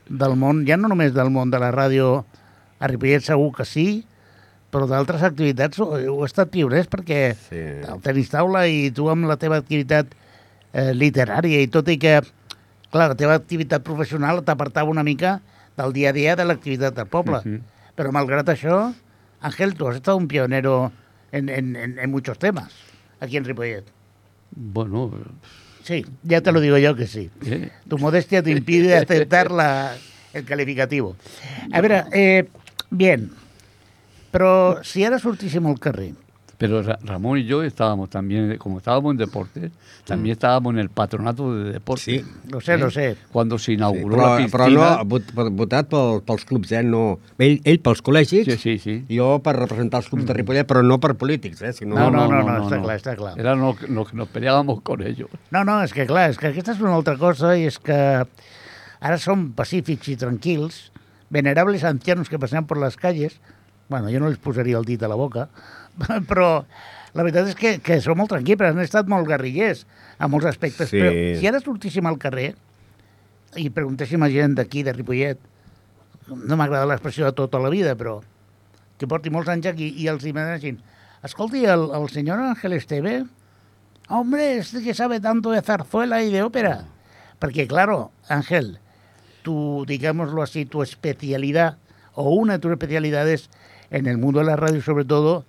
del 0.08 0.36
món, 0.39 0.63
ja 0.67 0.78
no 0.78 0.88
només 0.91 1.13
del 1.15 1.32
món 1.34 1.52
de 1.52 1.60
la 1.60 1.71
ràdio, 1.76 2.23
a 2.80 2.88
Ripollet 2.88 3.26
segur 3.26 3.50
que 3.58 3.65
sí, 3.65 3.88
però 4.71 4.86
d'altres 4.88 5.23
activitats 5.26 5.80
heu 5.82 5.95
heu 5.97 6.23
estat 6.28 6.52
pioners 6.54 6.88
perquè 6.91 7.21
Sí. 7.47 7.62
el 7.88 8.02
tenis 8.04 8.30
taula 8.30 8.65
i 8.69 8.91
tu 8.93 9.08
amb 9.10 9.26
la 9.28 9.38
teva 9.39 9.58
activitat 9.58 10.12
eh, 10.73 10.91
literària 10.93 11.63
i 11.63 11.67
tot 11.71 11.88
i 11.89 11.97
que, 11.97 12.19
clar, 12.91 13.10
la 13.13 13.17
teva 13.19 13.36
activitat 13.39 13.84
professional 13.84 14.43
t'apartava 14.45 14.91
una 14.91 15.04
mica 15.08 15.39
del 15.78 15.93
dia 15.95 16.10
a 16.12 16.13
dia 16.13 16.36
de 16.36 16.45
l'activitat 16.45 16.95
del 16.95 17.08
poble. 17.10 17.41
Mhm. 17.43 17.62
Pero 17.98 18.12
malgrat 18.14 18.48
això, 18.54 18.94
Ángel, 19.42 19.74
tú 19.76 19.88
has 19.90 19.98
estado 19.98 20.18
un 20.18 20.28
pionero 20.30 20.92
en, 21.32 21.50
en, 21.50 21.76
en, 21.76 21.98
en 22.00 22.12
muchos 22.12 22.38
temas 22.38 22.72
aquí 23.20 23.38
en 23.38 23.46
Ripollet. 23.46 23.86
Bueno, 24.52 25.12
Sí, 25.84 26.06
ya 26.24 26.42
te 26.42 26.52
lo 26.52 26.60
digo 26.60 26.78
yo 26.78 26.96
que 26.96 27.08
sí. 27.08 27.30
eh, 27.46 27.72
Tu 27.88 27.98
modestia 27.98 28.44
te 28.44 28.52
impide 28.52 28.98
aceptar 29.02 29.50
la, 29.52 29.96
el 30.34 30.44
calificativo. 30.46 31.16
A 31.72 31.80
veure, 31.82 32.04
eh, 32.12 32.50
bien, 32.92 33.32
però 34.32 34.84
si 34.84 35.06
ara 35.08 35.18
sortíssim 35.18 35.66
al 35.66 35.80
carrer, 35.80 36.12
pero 36.58 36.82
Ra- 36.82 36.98
Ramón 37.04 37.38
y 37.38 37.43
yo 37.46 37.62
estábamos 37.62 38.10
también, 38.10 38.58
como 38.58 38.80
estábamos 38.80 39.12
en 39.12 39.17
deporte, 39.17 39.70
también 40.06 40.34
estábamos 40.34 40.74
en 40.74 40.80
el 40.80 40.89
patronato 40.89 41.54
de 41.56 41.74
deporte. 41.74 42.02
Sí. 42.04 42.26
lo 42.50 42.60
sé, 42.62 42.78
lo 42.78 42.89
sé, 42.89 43.15
Cuando 43.32 43.60
se 43.60 43.65
Sí, 43.65 43.74
inauguró 43.74 44.15
però, 44.17 44.30
la 44.30 44.38
piscina. 44.38 44.52
però 44.65 44.98
no, 44.98 45.06
vot, 45.06 45.24
vot- 45.36 45.52
votat 45.56 45.88
pel, 45.88 46.24
pels 46.26 46.46
clubs, 46.46 46.72
eh? 46.72 46.82
No, 46.82 47.20
ell, 47.38 47.62
ell 47.63 47.80
pels 47.80 48.02
col·legis, 48.02 48.46
Sí, 48.46 48.58
sí, 48.58 48.78
sí. 48.80 49.06
jo 49.15 49.39
per 49.43 49.56
representar 49.56 50.00
els 50.02 50.10
clubs 50.10 50.26
de 50.26 50.34
Ripollet, 50.34 50.65
però 50.67 50.82
no 50.82 51.00
per 51.00 51.13
polítics, 51.15 51.62
eh? 51.62 51.74
Sinó, 51.74 51.96
No, 51.96 52.10
no, 52.10 52.28
no, 52.28 52.41
no, 52.41 52.58
està 52.65 52.82
clar, 52.82 52.98
està 52.98 53.15
clar. 53.15 53.36
Era 53.39 53.54
lo 53.56 53.76
que 53.76 53.88
nos 53.88 54.28
peleábamos 54.30 54.82
con 54.82 55.02
ellos. 55.06 55.30
No, 55.52 55.63
no, 55.63 55.82
és 55.84 55.93
que 55.93 56.08
clar, 56.08 56.32
és 56.32 56.38
que 56.39 56.48
aquesta 56.48 56.72
és 56.74 56.82
una 56.82 56.96
altra 56.96 57.17
cosa 57.17 57.54
i 57.58 57.65
és 57.70 57.78
que 57.78 58.26
ara 59.00 59.17
som 59.22 59.52
pacífics 59.54 60.08
i 60.10 60.15
tranquils, 60.17 60.91
venerables 61.30 61.84
ancianos 61.84 62.30
que 62.30 62.39
passem 62.39 62.65
per 62.65 62.78
les 62.82 62.96
calles, 62.98 63.38
bueno, 63.89 64.10
jo 64.10 64.20
no 64.20 64.28
els 64.28 64.39
posaria 64.41 64.78
el 64.80 64.86
dit 64.86 65.04
a 65.04 65.08
la 65.08 65.15
boca, 65.15 65.50
però 66.30 66.50
la 67.14 67.26
veritat 67.26 67.52
és 67.52 67.58
que, 67.58 67.78
que 67.84 68.00
som 68.04 68.20
molt 68.20 68.32
tranquils, 68.34 68.60
però 68.60 68.72
han 68.72 68.84
estat 68.84 69.10
molt 69.10 69.28
guerrillers 69.30 69.86
en 70.20 70.32
molts 70.34 70.50
aspectes. 70.50 70.92
Sí. 70.92 71.02
Però 71.02 71.14
si 71.40 71.50
ara 71.50 71.62
sortíssim 71.64 72.08
al 72.10 72.20
carrer 72.22 72.52
i 73.58 73.70
preguntéssim 73.74 74.22
a 74.22 74.30
gent 74.30 74.58
d'aquí, 74.58 74.84
de 74.86 74.94
Ripollet, 74.94 75.40
no 76.28 76.60
m'agrada 76.60 76.90
l'expressió 76.90 77.26
de 77.26 77.34
tota 77.38 77.62
la 77.64 77.72
vida, 77.74 77.96
però 77.98 78.20
que 78.98 79.08
porti 79.10 79.32
molts 79.34 79.50
anys 79.54 79.70
aquí 79.70 79.88
i 80.02 80.08
els 80.12 80.26
imagineixin, 80.28 80.80
escolti, 81.26 81.64
el, 81.70 81.88
el 81.96 82.08
senyor 82.14 82.42
Ángel 82.44 82.76
Esteve, 82.78 83.22
Hombre, 84.10 84.58
este 84.58 84.82
que 84.82 84.94
sabe 84.94 85.20
tanto 85.20 85.52
de 85.52 85.62
zarzuela 85.62 86.24
y 86.24 86.32
de 86.32 86.42
ópera. 86.42 86.86
Porque 87.40 87.68
claro, 87.68 88.12
Ángel, 88.30 88.80
tu, 89.42 89.84
digámoslo 89.86 90.42
así, 90.42 90.66
tu 90.66 90.82
especialidad, 90.82 91.78
o 92.14 92.30
una 92.30 92.54
de 92.54 92.60
tus 92.60 92.72
especialidades 92.72 93.50
en 93.90 94.08
el 94.08 94.18
mundo 94.18 94.40
de 94.40 94.46
la 94.46 94.56
radio 94.56 94.82
sobre 94.82 95.04
todo, 95.04 95.46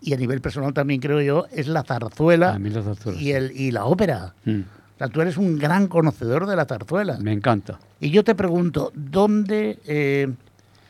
y 0.00 0.14
a 0.14 0.16
nivel 0.16 0.40
personal 0.40 0.72
también 0.72 1.00
creo 1.00 1.20
yo, 1.20 1.46
es 1.52 1.66
la 1.68 1.82
zarzuela 1.82 2.54
A 2.54 2.58
mí 2.58 2.70
la 2.70 2.82
zarzuela, 2.82 3.20
y, 3.20 3.32
el, 3.32 3.52
y 3.54 3.70
la 3.70 3.84
ópera. 3.84 4.34
Mm, 4.44 4.60
O 4.60 4.98
sea, 4.98 5.08
tú 5.08 5.20
eres 5.20 5.36
un 5.36 5.58
gran 5.58 5.88
conocedor 5.88 6.46
de 6.46 6.56
la 6.56 6.64
zarzuela. 6.66 7.18
Me 7.20 7.32
encanta. 7.32 7.78
Y 8.00 8.10
yo 8.10 8.22
te 8.24 8.34
pregunto, 8.34 8.92
¿dónde, 8.94 9.78
eh, 9.86 10.28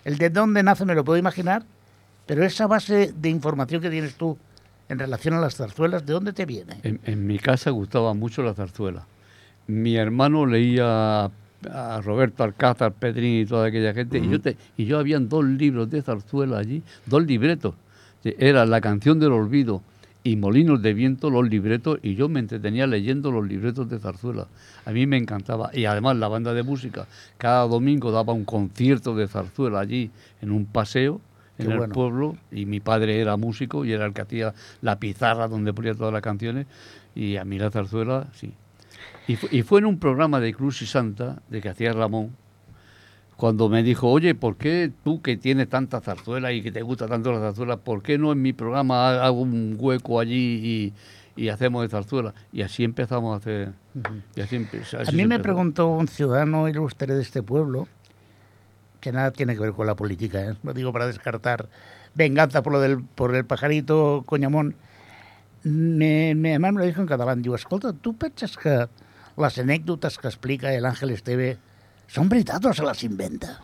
el 0.05 0.18
de 0.18 0.31
dónde 0.31 0.62
nace 0.62 0.85
me 0.85 0.94
lo 0.94 1.05
puedo 1.05 1.18
imaginar, 1.18 1.62
pero 2.27 2.44
esa 2.44 2.66
base 2.66 3.12
de 3.18 3.29
información 3.31 3.81
que 3.81 3.90
tienes 3.90 4.14
tú 4.14 4.37
en 4.90 4.99
relación 4.99 5.35
a 5.35 5.40
las 5.40 5.57
zarzuelas, 5.57 6.05
¿de 6.07 6.12
dónde 6.12 6.33
te 6.33 6.47
viene? 6.47 6.79
En, 6.83 7.01
en 7.05 7.27
mi 7.27 7.38
casa 7.38 7.71
gustaba 7.71 8.14
mucho 8.14 8.42
la 8.42 8.55
zarzuela. 8.55 9.07
Mi 9.66 9.97
hermano 9.97 10.47
leía 10.47 11.25
a 11.71 12.01
Roberto 12.03 12.44
Alcázar, 12.44 12.92
Pedrín 12.92 13.42
y 13.42 13.47
toda 13.47 13.66
aquella 13.66 13.92
gente, 13.92 14.18
y, 14.18 14.29
yo 14.31 14.40
te, 14.40 14.57
y 14.77 14.85
yo 14.87 14.99
habían 14.99 15.29
dos 15.29 15.44
libros 15.44 15.90
de 15.90 16.01
zarzuela 16.03 16.59
allí, 16.59 16.83
dos 17.07 17.25
libretos. 17.27 17.75
Era 18.24 18.66
La 18.66 18.81
canción 18.81 19.18
del 19.20 19.33
olvido 19.33 19.83
y 20.24 20.37
Molinos 20.37 20.83
de 20.83 20.92
viento, 20.92 21.31
los 21.31 21.48
libretos, 21.48 22.00
y 22.02 22.14
yo 22.14 22.28
me 22.28 22.40
entretenía 22.40 22.87
leyendo 22.87 23.31
los 23.31 23.46
libretos 23.46 23.88
de 23.88 23.98
zarzuela. 23.98 24.48
A 24.85 24.90
mí 24.90 25.07
me 25.07 25.16
encantaba. 25.16 25.70
Y 25.72 25.85
además 25.87 26.16
la 26.16 26.28
banda 26.28 26.52
de 26.52 26.62
música, 26.62 27.07
cada 27.38 27.62
domingo 27.66 28.11
daba 28.11 28.33
un 28.33 28.44
concierto 28.44 29.14
de 29.14 29.28
zarzuela 29.28 29.81
allí 29.81 30.11
en 30.42 30.50
un 30.50 30.66
paseo 30.66 31.20
en 31.57 31.66
Qué 31.66 31.72
el 31.72 31.78
bueno. 31.78 31.94
pueblo 31.94 32.37
y 32.52 32.66
mi 32.66 32.78
padre 32.81 33.20
era 33.20 33.37
músico 33.37 33.85
y 33.85 33.92
era 33.92 34.07
el 34.07 34.12
que 34.12 34.20
hacía 34.22 34.54
la 34.83 34.98
pizarra 34.98 35.48
donde 35.48 35.72
ponía 35.72 35.94
todas 35.94 36.12
las 36.12 36.22
canciones 36.22 36.66
y 37.14 37.37
a 37.37 37.44
mí 37.44 37.59
la 37.59 37.70
zarzuela, 37.70 38.26
sí. 38.35 38.52
Y, 39.28 39.37
fu- 39.37 39.48
y 39.50 39.62
fue 39.62 39.81
en 39.81 39.87
un 39.87 39.98
programa 39.98 40.40
de 40.40 40.52
Cruz 40.54 40.83
y 40.83 40.87
Santa, 40.87 41.40
de 41.48 41.61
que 41.61 41.68
hacía 41.68 41.92
Ramón, 41.92 42.31
cuando 43.38 43.68
me 43.68 43.85
dijo, 43.85 44.09
oye, 44.11 44.35
¿por 44.35 44.57
qué 44.57 44.90
tú 45.05 45.22
que 45.22 45.37
tienes 45.37 45.68
tanta 45.68 46.01
zarzuela 46.01 46.53
y 46.53 46.61
que 46.61 46.72
te 46.72 46.83
gusta 46.83 47.07
tanto 47.07 47.31
la 47.33 47.38
zarzuela, 47.38 47.77
¿por 47.77 48.03
qué 48.03 48.18
no 48.18 48.33
en 48.33 48.42
mi 48.42 48.53
programa 48.53 49.09
ha- 49.09 49.24
hago 49.27 49.40
un 49.42 49.77
hueco 49.79 50.18
allí 50.18 50.92
y, 51.37 51.40
y 51.40 51.48
hacemos 51.48 51.83
de 51.83 51.88
zarzuela? 51.88 52.35
Y 52.53 52.62
así 52.62 52.83
empezamos 52.83 53.33
a 53.33 53.37
hacer... 53.37 53.72
y 54.35 54.40
así 54.40 54.57
así 54.83 54.96
A 54.96 55.12
mí 55.12 55.24
me 55.24 55.38
preguntó 55.38 55.87
un 55.87 56.09
ciudadano 56.09 56.68
ilustre 56.68 57.14
de 57.14 57.22
este 57.22 57.44
pueblo, 57.44 57.87
que 59.01 59.12
nada 59.12 59.31
tiene 59.31 59.55
que 59.55 59.61
ver 59.61 59.72
con 59.72 59.87
la 59.87 59.94
política, 59.94 60.40
¿eh? 60.44 60.55
lo 60.64 60.74
digo 60.74 60.92
para 60.92 61.07
descartar 61.07 61.68
venganza 62.16 62.62
por 62.64 62.72
lo 62.72 62.81
del 62.81 63.05
por 63.05 63.37
el 63.37 63.44
pajarito 63.44 64.25
Coñamón, 64.27 64.75
me, 65.63 66.35
me, 66.35 66.50
además 66.50 66.73
me 66.73 66.81
lo 66.81 66.87
dijo 66.87 67.00
en 67.00 67.06
catalán, 67.06 67.40
diu, 67.42 67.54
escolta, 67.54 67.92
tu 67.92 68.17
penses 68.17 68.56
que 68.56 68.88
les 69.37 69.58
anècdotes 69.58 70.19
que 70.19 70.27
explica 70.27 70.75
el 70.75 70.85
Ángel 70.85 71.10
Esteve 71.10 71.58
són 72.09 72.29
veritat 72.33 72.65
o 72.65 72.73
se 72.75 72.85
les 72.87 73.02
inventa? 73.04 73.59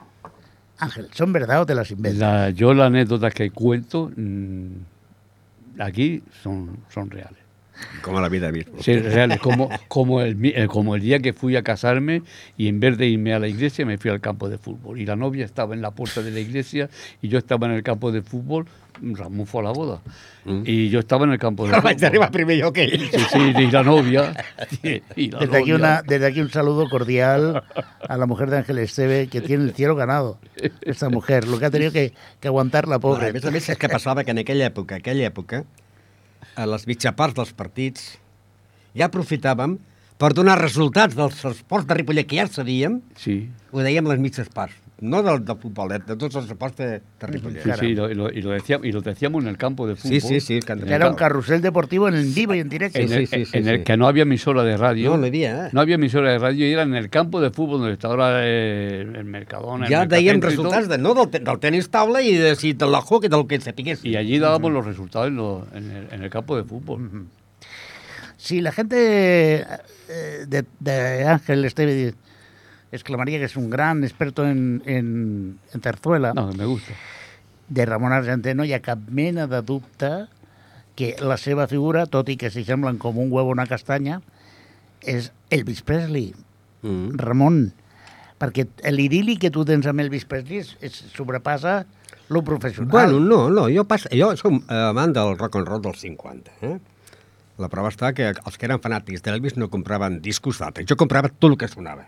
Ángel, 0.84 1.09
¿son 1.14 1.32
verdad 1.32 1.62
o 1.62 1.66
te 1.66 1.74
las 1.74 1.90
inventas? 1.90 2.18
La- 2.20 2.51
yo 2.51 2.74
las 2.74 2.86
anécdotas 2.88 3.32
que 3.32 3.51
cuento 3.51 4.11
mm, 4.16 5.80
aquí 5.80 6.22
son, 6.42 6.76
son 6.92 7.11
reales. 7.11 7.38
Como 8.03 8.20
la 8.20 8.29
vida 8.29 8.53
misma. 8.53 8.79
Sí, 8.81 8.97
real, 8.99 9.33
es 9.33 9.41
como, 9.41 9.68
como, 9.89 10.20
el, 10.20 10.37
eh, 10.45 10.66
como 10.68 10.95
el 10.95 11.01
día 11.03 11.18
que 11.20 11.33
fui 11.33 11.57
a 11.57 11.62
casarme 11.62 12.22
y 12.57 12.68
en 12.68 12.81
vez 12.81 12.97
de 12.99 13.07
irme 13.07 13.35
a 13.35 13.39
la 13.39 13.49
iglesia 13.49 13.85
me 13.87 13.99
fui 13.99 14.11
al 14.11 14.20
campo 14.20 14.49
de 14.49 14.59
fútbol. 14.59 15.01
Y 15.01 15.07
la 15.07 15.16
novia 15.16 15.45
estaba 15.45 15.75
en 15.75 15.83
la 15.83 15.91
puerta 15.91 16.22
de 16.22 16.31
la 16.31 16.41
iglesia 16.41 16.89
y 17.22 17.29
yo 17.29 17.39
estaba 17.39 17.66
en 17.66 17.72
el 17.72 17.83
campo 17.83 18.12
de 18.12 18.22
fútbol. 18.22 18.66
Ramón 19.03 19.45
fue 19.47 19.61
a 19.61 19.64
la 19.64 19.72
boda. 19.72 20.01
Y 20.64 20.89
yo 20.89 21.01
estaba 21.01 21.25
en 21.25 21.33
el 21.33 21.39
campo 21.39 21.66
de 21.66 21.72
vaig 21.81 21.97
fútbol. 21.97 22.07
arribar 22.07 22.31
primer 22.31 22.62
jo 22.62 22.72
que 22.72 22.85
ell. 22.85 23.11
Sí, 23.11 23.18
sí, 23.33 23.39
y 23.59 23.70
la 23.70 23.83
novia. 23.83 24.33
y 25.16 25.31
la 25.31 25.39
Desde 25.41 25.57
aquí, 25.57 25.70
novia. 25.72 25.75
una, 25.75 26.03
desde 26.03 26.27
aquí 26.27 26.41
un 26.41 26.51
saludo 26.51 26.89
cordial 26.89 27.64
a 28.09 28.16
la 28.16 28.27
mujer 28.27 28.51
de 28.51 28.59
Ángel 28.59 28.79
Esteve, 28.79 29.27
que 29.27 29.41
tiene 29.41 29.64
el 29.64 29.72
cielo 29.75 29.97
ganado. 29.97 30.39
Esta 30.83 31.09
mujer, 31.09 31.49
lo 31.49 31.59
que 31.59 31.66
ha 31.66 31.70
tenido 31.70 31.91
que, 31.91 32.12
que 32.41 32.49
aguantar 32.49 32.87
la 32.87 33.01
pobre. 33.01 33.33
més 33.33 33.45
a 33.45 33.51
és 33.51 33.79
que 33.79 33.89
passava 33.91 34.22
que 34.22 34.31
en 34.31 34.39
aquella 34.39 34.68
època, 34.70 35.01
aquella 35.03 35.27
època, 35.27 35.64
a 36.57 36.66
les 36.68 36.86
mitjaparts 36.88 37.36
dels 37.36 37.52
partits, 37.57 38.14
ja 38.94 39.09
aprofitàvem 39.09 39.78
per 40.20 40.30
donar 40.36 40.57
resultats 40.61 41.16
dels 41.18 41.40
esports 41.50 41.88
de 41.88 41.98
Ripollet 41.98 42.28
que 42.30 42.38
ja 42.38 42.46
sabíem, 42.50 43.00
Sí, 43.18 43.48
ho 43.72 43.82
dèiem 43.82 44.07
a 44.07 44.14
les 44.14 44.22
mitges 44.22 44.50
parts. 44.55 44.76
No 45.05 45.22
del, 45.22 45.44
del 45.44 45.57
futbol, 45.59 45.92
eh, 45.92 45.98
de 46.07 46.16
tots 46.16 46.34
els 46.40 46.46
esports 46.48 46.76
de, 46.78 46.86
de 47.20 47.26
Ripollet. 47.28 47.62
sí, 47.62 47.70
sí, 47.78 47.86
y 47.86 47.94
lo, 47.94 48.11
y 48.11 48.14
lo- 48.14 48.30
y 48.32 48.40
lo 48.40 48.50
decíamos, 48.52 48.86
y 48.86 48.92
lo 48.92 49.02
decíamos 49.02 49.42
en 49.42 49.48
el 49.50 49.59
campo 49.59 49.86
de 49.86 49.96
fútbol. 49.96 50.20
Sí, 50.20 50.40
sí, 50.40 50.40
sí. 50.40 50.61
Que 50.61 50.72
Era 50.94 51.11
un 51.11 51.14
carrusel 51.14 51.61
deportivo 51.61 52.09
en 52.09 52.14
el 52.14 52.24
vivo 52.32 52.55
y 52.55 52.61
en 52.61 52.68
directo. 52.70 52.98
En, 52.98 53.09
Sí, 53.09 53.14
el, 53.14 53.26
sí, 53.28 53.44
sí, 53.44 53.59
en 53.59 53.68
el 53.68 53.78
sí. 53.78 53.84
que 53.84 53.96
no 53.98 54.09
había 54.09 54.22
emisora 54.22 54.62
de 54.64 54.76
radio. 54.78 55.11
No, 55.11 55.18
no 55.18 55.26
havia, 55.26 55.66
eh? 55.66 55.70
No 55.72 55.80
había 55.82 55.96
emisora 55.96 56.32
de 56.32 56.38
radio 56.38 56.66
y 56.66 56.72
era 56.72 56.82
en 56.82 56.94
el 56.94 57.11
campo 57.11 57.40
de 57.40 57.50
fútbol 57.50 57.80
donde 57.80 57.92
está 57.94 58.09
ahora 58.09 58.40
eh, 58.46 59.02
el 59.02 59.24
Mercadona. 59.24 59.86
el 59.86 59.92
Ja 59.92 60.07
dèiem 60.07 60.40
Mercacentro 60.40 60.50
y 60.50 60.55
todo, 60.57 60.64
resultats 60.72 60.88
de, 60.88 60.98
no 60.98 61.12
del, 61.14 61.28
te- 61.28 61.40
del 61.40 61.59
tenis 61.61 61.90
taula 61.90 62.22
i 62.22 62.32
de, 62.36 62.57
si 62.57 62.72
del 62.72 62.94
hockey, 62.94 63.28
del 63.28 63.46
que 63.46 63.61
sapigués. 63.61 64.05
Y 64.05 64.16
allí 64.16 64.38
dábamos 64.38 64.72
los 64.72 64.86
resultados 64.86 65.28
en, 65.28 65.36
lo- 65.36 65.66
en 65.74 65.90
el, 65.90 66.09
en 66.12 66.22
el 66.22 66.30
campo 66.30 66.57
de 66.57 66.64
fútbol. 66.64 67.26
Si 68.36 68.61
la 68.61 68.72
gente 68.72 69.61
eh, 69.61 70.44
de, 70.46 70.64
de 70.80 71.24
Ángel 71.24 71.64
Esteve 71.64 72.14
exclamaría 72.95 73.38
que 73.38 73.47
es 73.51 73.57
un 73.57 73.68
gran 73.70 74.05
experto 74.05 74.47
en, 74.47 74.82
en, 74.86 75.59
en 75.72 75.80
zarzuela, 75.82 76.32
No, 76.34 76.53
me 76.53 76.64
gusta. 76.64 76.95
de 77.68 77.86
Ramon 77.86 78.12
Argenter 78.12 78.55
no 78.57 78.64
hi 78.64 78.72
ha 78.76 78.82
cap 78.84 78.99
mena 79.09 79.47
de 79.49 79.62
dubte 79.62 80.26
que 80.95 81.14
la 81.20 81.36
seva 81.40 81.66
figura, 81.66 82.05
tot 82.07 82.28
i 82.30 82.36
que 82.38 82.51
s'hi 82.55 82.62
semblen 82.64 82.99
com 83.03 83.16
un 83.18 83.32
huevo 83.32 83.51
o 83.51 83.57
una 83.57 83.66
castanya, 83.66 84.20
és 85.03 85.32
Elvis 85.51 85.80
Presley. 85.82 86.30
Mm. 86.84 87.16
Ramon, 87.18 87.57
perquè 88.38 88.66
l'idili 88.92 89.34
que 89.40 89.51
tu 89.51 89.64
tens 89.66 89.86
amb 89.90 90.05
Elvis 90.05 90.26
Presley 90.30 90.61
és, 90.62 90.74
és 90.84 91.01
sobrepassa 91.16 91.80
lo 92.28 92.45
professional. 92.47 92.92
Bueno, 92.92 93.18
no, 93.20 93.49
no, 93.51 93.66
jo, 93.72 93.82
pas, 93.88 94.07
jo 94.12 94.30
som 94.38 94.61
eh, 94.68 94.82
amant 94.92 95.12
del 95.16 95.34
rock 95.40 95.59
and 95.59 95.68
roll 95.68 95.82
dels 95.82 95.99
50. 96.05 96.53
Eh? 96.62 96.76
La 97.59 97.68
prova 97.72 97.90
està 97.92 98.12
que 98.14 98.30
els 98.34 98.57
que 98.59 98.66
eren 98.68 98.80
fanàtics 98.82 99.22
d'Elvis 99.24 99.57
no 99.59 99.68
compraven 99.72 100.20
discos 100.22 100.59
d'altres. 100.62 100.86
Jo 100.90 100.97
comprava 101.01 101.28
tot 101.32 101.51
el 101.53 101.59
que 101.59 101.68
sonava. 101.70 102.07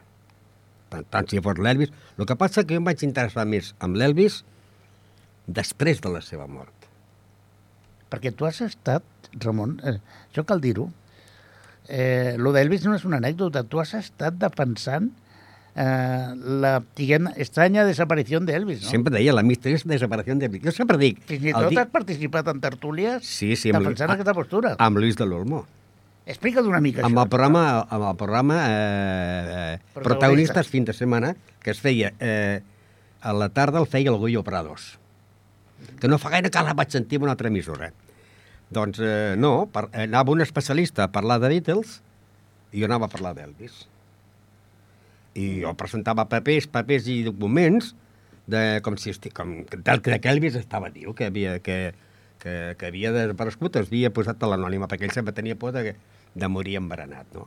Tant, 0.92 1.06
tant 1.10 1.26
si 1.30 1.40
fos 1.42 1.58
l'Elvis. 1.58 1.90
El 2.18 2.26
que 2.28 2.36
passa 2.38 2.62
que 2.64 2.76
jo 2.76 2.80
em 2.82 2.86
vaig 2.86 3.02
interessar 3.06 3.46
més 3.50 3.72
amb 3.82 3.98
l'Elvis 3.98 4.42
després 5.46 6.00
de 6.02 6.12
la 6.14 6.22
seva 6.22 6.46
mort. 6.50 6.72
Perquè 8.10 8.30
tu 8.34 8.46
has 8.46 8.60
estat, 8.62 9.02
Ramon, 9.42 9.80
eh, 9.82 9.96
això 10.30 10.44
cal 10.46 10.60
dir-ho, 10.62 10.88
eh, 11.88 12.34
lo 12.38 12.52
d'Elvis 12.54 12.84
no 12.86 12.94
és 12.94 13.04
una 13.06 13.18
anècdota, 13.18 13.64
tu 13.66 13.80
has 13.82 13.94
estat 13.98 14.38
defensant 14.38 15.10
eh, 15.76 16.28
la, 16.62 16.76
diguem, 16.98 17.26
estranya 17.36 17.84
desaparició 17.86 18.40
d'Elvis, 18.46 18.84
no? 18.86 18.90
Sempre 18.94 19.14
deia 19.18 19.34
la 19.34 19.42
misteriosa 19.46 19.88
desaparició 19.90 20.34
d'Elvis. 20.38 20.62
Jo 20.66 20.74
sempre 20.74 20.98
dic... 21.02 21.18
Fins 21.28 21.50
i 21.50 21.54
tot 21.54 21.70
di- 21.74 21.80
has 21.82 21.90
participat 21.92 22.46
en 22.54 22.62
tertúlies 22.62 23.26
Sí, 23.26 23.54
sí, 23.58 23.74
amb, 23.74 23.82
defensant 23.82 24.14
aquesta 24.14 24.34
postura. 24.38 24.76
amb 24.78 25.02
Luis 25.02 25.18
de 25.18 25.26
l'Olmo. 25.26 25.64
Explica't 26.26 26.66
una 26.66 26.80
mica 26.82 27.04
Amb 27.06 27.14
això. 27.14 27.22
el 27.22 27.30
programa, 27.30 27.64
amb 27.86 28.04
el 28.08 28.16
programa 28.18 28.56
eh, 28.66 28.70
eh, 28.70 29.78
Protagonistes. 29.94 30.02
Protagonistes 30.02 30.68
fin 30.68 30.84
de 30.84 30.92
setmana, 30.92 31.36
que 31.62 31.70
es 31.70 31.80
feia 31.80 32.12
eh, 32.18 32.62
a 33.22 33.32
la 33.32 33.48
tarda 33.54 33.78
el 33.78 33.86
feia 33.86 34.10
el 34.10 34.18
Goyo 34.18 34.42
Prados. 34.42 34.98
Que 36.00 36.08
no 36.10 36.18
fa 36.18 36.32
gaire 36.34 36.50
que 36.50 36.62
la 36.66 36.74
vaig 36.74 36.90
sentir 36.90 37.20
en 37.20 37.28
una 37.28 37.36
altra 37.36 37.46
emissora. 37.46 37.92
Doncs 38.74 38.98
eh, 38.98 39.36
no, 39.38 39.68
per, 39.70 39.86
anava 39.94 40.34
un 40.34 40.42
especialista 40.42 41.06
a 41.06 41.12
parlar 41.14 41.38
de 41.44 41.52
Beatles 41.54 42.00
i 42.72 42.82
jo 42.82 42.90
anava 42.90 43.06
a 43.06 43.12
parlar 43.12 43.36
d'Elvis. 43.36 43.84
I 45.38 45.46
jo 45.62 45.76
presentava 45.78 46.26
papers, 46.26 46.66
papers 46.66 47.06
i 47.12 47.20
documents 47.28 47.94
de, 48.50 48.80
com 48.82 48.98
si 48.98 49.14
esti, 49.14 49.30
com, 49.30 49.60
del 49.70 50.02
que 50.02 50.18
que 50.18 50.32
Elvis 50.32 50.58
estava 50.58 50.90
diu, 50.90 51.14
que 51.14 51.30
havia, 51.30 51.58
que, 51.60 51.94
que, 52.42 52.74
que 52.78 52.90
havia 52.90 53.12
desaparegut, 53.14 53.78
es 53.78 53.90
havia 53.90 54.10
posat 54.10 54.42
a 54.42 54.50
l'anònima, 54.50 54.88
perquè 54.90 55.06
ell 55.06 55.14
sempre 55.14 55.34
tenia 55.36 55.58
por 55.58 55.74
de, 55.76 55.94
de 56.36 56.48
morir 56.52 56.76
embaranat, 56.80 57.28
no? 57.34 57.46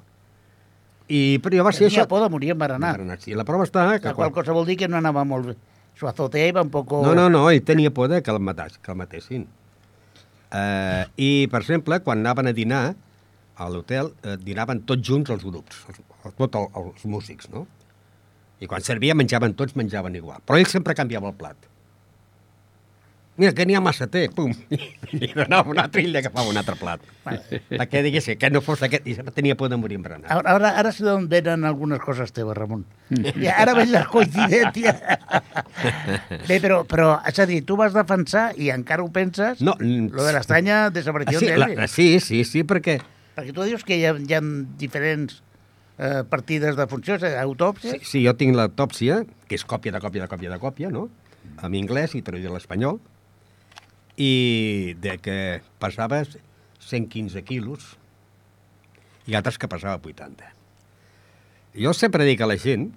I, 1.10 1.40
però 1.42 1.58
jo 1.58 1.66
va 1.66 1.74
ser 1.74 1.88
Tenia 1.88 2.04
això... 2.04 2.10
por 2.10 2.22
de 2.22 2.30
morir 2.30 2.54
embaranat. 2.54 2.98
Embaranat, 2.98 3.26
sí. 3.26 3.34
La 3.38 3.46
prova 3.46 3.66
està 3.66 3.86
que... 3.98 4.12
La 4.12 4.18
qual 4.18 4.34
cosa 4.34 4.54
vol 4.54 4.68
dir 4.70 4.78
que 4.82 4.90
no 4.90 5.00
anava 5.00 5.24
molt 5.26 5.52
bé. 5.52 5.56
Su 5.98 6.08
azotea 6.08 6.52
iba 6.52 6.62
un 6.62 6.70
poco... 6.74 7.02
No, 7.06 7.16
no, 7.18 7.28
no, 7.34 7.48
ell 7.52 7.64
tenia 7.66 7.92
por 7.94 8.12
de 8.12 8.22
que 8.24 8.32
el, 8.32 8.40
matas, 8.40 8.78
que 8.78 8.94
el 8.94 8.98
matessin. 9.00 9.48
Uh, 10.50 11.06
I, 11.18 11.50
per 11.52 11.64
exemple, 11.64 12.00
quan 12.06 12.22
anaven 12.22 12.50
a 12.50 12.54
dinar 12.58 12.84
a 13.60 13.68
l'hotel, 13.70 14.14
uh, 14.24 14.38
dinaven 14.42 14.86
tots 14.90 15.06
junts 15.06 15.34
els 15.34 15.44
grups, 15.46 15.82
els, 15.90 16.00
tots 16.38 16.62
el, 16.62 16.70
els 16.80 17.04
músics, 17.10 17.50
no? 17.54 17.66
I 18.60 18.70
quan 18.70 18.86
servia 18.86 19.18
menjaven 19.18 19.54
tots, 19.60 19.76
menjaven 19.80 20.18
igual. 20.20 20.42
Però 20.46 20.58
ell 20.62 20.70
sempre 20.72 20.96
canviava 20.98 21.30
el 21.34 21.38
plat. 21.38 21.69
Mira, 23.40 23.54
que 23.56 23.64
n'hi 23.66 23.76
ha 23.78 23.80
massa 23.80 24.06
té, 24.12 24.26
pum, 24.36 24.52
i 25.16 25.30
donava 25.32 25.72
un 25.72 25.80
altre 25.80 26.02
i 26.04 26.10
ell 26.10 26.18
agafava 26.20 26.50
un 26.52 26.58
altre 26.60 26.76
plat. 26.76 27.04
Perquè 27.72 28.02
digués 28.04 28.28
que 28.40 28.50
no 28.52 28.60
fos 28.66 28.82
aquest, 28.84 29.06
i 29.08 29.14
sempre 29.16 29.32
tenia 29.36 29.56
por 29.56 29.70
de 29.72 29.78
morir 29.80 29.96
embranat. 29.96 30.28
Ahora, 30.32 30.52
ahora, 30.58 30.72
ahora 30.76 30.92
sé 30.92 31.06
d'on 31.08 31.30
venen 31.32 31.64
algunes 31.70 32.02
coses 32.04 32.34
teves, 32.36 32.58
Ramon. 32.58 32.84
I 33.16 33.48
ara 33.48 33.74
veig 33.78 33.94
les 33.94 34.08
coincidències. 34.12 35.00
Bé, 36.50 36.60
però, 36.60 36.82
però, 36.90 37.14
és 37.30 37.40
a 37.40 37.46
dir, 37.50 37.62
tu 37.68 37.78
vas 37.80 37.94
defensar, 37.96 38.50
i 38.60 38.70
encara 38.74 39.04
ho 39.06 39.12
penses, 39.14 39.62
No, 39.64 39.76
lo 39.80 40.26
de 40.26 40.34
l'estranya 40.36 40.80
Ah, 40.80 40.90
desaparició 40.94 41.40
sí, 41.42 41.48
la, 41.56 41.68
d'Elvis. 41.68 41.92
sí, 41.92 42.08
sí, 42.24 42.44
sí, 42.48 42.64
perquè... 42.68 43.00
Perquè 43.36 43.54
tu 43.56 43.64
dius 43.66 43.84
que 43.88 43.98
hi 43.98 44.04
ha, 44.08 44.14
hi 44.20 44.36
ha 44.36 44.40
diferents 44.80 45.40
eh, 45.98 46.24
partides 46.30 46.76
de 46.78 46.86
funcions, 46.92 47.24
eh, 47.24 47.34
autòpsies. 47.42 47.98
Sí, 48.04 48.12
sí, 48.12 48.22
jo 48.28 48.34
tinc 48.40 48.56
l'autòpsia, 48.56 49.22
que 49.48 49.56
és 49.58 49.64
còpia 49.68 49.96
de 49.96 50.02
còpia 50.04 50.24
de 50.26 50.30
còpia 50.32 50.52
de 50.54 50.60
còpia, 50.62 50.92
no? 50.94 51.08
En 51.64 51.76
anglès 51.80 52.14
i 52.16 52.22
traduïda 52.24 52.52
a 52.52 52.58
l'espanyol, 52.58 53.00
i 54.20 54.96
de 55.00 55.16
que 55.24 55.38
pesava 55.80 56.22
115 56.28 57.44
quilos 57.48 57.96
i 59.30 59.38
altres 59.38 59.58
que 59.62 59.70
pesava 59.72 60.02
80. 60.04 60.50
Jo 61.80 61.94
sempre 61.96 62.28
dic 62.28 62.42
a 62.42 62.50
la 62.50 62.58
gent 62.60 62.90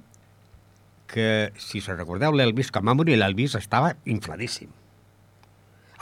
que, 1.12 1.52
si 1.60 1.82
se 1.84 1.94
recordeu 1.94 2.32
l'Elvis, 2.34 2.72
quan 2.72 2.88
va 2.88 2.96
morir 2.96 3.18
l'Elvis 3.20 3.54
estava 3.58 3.92
infladíssim. 4.08 4.70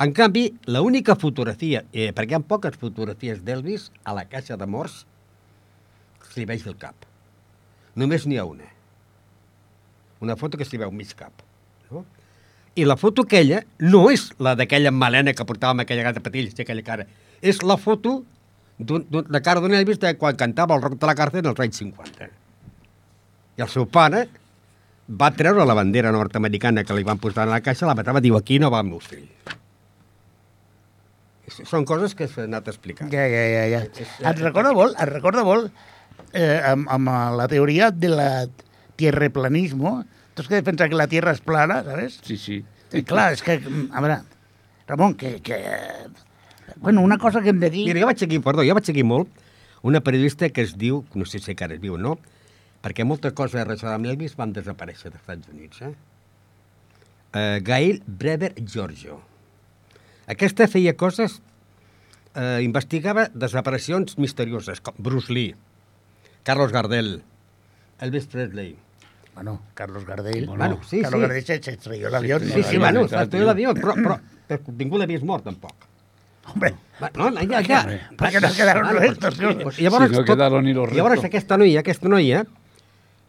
En 0.00 0.14
canvi, 0.16 0.46
l'única 0.70 1.16
fotografia, 1.18 1.82
eh, 1.92 2.08
perquè 2.16 2.32
hi 2.32 2.38
ha 2.38 2.46
poques 2.52 2.78
fotografies 2.80 3.42
d'Elvis 3.44 3.90
a 4.08 4.14
la 4.16 4.24
caixa 4.30 4.56
de 4.56 4.68
morts, 4.70 5.02
se 6.30 6.38
li 6.38 6.46
veig 6.48 6.64
del 6.64 6.78
cap. 6.80 7.04
Només 7.98 8.24
n'hi 8.24 8.38
ha 8.38 8.46
una. 8.48 8.70
Una 10.24 10.38
foto 10.40 10.56
que 10.56 10.64
s'hi 10.64 10.80
veu 10.80 10.94
mig 10.94 11.12
cap. 11.18 11.44
No? 11.90 12.06
I 12.78 12.86
la 12.86 12.96
foto 12.96 13.24
aquella 13.26 13.64
no 13.82 14.04
és 14.12 14.28
la 14.38 14.54
d'aquella 14.58 14.92
melena 14.94 15.34
que 15.34 15.46
portava 15.46 15.74
amb 15.74 15.84
aquella 15.84 16.04
gata 16.06 16.22
patilles 16.22 16.54
i 16.56 16.62
aquella 16.62 16.84
cara. 16.86 17.06
És 17.42 17.62
la 17.66 17.76
foto 17.80 18.20
de 18.78 19.40
cara 19.44 19.60
d'un 19.60 19.74
Elvis 19.74 19.98
de 20.00 20.14
quan 20.16 20.38
cantava 20.38 20.76
el 20.76 20.82
rock 20.82 21.00
de 21.00 21.08
la 21.08 21.16
càrcel 21.18 21.48
als 21.50 21.60
anys 21.60 21.82
50. 21.82 22.30
I 23.58 23.64
el 23.66 23.68
seu 23.68 23.86
pare 23.90 24.26
va 25.10 25.30
treure 25.34 25.66
la 25.66 25.74
bandera 25.74 26.12
nord-americana 26.14 26.84
que 26.86 26.94
li 26.94 27.04
van 27.04 27.18
posar 27.18 27.48
en 27.48 27.54
la 27.54 27.60
caixa, 27.64 27.88
la 27.88 27.96
matava, 27.98 28.22
diu, 28.22 28.36
aquí 28.38 28.60
no 28.62 28.70
va 28.70 28.80
el 28.84 28.92
meu 28.92 29.02
fill. 29.02 29.26
Són 31.50 31.84
coses 31.84 32.14
que 32.14 32.28
s'han 32.30 32.52
anat 32.52 32.68
explicant. 32.70 33.10
Ja, 33.10 33.24
ja, 33.26 33.42
ja, 33.50 33.64
ja. 33.74 34.04
Et 34.30 34.42
recorda 34.42 34.70
molt, 34.76 34.94
et 34.94 35.10
recorda 35.10 35.42
molt 35.44 35.72
eh, 36.32 36.60
amb, 36.70 36.86
amb 36.94 37.10
la 37.40 37.48
teoria 37.50 37.90
de 37.90 38.12
la 38.12 38.30
tierreplanismo. 39.00 40.00
Tu 40.40 40.48
que 40.48 40.60
defensa 40.62 40.88
que 40.88 40.96
la 40.96 41.06
tierra 41.06 41.34
és 41.36 41.40
plana, 41.44 41.82
¿sabes? 41.84 42.20
Sí, 42.24 42.38
sí. 42.40 42.62
I 42.96 43.04
clar, 43.04 43.34
és 43.36 43.42
que, 43.44 43.58
a 43.60 44.00
veure, 44.00 44.22
Ramon, 44.88 45.14
que, 45.14 45.36
que... 45.44 45.58
Bueno, 46.76 47.02
una 47.02 47.18
cosa 47.18 47.42
que 47.42 47.50
hem 47.52 47.60
de 47.60 47.68
dir... 47.70 47.84
Mira, 47.90 48.00
jo 48.00 48.08
vaig 48.08 48.18
seguir, 48.18 48.40
perdó, 48.42 48.64
jo 48.64 48.74
vaig 48.74 48.88
seguir 48.88 49.04
molt 49.04 49.28
una 49.82 50.00
periodista 50.00 50.48
que 50.48 50.64
es 50.64 50.76
diu, 50.80 51.04
no 51.14 51.28
sé 51.28 51.40
si 51.40 51.52
encara 51.52 51.76
es 51.76 51.80
viu 51.82 51.96
o 51.96 52.00
no, 52.00 52.16
perquè 52.84 53.04
moltes 53.04 53.36
coses 53.36 53.60
relacionades 53.60 53.98
amb 53.98 54.08
Elvis 54.12 54.36
van 54.36 54.52
desaparèixer 54.56 55.12
dels 55.12 55.20
Estats 55.22 55.52
Units, 55.52 55.82
eh? 55.84 55.92
Uh, 57.30 57.60
Gail 57.62 58.00
Brever 58.06 58.52
Giorgio. 58.58 59.20
Aquesta 60.30 60.66
feia 60.70 60.96
coses, 60.98 61.38
uh, 62.34 62.58
investigava 62.64 63.28
desaparicions 63.34 64.18
misterioses, 64.18 64.82
com 64.82 64.96
Bruce 64.98 65.32
Lee, 65.32 65.54
Carlos 66.44 66.72
Gardel, 66.72 67.20
Elvis 68.00 68.26
Presley. 68.32 68.74
Bueno, 69.34 69.60
Carlos 69.74 70.04
Gardel... 70.04 70.46
Bueno, 70.46 70.80
sí, 70.86 71.00
Carlos 71.02 71.18
sí. 71.20 71.26
Gardel 71.26 71.44
se, 71.44 71.62
se 71.62 71.70
estrelló 71.72 72.10
l'avió. 72.10 72.38
Sí, 72.40 72.62
sí, 72.62 72.76
la 72.76 72.90
bueno, 72.92 73.06
tio. 73.28 73.44
l'avió, 73.44 73.74
però, 73.74 73.94
però, 73.94 74.18
però 74.48 74.60
ningú 74.76 74.98
l'ha 74.98 75.06
vist 75.06 75.24
mort, 75.24 75.44
tampoc. 75.44 75.72
Hombre, 76.52 76.74
Va, 77.00 77.10
No, 77.16 77.30
no, 77.30 77.40
ja, 77.48 77.62
ja. 77.64 77.78
perquè 78.18 78.40
no 78.42 78.50
quedaron 78.52 78.84
Vale, 78.86 79.00
restos. 79.00 79.36
pues, 79.38 79.56
¿no? 79.56 79.62
pues, 79.62 79.78
llavors, 79.78 80.10
Si 80.10 80.16
no 80.16 80.24
quedaron 80.24 80.64
ni 80.64 80.72
los 80.74 80.92
Llavors, 80.92 81.14
restos. 81.14 81.28
aquesta 81.30 81.56
noia, 81.56 81.80
aquesta 81.80 82.08
noia, 82.08 82.44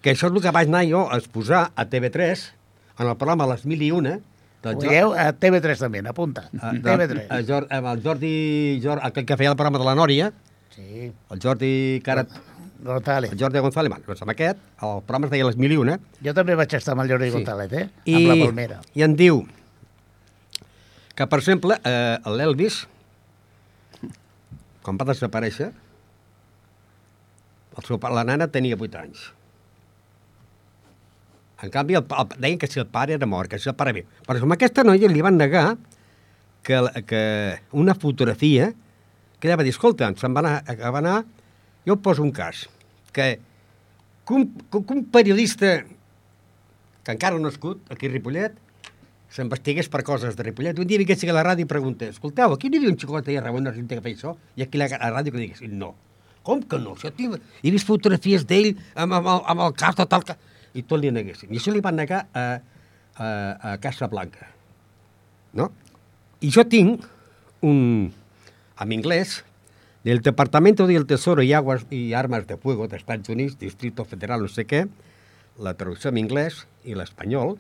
que 0.02 0.12
això 0.12 0.28
és 0.28 0.34
el 0.34 0.42
que 0.42 0.52
vaig 0.52 0.68
anar 0.68 0.82
jo 0.90 1.06
a 1.12 1.18
exposar 1.22 1.72
a 1.76 1.86
TV3, 1.86 2.52
en 3.00 3.08
el 3.08 3.16
programa 3.16 3.48
Les 3.48 3.64
Mil 3.66 3.82
i 3.82 3.92
Una, 3.92 4.18
del 4.64 4.76
veieu? 4.82 5.14
A 5.14 5.32
TV3 5.34 5.78
també, 5.80 6.02
apunta. 6.10 6.50
a- 6.60 6.74
de- 6.74 6.82
TV3. 6.82 7.28
a 7.30 7.40
Jor- 7.48 7.68
amb 7.70 7.88
el 7.94 8.04
Jordi, 8.04 8.82
Jordi, 8.84 9.02
aquell 9.08 9.26
que 9.26 9.38
feia 9.38 9.52
el 9.52 9.56
programa 9.56 9.78
de 9.80 9.86
la 9.86 9.96
Nòria, 9.96 10.32
Sí, 10.76 11.12
el 11.30 11.40
Jordi 11.44 12.02
Carat, 12.04 12.30
González. 12.84 13.32
el 13.32 13.40
Jordi 13.40 13.60
González, 13.60 13.90
bueno, 13.92 14.06
doncs 14.08 14.22
amb 14.26 14.32
aquest, 14.34 14.58
el 14.82 15.02
programa 15.06 15.28
es 15.28 15.32
deia 15.32 15.46
Les 15.46 15.58
Mil 15.58 15.72
i 15.72 15.78
Una, 15.78 16.00
Jo 16.24 16.34
també 16.34 16.56
vaig 16.56 16.74
estar 16.74 16.94
amb 16.96 17.04
el 17.06 17.12
Jordi 17.12 17.30
Sí. 17.30 17.36
González, 17.38 17.74
eh? 17.74 17.90
i, 18.06 18.16
Amb 18.16 18.28
la 18.32 18.46
Palmera. 18.46 18.80
i 18.96 19.04
em 19.06 19.16
diu 19.16 19.44
que, 21.16 21.28
per 21.28 21.40
exemple, 21.40 21.78
eh, 21.86 22.18
l'Elvis, 22.26 22.82
quan 24.82 24.98
va 24.98 25.06
desaparèixer, 25.12 25.70
el 27.78 27.86
seu, 27.88 28.00
la 28.02 28.24
nana 28.28 28.48
tenia 28.52 28.76
8 28.80 28.98
anys. 29.00 29.28
En 31.62 31.70
canvi, 31.70 31.94
el, 32.00 32.06
el, 32.10 32.32
deien 32.42 32.58
que 32.58 32.68
si 32.68 32.80
el 32.82 32.88
pare 32.90 33.14
era 33.14 33.28
mort, 33.30 33.50
que 33.52 33.60
si 33.60 33.70
el 33.70 33.76
pare 33.78 33.94
viu. 33.94 34.08
Però 34.26 34.42
amb 34.42 34.56
aquesta 34.56 34.84
noia 34.84 35.08
li 35.12 35.22
van 35.22 35.38
negar 35.38 35.76
que, 36.66 36.80
que 37.06 37.22
una 37.78 37.94
fotografia 37.94 38.72
que 39.40 39.48
ella 39.48 39.58
va 39.58 39.64
dir, 39.66 39.74
escolta, 39.74 40.10
se'n 40.18 40.34
va 40.38 40.42
anar, 40.42 40.56
va 40.82 41.00
anar, 41.02 41.16
jo 41.88 41.98
poso 42.02 42.24
un 42.24 42.32
cas, 42.36 42.68
que, 43.12 43.40
que, 44.28 44.34
un, 44.34 44.48
que 44.70 44.94
un 44.94 45.06
periodista 45.12 45.82
que 47.04 47.16
encara 47.16 47.38
no 47.38 47.48
ha 47.48 47.50
nascut, 47.50 47.82
aquí 47.92 48.08
a 48.08 48.14
Ripollet, 48.14 48.58
s'investigués 49.32 49.88
per 49.90 50.04
coses 50.06 50.36
de 50.38 50.44
Ripollet. 50.44 50.78
Un 50.80 50.88
dia 50.88 51.00
vingués 51.02 51.24
a 51.24 51.34
la 51.34 51.44
ràdio 51.48 51.66
i 51.66 51.70
preguntés, 51.70 52.18
escolteu, 52.18 52.54
aquí 52.54 52.70
n'hi 52.70 52.82
havia 52.82 52.92
un 52.92 53.00
xicot 53.00 53.28
allà 53.28 53.42
a 53.42 53.46
Ramon 53.48 53.72
Argent 53.72 53.88
que 53.90 54.02
feia 54.04 54.18
això? 54.18 54.36
I 54.60 54.66
aquí 54.66 54.78
a 54.78 54.84
la, 54.84 54.90
la 55.00 55.12
ràdio 55.18 55.34
que 55.34 55.42
diguessin, 55.42 55.78
no. 55.80 55.94
Com 56.46 56.62
que 56.66 56.80
no? 56.82 56.96
Això 56.98 57.12
tinc... 57.16 57.38
He 57.62 57.72
vist 57.74 57.88
fotografies 57.88 58.46
d'ell 58.50 58.74
amb, 58.96 59.14
amb, 59.14 59.28
el, 59.28 59.44
amb 59.54 59.68
el 59.68 59.76
cas 59.78 59.98
de 59.98 60.08
tal... 60.10 60.26
ca-". 60.28 60.38
I 60.74 60.84
tot 60.88 61.02
li 61.02 61.12
neguessin. 61.12 61.52
I 61.52 61.60
això 61.60 61.74
li 61.74 61.84
van 61.84 61.98
negar 62.00 62.26
a, 62.32 62.46
a, 63.16 63.28
a 63.72 63.76
Casa 63.84 64.08
Blanca. 64.12 64.48
No? 65.58 65.68
I 66.42 66.52
jo 66.54 66.64
tinc 66.64 67.04
un, 67.68 68.08
en 68.82 68.94
inglès, 68.96 69.42
del 70.04 70.22
Departamento 70.22 70.88
del 70.88 71.06
Tesoro 71.06 71.44
y, 71.44 71.54
Aguas, 71.54 71.86
y 71.90 72.14
Armas 72.14 72.48
de 72.48 72.58
Fuego 72.58 72.88
de 72.88 72.98
Estats 72.98 73.30
Units, 73.30 73.60
Distrito 73.60 74.06
Federal, 74.06 74.42
no 74.42 74.50
sé 74.50 74.66
què, 74.66 74.88
la 75.62 75.76
traducció 75.78 76.10
en 76.10 76.24
anglès 76.24 76.66
i 76.88 76.98
l'espanyol, 76.98 77.58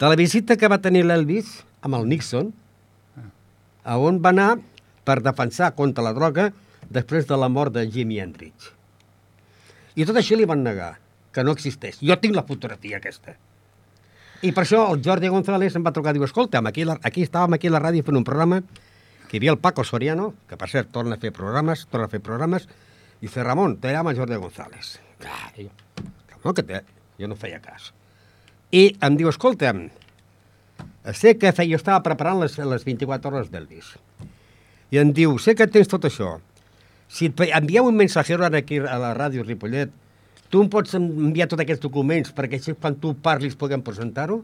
de 0.00 0.08
la 0.08 0.16
visita 0.16 0.56
que 0.56 0.70
va 0.72 0.80
tenir 0.80 1.04
l'Elvis 1.04 1.60
amb 1.84 1.98
el 1.98 2.08
Nixon, 2.08 2.52
a 3.84 3.98
on 3.98 4.22
va 4.24 4.32
anar 4.32 4.50
per 5.04 5.20
defensar 5.20 5.72
contra 5.76 6.04
la 6.06 6.14
droga 6.16 6.52
després 6.88 7.26
de 7.28 7.36
la 7.36 7.50
mort 7.52 7.74
de 7.74 7.84
Jimi 7.90 8.20
Hendrix. 8.22 8.72
I 9.98 10.06
tot 10.08 10.16
això 10.16 10.38
li 10.38 10.48
van 10.48 10.62
negar, 10.64 10.94
que 11.32 11.44
no 11.44 11.52
existeix. 11.52 11.98
Jo 12.00 12.16
tinc 12.20 12.36
la 12.36 12.46
fotografia 12.48 13.00
aquesta. 13.00 13.34
I 14.42 14.50
per 14.54 14.64
això 14.64 14.86
el 14.90 15.02
Jordi 15.04 15.28
González 15.30 15.76
em 15.76 15.84
va 15.84 15.92
trucar 15.94 16.14
i 16.14 16.18
diu, 16.18 16.24
escolta'm, 16.26 16.66
aquí, 16.70 16.86
la, 16.88 16.96
aquí 17.02 17.22
estàvem 17.26 17.58
aquí 17.58 17.68
a 17.68 17.76
la 17.76 17.82
ràdio 17.82 18.06
fent 18.06 18.18
un 18.18 18.26
programa 18.26 18.62
que 19.32 19.38
hi 19.38 19.40
havia 19.40 19.52
el 19.54 19.62
Paco 19.64 19.80
Soriano, 19.80 20.34
que 20.44 20.58
per 20.60 20.66
cert 20.68 20.90
torna 20.92 21.16
a 21.16 21.20
fer 21.20 21.30
programes, 21.32 21.86
torna 21.88 22.04
a 22.04 22.12
fer 22.12 22.18
programes, 22.20 22.66
i 23.16 23.24
dice, 23.24 23.40
Ramon, 23.40 23.78
te 23.80 23.88
llama 23.88 24.12
Jordi 24.12 24.36
González. 24.36 24.98
Ah, 25.24 25.48
jo, 25.56 25.70
no, 26.44 26.52
que 26.52 26.60
te... 26.60 26.82
Jo 27.16 27.30
no 27.30 27.36
feia 27.40 27.62
cas. 27.64 27.94
I 28.76 28.90
em 29.00 29.16
diu, 29.16 29.30
escolta'm, 29.32 29.86
sé 31.16 31.32
que 31.40 31.54
fe... 31.56 31.64
jo 31.70 31.78
estava 31.80 32.02
preparant 32.04 32.42
les, 32.42 32.58
les 32.60 32.84
24 32.84 33.32
hores 33.32 33.48
d'Elvis. 33.48 33.94
I 34.92 35.00
em 35.00 35.14
diu, 35.16 35.38
sé 35.40 35.56
que 35.56 35.64
tens 35.64 35.88
tot 35.88 36.04
això. 36.10 36.34
Si 37.08 37.30
et 37.30 37.42
envieu 37.56 37.88
un 37.88 37.96
mensajero 37.96 38.44
ara 38.44 38.60
aquí 38.60 38.82
a 38.84 38.98
la 39.00 39.14
ràdio 39.16 39.46
Ripollet, 39.48 39.96
tu 40.52 40.60
em 40.60 40.68
pots 40.68 40.92
enviar 41.00 41.48
tots 41.48 41.64
aquests 41.64 41.86
documents 41.88 42.36
perquè 42.36 42.60
així 42.60 42.76
quan 42.76 43.00
tu 43.00 43.14
parlis 43.16 43.56
puguem 43.56 43.80
presentar-ho? 43.80 44.42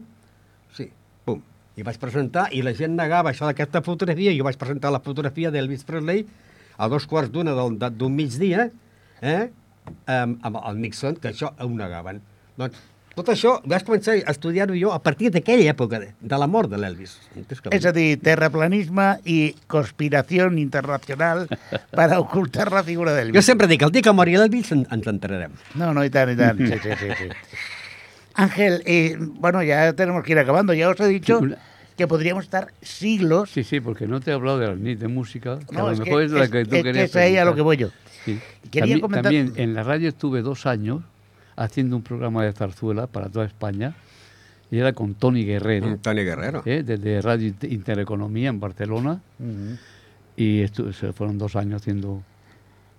Sí, 0.73 0.89
pum. 1.29 1.45
I 1.79 1.85
vaig 1.87 1.99
presentar 2.01 2.49
i 2.51 2.59
la 2.65 2.73
gent 2.75 2.97
negava 2.97 3.31
això 3.31 3.47
d'aquesta 3.47 3.81
fotografia 3.85 4.33
i 4.33 4.39
jo 4.39 4.47
vaig 4.47 4.59
presentar 4.59 4.91
la 4.91 4.99
fotografia 5.03 5.51
d'Elvis 5.53 5.85
Presley 5.87 6.25
a 6.79 6.87
dos 6.91 7.07
quarts 7.07 7.31
d'una 7.31 7.55
d'un 7.55 8.15
migdia 8.15 8.67
eh? 9.21 9.49
amb, 10.05 10.39
amb 10.43 10.59
el 10.59 10.79
Nixon, 10.83 11.15
que 11.23 11.31
això 11.31 11.53
ho 11.55 11.69
negaven. 11.71 12.19
Doncs 12.59 12.79
tot 13.15 13.31
això 13.33 13.55
vaig 13.67 13.83
començar 13.87 14.13
a 14.15 14.31
estudiar-ho 14.31 14.75
jo 14.79 14.91
a 14.95 14.99
partir 15.03 15.31
d'aquella 15.33 15.71
època, 15.73 15.99
de, 15.99 16.11
de 16.19 16.37
la 16.39 16.47
mort 16.47 16.71
de 16.71 16.77
l'Elvis. 16.79 17.17
És 17.71 17.87
a 17.87 17.91
dir, 17.95 18.13
terraplanisme 18.23 19.07
i 19.27 19.39
conspiració 19.71 20.47
internacional 20.61 21.47
para 21.97 22.19
ocultar 22.19 22.69
la 22.71 22.83
figura 22.87 23.15
del 23.17 23.33
Jo 23.35 23.43
sempre 23.43 23.67
dic, 23.67 23.83
el 23.83 23.91
dia 23.95 24.05
que 24.05 24.15
mori 24.15 24.37
l'Elvis 24.37 24.71
en, 24.75 24.85
ens 24.91 25.11
enterarem. 25.11 25.57
No, 25.75 25.93
no, 25.93 26.05
y 26.05 26.09
tan, 26.09 26.31
y 26.31 26.37
tan. 26.39 26.57
Sí, 26.59 26.79
sí, 26.83 26.95
sí, 27.01 27.11
sí. 27.17 27.29
Ángel, 28.35 28.83
eh, 28.85 29.17
bueno, 29.19 29.63
ya 29.63 29.91
tenemos 29.93 30.23
que 30.23 30.31
ir 30.31 30.39
acabando. 30.39 30.73
Ya 30.73 30.87
os 30.87 30.99
he 31.01 31.07
dicho 31.07 31.41
que 31.99 32.07
podríamos 32.07 32.45
estar 32.45 32.73
siglos. 32.81 33.51
Sí, 33.51 33.63
sí, 33.63 33.79
porque 33.79 34.07
no 34.07 34.19
te 34.21 34.31
he 34.31 34.33
hablado 34.33 34.57
de 34.57 34.67
la 34.67 34.75
NIT 34.75 34.99
de 34.99 35.07
música, 35.07 35.59
que 35.59 35.75
No, 35.75 35.81
a 35.81 35.87
lo 35.87 35.91
es 35.91 35.99
mejor 35.99 36.19
que, 36.19 36.25
es 36.25 36.31
la 36.31 36.47
que 36.49 36.65
tú 36.65 36.75
es 36.75 36.83
querías 36.83 37.09
es 37.11 37.15
ahí 37.15 37.37
a 37.37 37.45
lo 37.45 37.53
que 37.55 37.61
voy 37.61 37.77
yo. 37.77 37.89
Sí. 38.25 38.39
Quería 38.71 38.81
también, 38.81 38.99
comentar- 39.01 39.23
también 39.23 39.53
en 39.57 39.73
la 39.73 39.83
radio 39.83 40.09
estuve 40.09 40.41
dos 40.41 40.65
años 40.65 41.03
haciendo 41.55 41.95
un 41.97 42.01
programa 42.03 42.43
de 42.43 42.53
zarzuela 42.53 43.07
para 43.07 43.29
toda 43.29 43.45
España 43.45 43.95
y 44.71 44.77
era 44.79 44.93
con 44.93 45.13
Tony 45.15 45.43
Guerrero, 45.43 45.97
Toni 46.01 46.23
Guerrero. 46.23 46.61
¿eh? 46.65 46.83
desde 46.83 47.21
Radio 47.21 47.47
Inter- 47.47 47.71
Intereconomía 47.73 48.49
en 48.49 48.59
Barcelona 48.59 49.21
y 50.37 50.65
se 50.67 51.11
fueron 51.13 51.37
dos 51.37 51.55
años 51.55 51.81
haciendo... 51.81 52.23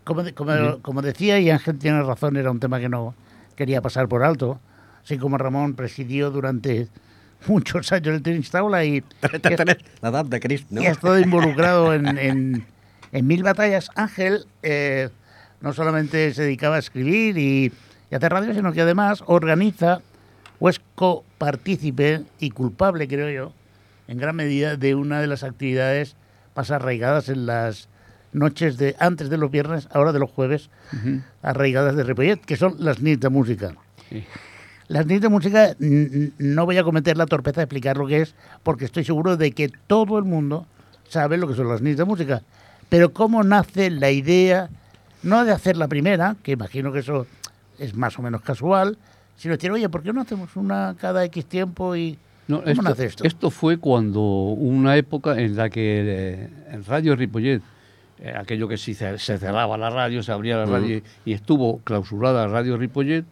Como, 0.04 0.22
de- 0.22 0.34
como, 0.34 0.52
como 0.82 1.02
decía, 1.02 1.38
y 1.40 1.48
Ángel 1.50 1.78
tiene 1.78 2.02
razón, 2.02 2.36
era 2.36 2.50
un 2.50 2.60
tema 2.60 2.80
que 2.80 2.88
no 2.88 3.14
quería 3.56 3.80
pasar 3.80 4.08
por 4.08 4.22
alto. 4.22 4.60
Así 5.04 5.16
como 5.16 5.38
Ramón 5.38 5.74
presidió 5.74 6.30
durante 6.30 6.88
muchos 7.46 7.90
años 7.92 8.08
el 8.14 8.22
tenis 8.22 8.50
taula 8.50 8.84
y, 8.84 9.02
L'edat 10.02 10.26
de 10.26 10.40
Crist, 10.40 10.70
no? 10.70 10.82
y 10.82 10.86
ha 10.86 10.90
estado 10.92 11.18
involucrado 11.18 11.94
en, 11.94 12.06
en- 12.18 12.64
en 13.12 13.26
mil 13.26 13.42
batallas. 13.42 13.90
Ángel 13.96 14.46
eh, 14.62 15.08
no 15.60 15.72
solamente 15.72 16.32
se 16.34 16.42
dedicaba 16.42 16.76
a 16.76 16.78
escribir 16.78 17.36
y, 17.38 17.72
y 18.10 18.14
hacer 18.14 18.32
radio, 18.32 18.54
sino 18.54 18.72
que 18.72 18.80
además 18.82 19.22
organiza 19.26 20.00
o 20.60 20.68
es 20.68 20.80
copartícipe 20.94 22.22
y 22.38 22.50
culpable, 22.50 23.08
creo 23.08 23.30
yo, 23.30 23.52
en 24.08 24.18
gran 24.18 24.36
medida 24.36 24.76
de 24.76 24.94
una 24.94 25.20
de 25.20 25.26
las 25.26 25.42
actividades 25.42 26.16
más 26.54 26.70
arraigadas 26.70 27.28
en 27.28 27.46
las 27.46 27.88
noches 28.32 28.76
de 28.76 28.94
antes 29.00 29.28
de 29.30 29.38
los 29.38 29.50
viernes, 29.50 29.88
ahora 29.92 30.12
de 30.12 30.18
los 30.20 30.30
jueves, 30.30 30.70
arraigadas 31.42 31.96
de 31.96 32.04
Ripollet, 32.04 32.36
que 32.44 32.56
son 32.56 32.76
las 32.78 33.00
NIT 33.00 33.20
de 33.20 33.28
música. 33.28 33.74
Sí. 34.08 34.24
Las 34.90 35.06
NIT 35.06 35.22
de 35.22 35.28
música, 35.28 35.76
no 35.78 36.66
voy 36.66 36.76
a 36.76 36.82
cometer 36.82 37.16
la 37.16 37.26
torpeza 37.26 37.60
de 37.60 37.66
explicar 37.66 37.96
lo 37.96 38.08
que 38.08 38.22
es, 38.22 38.34
porque 38.64 38.84
estoy 38.84 39.04
seguro 39.04 39.36
de 39.36 39.52
que 39.52 39.70
todo 39.86 40.18
el 40.18 40.24
mundo 40.24 40.66
sabe 41.08 41.36
lo 41.36 41.46
que 41.46 41.54
son 41.54 41.68
las 41.68 41.80
NIT 41.80 41.96
de 41.96 42.04
música. 42.04 42.42
Pero 42.88 43.12
cómo 43.12 43.44
nace 43.44 43.88
la 43.88 44.10
idea, 44.10 44.68
no 45.22 45.44
de 45.44 45.52
hacer 45.52 45.76
la 45.76 45.86
primera, 45.86 46.34
que 46.42 46.50
imagino 46.50 46.92
que 46.92 46.98
eso 46.98 47.28
es 47.78 47.94
más 47.94 48.18
o 48.18 48.22
menos 48.22 48.40
casual, 48.42 48.98
sino 49.36 49.54
decir, 49.54 49.70
oye, 49.70 49.88
¿por 49.88 50.02
qué 50.02 50.12
no 50.12 50.22
hacemos 50.22 50.56
una 50.56 50.96
cada 51.00 51.24
X 51.26 51.46
tiempo 51.46 51.94
y 51.94 52.18
No, 52.48 52.58
cómo 52.58 52.70
esto, 52.72 52.82
nace 52.82 53.04
esto? 53.06 53.22
esto 53.24 53.50
fue 53.50 53.76
cuando 53.76 54.20
una 54.20 54.96
época 54.96 55.40
en 55.40 55.54
la 55.54 55.70
que 55.70 56.02
eh, 56.04 56.48
en 56.72 56.84
Radio 56.84 57.14
Ripollet, 57.14 57.62
eh, 58.18 58.34
aquello 58.36 58.66
que 58.66 58.76
si 58.76 58.94
se, 58.94 59.16
se 59.20 59.38
cerraba 59.38 59.78
la 59.78 59.88
radio, 59.88 60.20
se 60.24 60.32
abría 60.32 60.56
la 60.56 60.66
radio 60.66 61.00
y 61.24 61.32
estuvo 61.32 61.78
clausurada 61.84 62.48
Radio 62.48 62.76
Ripollet, 62.76 63.24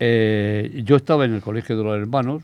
eh, 0.00 0.82
yo 0.84 0.96
estaba 0.96 1.24
en 1.24 1.34
el 1.34 1.40
colegio 1.42 1.76
de 1.76 1.84
los 1.84 1.96
hermanos, 1.98 2.42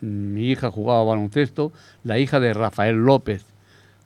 mi 0.00 0.50
hija 0.50 0.70
jugaba 0.70 1.04
baloncesto, 1.04 1.72
la 2.04 2.18
hija 2.18 2.38
de 2.40 2.52
Rafael 2.54 2.96
López 2.96 3.44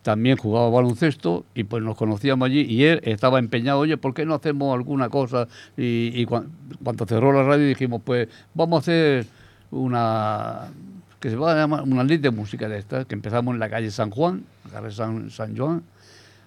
también 0.03 0.37
jugaba 0.39 0.71
baloncesto 0.71 1.45
y 1.55 1.65
pues 1.65 1.83
nos 1.83 1.97
conocíamos 1.97 2.47
allí 2.47 2.61
y 2.63 2.85
él 2.85 3.01
estaba 3.05 3.39
empeñado, 3.39 3.81
oye, 3.81 3.97
¿por 3.99 4.15
qué 4.15 4.25
no 4.25 4.35
hacemos 4.35 4.75
alguna 4.75 5.09
cosa? 5.11 5.47
Y, 5.77 6.11
y 6.15 6.25
cuan- 6.27 6.49
cuando 6.83 7.05
cerró 7.07 7.33
la 7.33 7.43
radio 7.43 7.67
dijimos, 7.67 8.01
pues 8.05 8.29
vamos 8.55 8.79
a 8.79 8.81
hacer 8.81 9.27
una 9.71 10.69
que 11.21 11.29
se 11.29 11.37
va 11.37 11.53
a 11.53 11.57
llamar 11.57 11.83
una 11.83 12.03
lista 12.03 12.31
de 12.31 12.37
música 12.37 12.67
de 12.67 12.79
estas, 12.79 13.05
que 13.05 13.15
empezamos 13.15 13.53
en 13.53 13.61
la 13.61 13.69
calle 13.69 13.91
San 13.91 14.09
Juan, 14.11 14.43
la 14.73 14.81
calle 14.81 14.95
San, 14.95 15.31
San 15.31 15.55
Juan, 15.55 15.83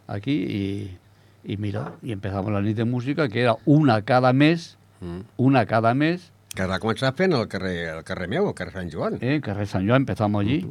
aquí, 0.08 0.32
y, 0.32 0.98
y 1.44 1.58
mira, 1.58 1.92
y 2.02 2.12
empezamos 2.12 2.52
la 2.52 2.60
nit 2.60 2.76
de 2.76 2.86
música, 2.86 3.30
que 3.30 3.42
era 3.42 3.56
una 3.66 4.02
cada 4.02 4.34
mes, 4.34 4.78
Mm. 5.02 5.20
una 5.36 5.66
cada 5.66 5.94
mes, 5.94 6.32
Que 6.54 6.66
va 6.70 6.78
començar 6.80 7.14
fent 7.18 7.34
al 7.34 7.48
carrer, 7.50 7.90
al 7.90 8.04
carrer 8.06 8.28
meu, 8.30 8.48
al 8.48 8.54
carrer 8.54 8.74
Sant 8.76 8.92
Joan. 8.94 9.18
¿eh? 9.22 9.40
Carrer 9.42 9.66
San 9.68 9.88
Joan, 9.88 10.04
empezamos 10.04 10.42
allí. 10.42 10.68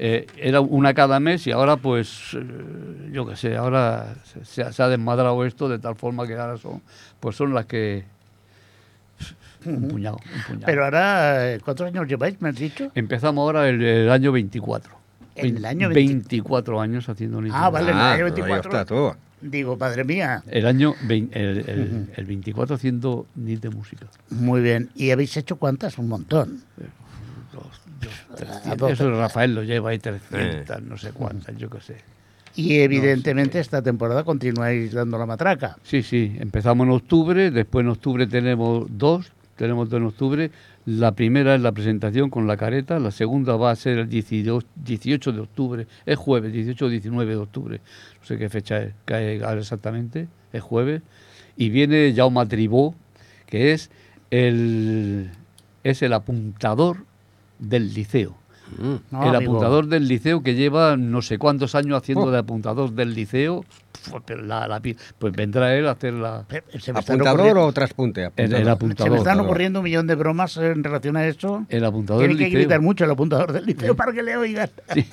Eh, 0.00 0.26
era 0.36 0.60
una 0.60 0.94
cada 0.94 1.18
mes 1.18 1.44
y 1.48 1.50
ahora 1.50 1.76
pues, 1.76 2.34
eh, 2.34 3.10
yo 3.10 3.26
qué 3.26 3.34
sé, 3.34 3.56
ahora 3.56 4.14
se, 4.44 4.72
se 4.72 4.82
ha- 4.82 4.88
desmadrado 4.88 5.44
esto 5.44 5.68
de 5.68 5.80
tal 5.80 5.96
forma 5.96 6.24
que 6.24 6.34
ahora 6.34 6.56
son, 6.56 6.80
pues 7.18 7.34
son 7.34 7.52
las 7.52 7.66
que... 7.66 8.04
Un 9.66 9.88
puñado, 9.88 10.18
un 10.36 10.42
puñado. 10.42 10.66
Pero 10.66 10.84
ahora, 10.84 11.52
eh, 11.52 11.58
¿cuántos 11.64 11.88
años 11.88 12.06
lleváis, 12.06 12.40
me 12.40 12.50
has 12.50 12.54
dicho? 12.56 12.92
Empezamos 12.94 13.42
ahora 13.42 13.68
el, 13.68 13.82
el 13.82 14.08
año 14.10 14.30
24. 14.30 14.94
En 15.34 15.56
el 15.56 15.64
año 15.64 15.88
24 15.88 16.80
años 16.80 17.08
haciendo 17.08 17.40
de 17.40 17.50
Ah, 17.52 17.68
vale, 17.68 17.90
en 17.90 17.96
el 17.96 18.02
Ah, 18.02 18.12
año 18.12 18.20
pues 18.28 18.34
ahí 18.34 18.42
24. 18.52 18.70
está 18.70 18.84
tú. 18.84 19.12
Digo, 19.40 19.78
padre 19.78 20.04
mía, 20.04 20.42
El 20.48 20.66
año 20.66 20.94
el, 21.08 21.30
el- 21.32 22.10
el 22.16 22.24
24 22.26 22.74
haciendo 22.76 23.26
Nit 23.36 23.60
de 23.60 23.70
música. 23.70 24.06
muy 24.30 24.60
bien. 24.60 24.90
¿Y 24.96 25.10
habéis 25.10 25.36
hecho 25.36 25.56
cuántas? 25.56 25.96
Un 25.98 26.08
montón. 26.08 26.60
A 28.66 28.76
doce. 28.76 28.92
Eso 28.92 29.10
Rafael 29.10 29.54
lo 29.54 29.62
lleva 29.62 29.90
ahí 29.90 29.98
300, 29.98 30.82
no 30.82 30.96
sé 30.96 31.12
cuántas, 31.12 31.56
yo 31.56 31.68
qué 31.70 31.80
sé. 31.80 31.96
Y 32.54 32.78
evidentemente 32.80 33.60
esta 33.60 33.82
temporada 33.82 34.24
continuáis 34.24 34.92
dando 34.92 35.18
la 35.18 35.26
matraca. 35.26 35.76
Sí, 35.82 36.02
sí, 36.02 36.36
empezamos 36.40 36.86
en 36.86 36.92
octubre, 36.92 37.50
después 37.50 37.84
en 37.84 37.90
octubre 37.90 38.26
tenemos 38.26 38.86
dos, 38.90 39.30
tenemos 39.56 39.88
dos 39.88 40.00
en 40.00 40.06
octubre. 40.06 40.50
La 40.90 41.12
primera 41.12 41.54
es 41.54 41.60
la 41.60 41.72
presentación 41.72 42.30
con 42.30 42.46
la 42.46 42.56
careta, 42.56 42.98
la 42.98 43.10
segunda 43.10 43.56
va 43.56 43.70
a 43.70 43.76
ser 43.76 43.98
el 43.98 44.08
18, 44.08 44.66
18 44.74 45.32
de 45.32 45.40
octubre, 45.40 45.86
es 46.06 46.16
jueves, 46.16 46.50
18 46.50 46.86
o 46.86 46.88
19 46.88 47.30
de 47.30 47.36
octubre, 47.36 47.80
no 48.18 48.24
sé 48.26 48.38
qué 48.38 48.48
fecha 48.48 48.78
es, 48.78 48.94
cae 49.04 49.36
exactamente, 49.58 50.28
es 50.50 50.62
jueves. 50.62 51.02
Y 51.58 51.68
viene 51.68 52.14
Jaume 52.16 52.46
Tribó, 52.46 52.94
que 53.44 53.72
es 53.74 53.90
el, 54.30 55.30
es 55.84 56.00
el 56.00 56.14
apuntador 56.14 57.04
del 57.58 57.92
liceo. 57.92 58.34
¿No, 59.10 59.22
el 59.28 59.34
amigo? 59.36 59.52
apuntador 59.52 59.86
del 59.86 60.06
liceo 60.08 60.42
que 60.42 60.54
lleva 60.54 60.96
no 60.96 61.22
sé 61.22 61.38
cuántos 61.38 61.74
años 61.74 61.96
haciendo 61.96 62.24
Oh. 62.26 62.30
de 62.30 62.38
apuntador 62.38 62.92
del 62.92 63.14
liceo, 63.14 63.64
la- 64.44 64.66
la 64.68 64.80
pi- 64.80 64.96
pues 65.18 65.32
vendrá 65.34 65.74
él 65.74 65.86
a 65.88 65.92
hacer 65.92 66.14
la, 66.14 66.44
Se 66.78 66.92
me, 66.92 67.00
están 67.00 67.20
¿Apuntador 67.20 67.58
o 67.58 67.72
traspunte? 67.72 68.24
Apuntador. 68.26 68.60
el 68.60 68.68
apuntador. 68.68 69.04
se 69.06 69.10
me 69.10 69.16
están 69.18 69.40
ocurriendo 69.40 69.80
un 69.80 69.84
millón 69.84 70.06
de 70.06 70.14
bromas 70.14 70.56
en 70.56 70.84
relación 70.84 71.16
a 71.16 71.26
eso. 71.26 71.64
El 71.68 71.84
apuntador 71.84 72.20
Tiene 72.22 72.34
del 72.34 72.38
que 72.38 72.44
liceo. 72.46 72.60
gritar 72.60 72.80
mucho 72.80 73.04
el 73.04 73.10
apuntador 73.10 73.52
del 73.52 73.66
liceo 73.66 73.94
para 73.96 74.12
que 74.12 74.22
le 74.22 74.36
oigan. 74.36 74.70
Sí, 74.94 75.06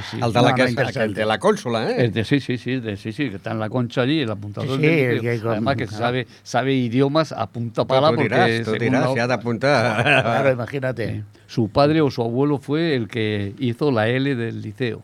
sí. 0.00 0.16
El 0.22 0.32
de 0.32 0.40
No, 0.40 0.42
la, 0.42 0.50
no, 0.50 0.56
casa, 0.76 1.04
el 1.04 1.14
de 1.14 1.24
la 1.26 1.38
consola, 1.38 1.90
¿eh? 1.90 2.04
El 2.06 2.12
de- 2.12 2.24
sí, 2.24 2.40
sí, 2.40 2.58
sí, 2.58 2.80
de- 2.80 2.96
sí, 2.96 3.12
sí, 3.12 3.30
que 3.30 3.36
está 3.36 3.52
en 3.52 3.60
la 3.60 3.68
concha 3.68 4.02
allí, 4.02 4.20
el 4.20 4.30
apuntador 4.30 4.76
Sí, 4.76 4.82
del 4.86 4.90
sí, 4.90 5.00
el 5.00 5.14
liceo. 5.16 5.32
que 5.36 5.40
con- 5.42 5.50
Además 5.52 5.76
que 5.76 5.84
ah. 5.84 5.86
sabe, 5.88 6.26
sabe 6.42 6.74
idiomas 6.74 7.32
a 7.32 7.46
punta 7.48 7.84
Pues 7.84 7.98
pala 8.00 8.10
tú 8.10 8.16
porque 8.16 8.34
dirás, 8.34 8.62
tú 8.64 8.72
dirás, 8.72 9.12
si 9.12 9.18
ha 9.18 9.26
d'apuntar. 9.26 10.02
Claro, 10.02 10.52
imagínate. 10.52 11.24
su 11.46 11.68
padre 11.68 12.00
o 12.00 12.10
su 12.10 12.22
abuelo 12.22 12.58
fue 12.58 12.94
el 12.94 13.08
que 13.08 13.54
hizo 13.58 13.90
la 13.92 14.08
L 14.08 14.34
del 14.34 14.60
liceo. 14.62 15.02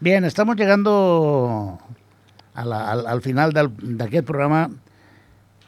Bien, 0.00 0.24
estamos 0.24 0.56
llegando 0.56 1.78
a 2.54 2.64
la- 2.64 2.90
al, 2.90 3.06
al 3.06 3.22
final 3.22 3.52
del- 3.52 3.70
d'aquest 3.96 4.26
programa 4.26 4.70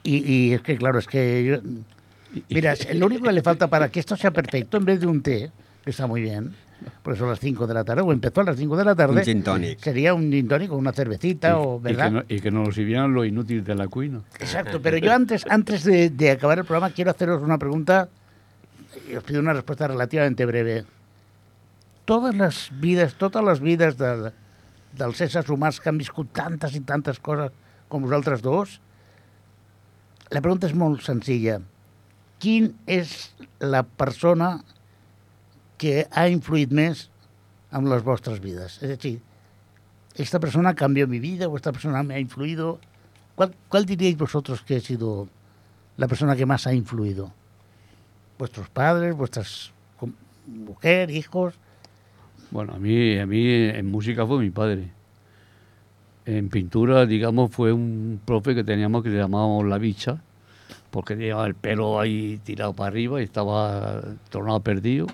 y, 0.03 0.17
y 0.33 0.53
es 0.55 0.63
que, 0.63 0.77
claro, 0.77 0.99
es 0.99 1.07
que... 1.07 1.45
yo- 1.45 2.43
mira, 2.49 2.75
lo 2.95 3.07
único 3.07 3.25
que 3.25 3.33
le 3.33 3.43
falta 3.43 3.69
para 3.69 3.89
que 3.91 4.01
esto 4.01 4.17
sea 4.17 4.31
perfecto, 4.31 4.77
en 4.79 4.85
vez 4.85 5.01
de 5.01 5.07
un 5.07 5.23
té, 5.23 5.51
que 5.85 5.91
está 5.91 6.07
muy 6.07 6.23
bien, 6.23 6.55
por 7.03 7.15
eso 7.15 7.27
a 7.27 7.31
las 7.31 7.41
5 7.41 7.67
de 7.67 7.75
la 7.75 7.85
tarde, 7.85 8.03
o 8.03 8.13
empezó 8.13 8.41
a 8.41 8.45
las 8.45 8.57
5 8.57 8.77
de 8.77 8.85
la 8.85 8.95
tarde, 8.95 9.19
Un 9.21 9.25
gin 9.25 9.43
tonic. 9.43 9.79
sería 9.81 10.15
un 10.15 10.31
gin 10.31 10.49
tonic 10.49 10.71
o 10.73 10.77
una 10.77 10.93
cervecita, 10.93 11.59
o, 11.59 11.79
y, 11.79 11.83
que 11.83 11.89
¿verdad? 11.89 12.11
no, 12.11 12.23
y 12.29 12.41
que 12.41 12.51
nos 12.51 12.75
sirvieran 12.75 13.13
lo 13.13 13.25
inútil 13.25 13.65
de 13.65 13.75
la 13.75 13.89
cuina. 13.89 14.21
Exacto, 14.39 14.81
pero 14.83 14.97
yo 14.99 15.13
antes, 15.13 15.45
antes 15.49 15.85
de, 15.85 16.11
de 16.11 16.31
acabar 16.31 16.59
el 16.59 16.65
programa 16.65 16.91
quiero 16.95 17.11
haceros 17.11 17.43
una 17.43 17.59
pregunta 17.59 18.09
y 19.11 19.15
os 19.17 19.25
pido 19.25 19.41
una 19.41 19.53
respuesta 19.53 19.89
relativamente 19.89 20.45
breve. 20.47 20.85
Todas 22.05 22.35
les 22.35 22.71
vides, 22.81 23.15
totes 23.15 23.43
les 23.43 23.61
vides 23.61 23.97
de, 23.97 24.33
dels 24.99 25.21
éssers 25.25 25.49
humans 25.49 25.79
que 25.81 25.89
han 25.89 25.99
viscut 26.01 26.33
tantes 26.37 26.75
i 26.77 26.81
tantes 26.85 27.21
coses 27.23 27.53
com 27.89 28.03
vosaltres 28.05 28.43
dos, 28.43 28.81
la 30.33 30.41
pregunta 30.41 30.67
és 30.69 30.75
molt 30.75 31.03
senzilla. 31.05 31.59
Quin 32.43 32.73
és 32.91 33.31
la 33.61 33.83
persona 33.85 34.57
que 35.83 36.07
ha 36.07 36.29
influït 36.31 36.71
més 36.71 37.09
en 37.75 37.91
les 37.91 38.05
vostres 38.07 38.39
vides? 38.43 38.79
És 38.87 38.95
a 38.95 39.01
dir, 39.03 39.17
esta 40.15 40.39
persona 40.39 40.77
cambió 40.79 41.09
mi 41.09 41.19
vida 41.19 41.49
o 41.49 41.57
esta 41.57 41.73
persona 41.73 42.03
me 42.07 42.15
ha 42.15 42.21
influido. 42.23 42.79
¿Cuál, 43.35 43.55
cuál 43.69 43.87
diríais 43.87 44.17
vosotros 44.17 44.63
que 44.63 44.77
ha 44.77 44.81
sido 44.81 45.29
la 45.97 46.07
persona 46.07 46.37
que 46.37 46.47
más 46.47 46.67
ha 46.67 46.75
influido? 46.75 47.33
¿Vuestros 48.39 48.69
padres, 48.69 49.17
vuestras 49.17 49.73
mujer, 50.47 51.11
hijos? 51.11 51.55
Bueno, 52.51 52.75
a 52.75 52.79
mí, 52.79 53.19
a 53.19 53.27
mí 53.27 53.47
en 53.47 53.91
música 53.91 54.27
fue 54.27 54.39
mi 54.39 54.51
padre. 54.51 54.91
En 56.27 56.49
pintura, 56.49 57.07
digamos, 57.07 57.51
fue 57.51 57.73
un 57.73 58.21
profe 58.25 58.55
que 58.55 58.63
teníamos 58.63 59.03
que 59.03 59.09
le 59.09 59.19
llamábamos 59.19 59.65
la 59.67 59.79
bicha, 59.79 60.23
porque 60.91 61.17
llevaba 61.17 61.47
el 61.47 61.55
pelo 61.55 61.99
ahí 61.99 62.39
tirado 62.45 62.75
para 62.75 62.89
arriba 62.89 63.21
y 63.21 63.25
estaba 63.25 64.03
tornado 64.31 64.61
perdido. 64.61 65.07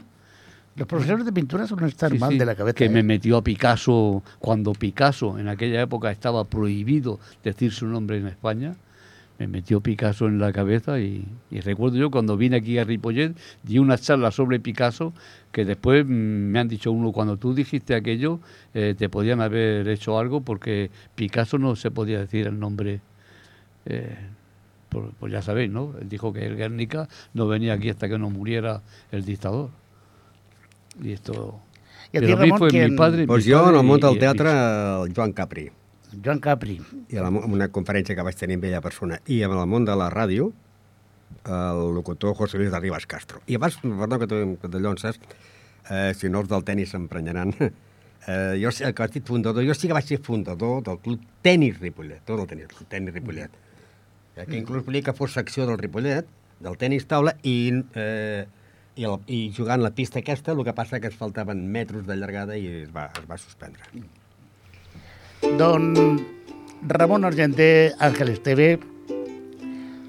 Los 0.79 0.87
profesores 0.87 1.25
de 1.25 1.33
pintura 1.33 1.67
suelen 1.67 1.89
estar 1.89 2.11
Sí, 2.11 2.19
mal 2.19 2.31
sí, 2.31 2.39
de 2.39 2.47
la 2.47 2.55
cabeza. 2.55 2.75
Que 2.75 2.85
¿eh? 2.85 2.89
me 2.89 3.03
metió 3.03 3.37
a 3.37 3.43
Picasso 3.43 4.23
cuando 4.39 4.73
Picasso 4.73 5.39
en 5.39 5.49
aquella 5.49 5.83
época 5.83 6.11
estaba 6.11 6.45
prohibido 6.45 7.19
decir 7.43 7.73
su 7.73 7.87
nombre 7.87 8.19
en 8.19 8.29
España. 8.29 8.77
Me 9.39 9.47
metió 9.47 9.81
Picasso 9.81 10.27
en 10.27 10.39
la 10.39 10.53
cabeza 10.53 10.99
y, 10.99 11.25
y 11.51 11.61
recuerdo 11.61 11.97
yo 11.97 12.11
cuando 12.11 12.37
vine 12.37 12.57
aquí 12.57 12.79
a 12.79 12.85
Ripollet 12.85 13.37
di 13.63 13.79
una 13.79 13.97
charla 13.97 14.31
sobre 14.31 14.59
Picasso 14.59 15.13
que 15.53 15.65
después 15.65 16.05
mm, 16.05 16.09
me 16.09 16.59
han 16.59 16.69
dicho 16.69 16.91
uno 16.91 17.13
cuando 17.13 17.37
tú 17.37 17.55
dijiste 17.55 17.95
aquello 17.95 18.41
eh, 18.75 18.97
te 18.99 19.09
podían 19.09 19.41
haber 19.41 19.87
hecho 19.89 20.19
algo 20.19 20.41
porque 20.41 20.91
Picasso 21.15 21.57
no 21.59 21.77
se 21.77 21.93
podía 21.93 22.19
decir 22.19 22.49
el 22.49 22.59
nombre 22.59 23.01
eh, 23.87 24.17
pues 24.89 25.33
ya 25.33 25.43
sabéis, 25.43 25.71
¿no? 25.71 25.95
Él 26.01 26.09
dijo 26.09 26.33
que 26.33 26.47
el 26.47 26.57
Guernica 26.57 27.09
no 27.35 27.47
venía 27.47 27.75
aquí 27.75 27.91
hasta 27.91 28.09
que 28.09 28.19
no 28.19 28.31
muriera 28.31 28.83
el 29.13 29.25
dictador. 29.25 29.71
Y 31.03 31.13
esto... 31.13 31.61
I 32.13 32.19
a 32.19 32.21
ti, 32.21 32.35
Ramon, 32.35 32.59
fue 32.59 32.69
quién? 32.71 32.91
mi 32.93 32.97
padre... 32.97 33.27
Doncs 33.27 33.47
mi 33.47 33.53
en 33.53 33.59
padre 33.61 33.99
y- 33.99 34.01
del 34.01 34.17
y- 34.17 34.19
teatre, 34.19 34.51
el 34.51 35.13
Joan 35.15 35.33
Capri. 35.33 35.71
Joan 36.25 36.39
Capri. 36.41 36.81
I 37.11 37.17
a 37.17 37.23
la, 37.23 37.29
en 37.29 37.53
una 37.53 37.69
conferència 37.69 38.17
que 38.17 38.25
vaig 38.25 38.37
tenir 38.41 38.57
amb 38.57 38.65
ella 38.65 38.81
persona. 38.81 39.19
I 39.29 39.43
en 39.45 39.53
el 39.53 39.67
món 39.69 39.85
de 39.85 39.95
la 39.97 40.09
ràdio, 40.11 40.53
el 41.45 41.83
locutor 41.95 42.35
José 42.35 42.57
Luis 42.59 42.71
de 42.73 42.81
Ribas 42.81 43.07
Castro. 43.07 43.43
I 43.47 43.57
abans, 43.61 43.77
perdó 43.83 44.19
que, 44.19 44.27
que 44.63 44.69
de 44.69 44.81
llonces, 44.81 45.21
eh, 45.91 46.15
si 46.17 46.31
no 46.33 46.41
els 46.41 46.49
del 46.49 46.65
tennis 46.65 46.95
s'emprenyaran, 46.95 47.53
eh, 47.61 48.57
jo 48.63 48.73
sé 48.73 48.89
que 48.95 49.03
has 49.05 49.13
dit 49.13 49.27
fundador, 49.29 49.65
jo 49.69 49.77
sí 49.77 49.87
que 49.89 49.97
vaig 49.97 50.09
ser 50.09 50.21
fundador 50.25 50.83
del 50.89 50.99
club 51.05 51.21
Tenis 51.45 51.79
Ripollet, 51.81 52.25
tot 52.25 52.41
el 52.41 52.49
tenis, 52.49 52.73
el 52.81 52.87
tenis 52.89 53.15
Ripollet. 53.15 53.51
Eh, 54.37 54.47
que 54.47 54.57
inclús 54.57 54.85
volia 54.87 55.03
que 55.05 55.13
fos 55.13 55.33
secció 55.37 55.67
del 55.69 55.77
Ripollet, 55.79 56.25
del 56.61 56.77
tenis 56.81 57.05
taula, 57.07 57.37
i, 57.45 57.73
eh, 57.95 58.47
i, 58.99 59.07
el, 59.07 59.19
i 59.31 59.39
jugant 59.55 59.83
la 59.85 59.93
pista 59.95 60.19
aquesta, 60.21 60.53
el 60.53 60.65
que 60.67 60.75
passa 60.75 60.99
que 60.99 61.11
ens 61.13 61.19
faltaven 61.19 61.63
metres 61.71 62.05
de 62.09 62.17
llargada 62.19 62.59
i 62.59 62.67
es 62.83 62.91
va, 62.95 63.07
es 63.15 63.29
va 63.31 63.39
suspendre. 63.39 63.87
Don 65.59 66.19
Ramon 66.91 67.27
Argenter, 67.29 67.95
Àngel 68.03 68.35
Esteve, 68.35 68.73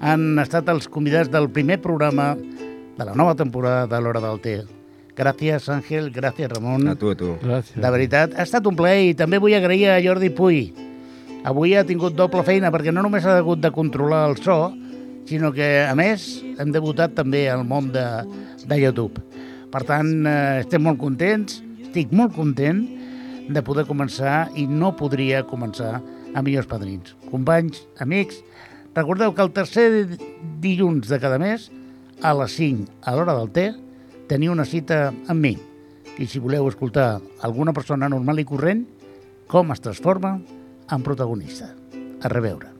han 0.00 0.42
estat 0.42 0.68
els 0.72 0.90
convidats 0.90 1.30
del 1.30 1.48
primer 1.54 1.78
programa 1.84 2.32
de 2.34 3.06
la 3.06 3.14
nova 3.14 3.36
temporada 3.38 3.86
de 3.86 4.02
l'Hora 4.02 4.22
del 4.24 4.42
Té. 4.42 4.58
Gràcies, 5.20 5.68
Àngel, 5.70 6.10
gràcies, 6.14 6.50
Ramon. 6.50 6.88
A 6.90 6.96
tu, 6.98 7.12
a 7.12 7.18
tu. 7.18 7.34
Gràcies. 7.42 7.78
De 7.78 7.90
veritat, 7.94 8.34
ha 8.34 8.46
estat 8.46 8.66
un 8.66 8.78
plaer 8.78 9.10
i 9.10 9.16
també 9.18 9.38
vull 9.38 9.54
agrair 9.54 9.90
a 9.92 10.00
Jordi 10.02 10.32
Puy. 10.34 10.62
Avui 11.46 11.76
ha 11.76 11.86
tingut 11.88 12.16
doble 12.18 12.42
feina 12.44 12.72
perquè 12.72 12.92
no 12.92 13.04
només 13.04 13.24
ha 13.24 13.38
hagut 13.40 13.62
de 13.62 13.70
controlar 13.72 14.26
el 14.30 14.40
so, 14.42 14.72
sinó 15.30 15.52
que, 15.54 15.84
a 15.86 15.94
més, 15.94 16.40
hem 16.58 16.72
debutat 16.74 17.14
també 17.14 17.44
al 17.50 17.62
món 17.62 17.92
de, 17.94 18.06
de 18.66 18.78
YouTube. 18.80 19.22
Per 19.70 19.82
tant, 19.86 20.10
eh, 20.26 20.62
estem 20.64 20.82
molt 20.82 20.98
contents, 20.98 21.60
estic 21.84 22.10
molt 22.16 22.34
content 22.34 22.82
de 23.50 23.62
poder 23.66 23.86
començar 23.86 24.48
i 24.58 24.66
no 24.66 24.90
podria 24.98 25.44
començar 25.46 26.00
a 26.34 26.42
millors 26.42 26.66
padrins. 26.70 27.14
Companys, 27.30 27.84
amics, 28.02 28.40
recordeu 28.96 29.34
que 29.34 29.46
el 29.46 29.54
tercer 29.54 29.86
dilluns 30.62 31.06
de 31.10 31.20
cada 31.22 31.38
mes, 31.38 31.68
a 32.22 32.34
les 32.42 32.58
5, 32.58 32.90
a 33.06 33.14
l'hora 33.14 33.38
del 33.38 33.54
té, 33.54 33.68
teniu 34.30 34.54
una 34.54 34.66
cita 34.66 35.08
amb 35.30 35.46
mi. 35.46 35.54
I 36.18 36.26
si 36.26 36.42
voleu 36.42 36.66
escoltar 36.68 37.20
alguna 37.46 37.74
persona 37.76 38.10
normal 38.10 38.42
i 38.42 38.48
corrent, 38.50 38.82
com 39.50 39.70
es 39.70 39.82
transforma 39.82 40.36
en 40.90 41.06
protagonista. 41.06 41.70
A 42.20 42.28
reveure. 42.28 42.79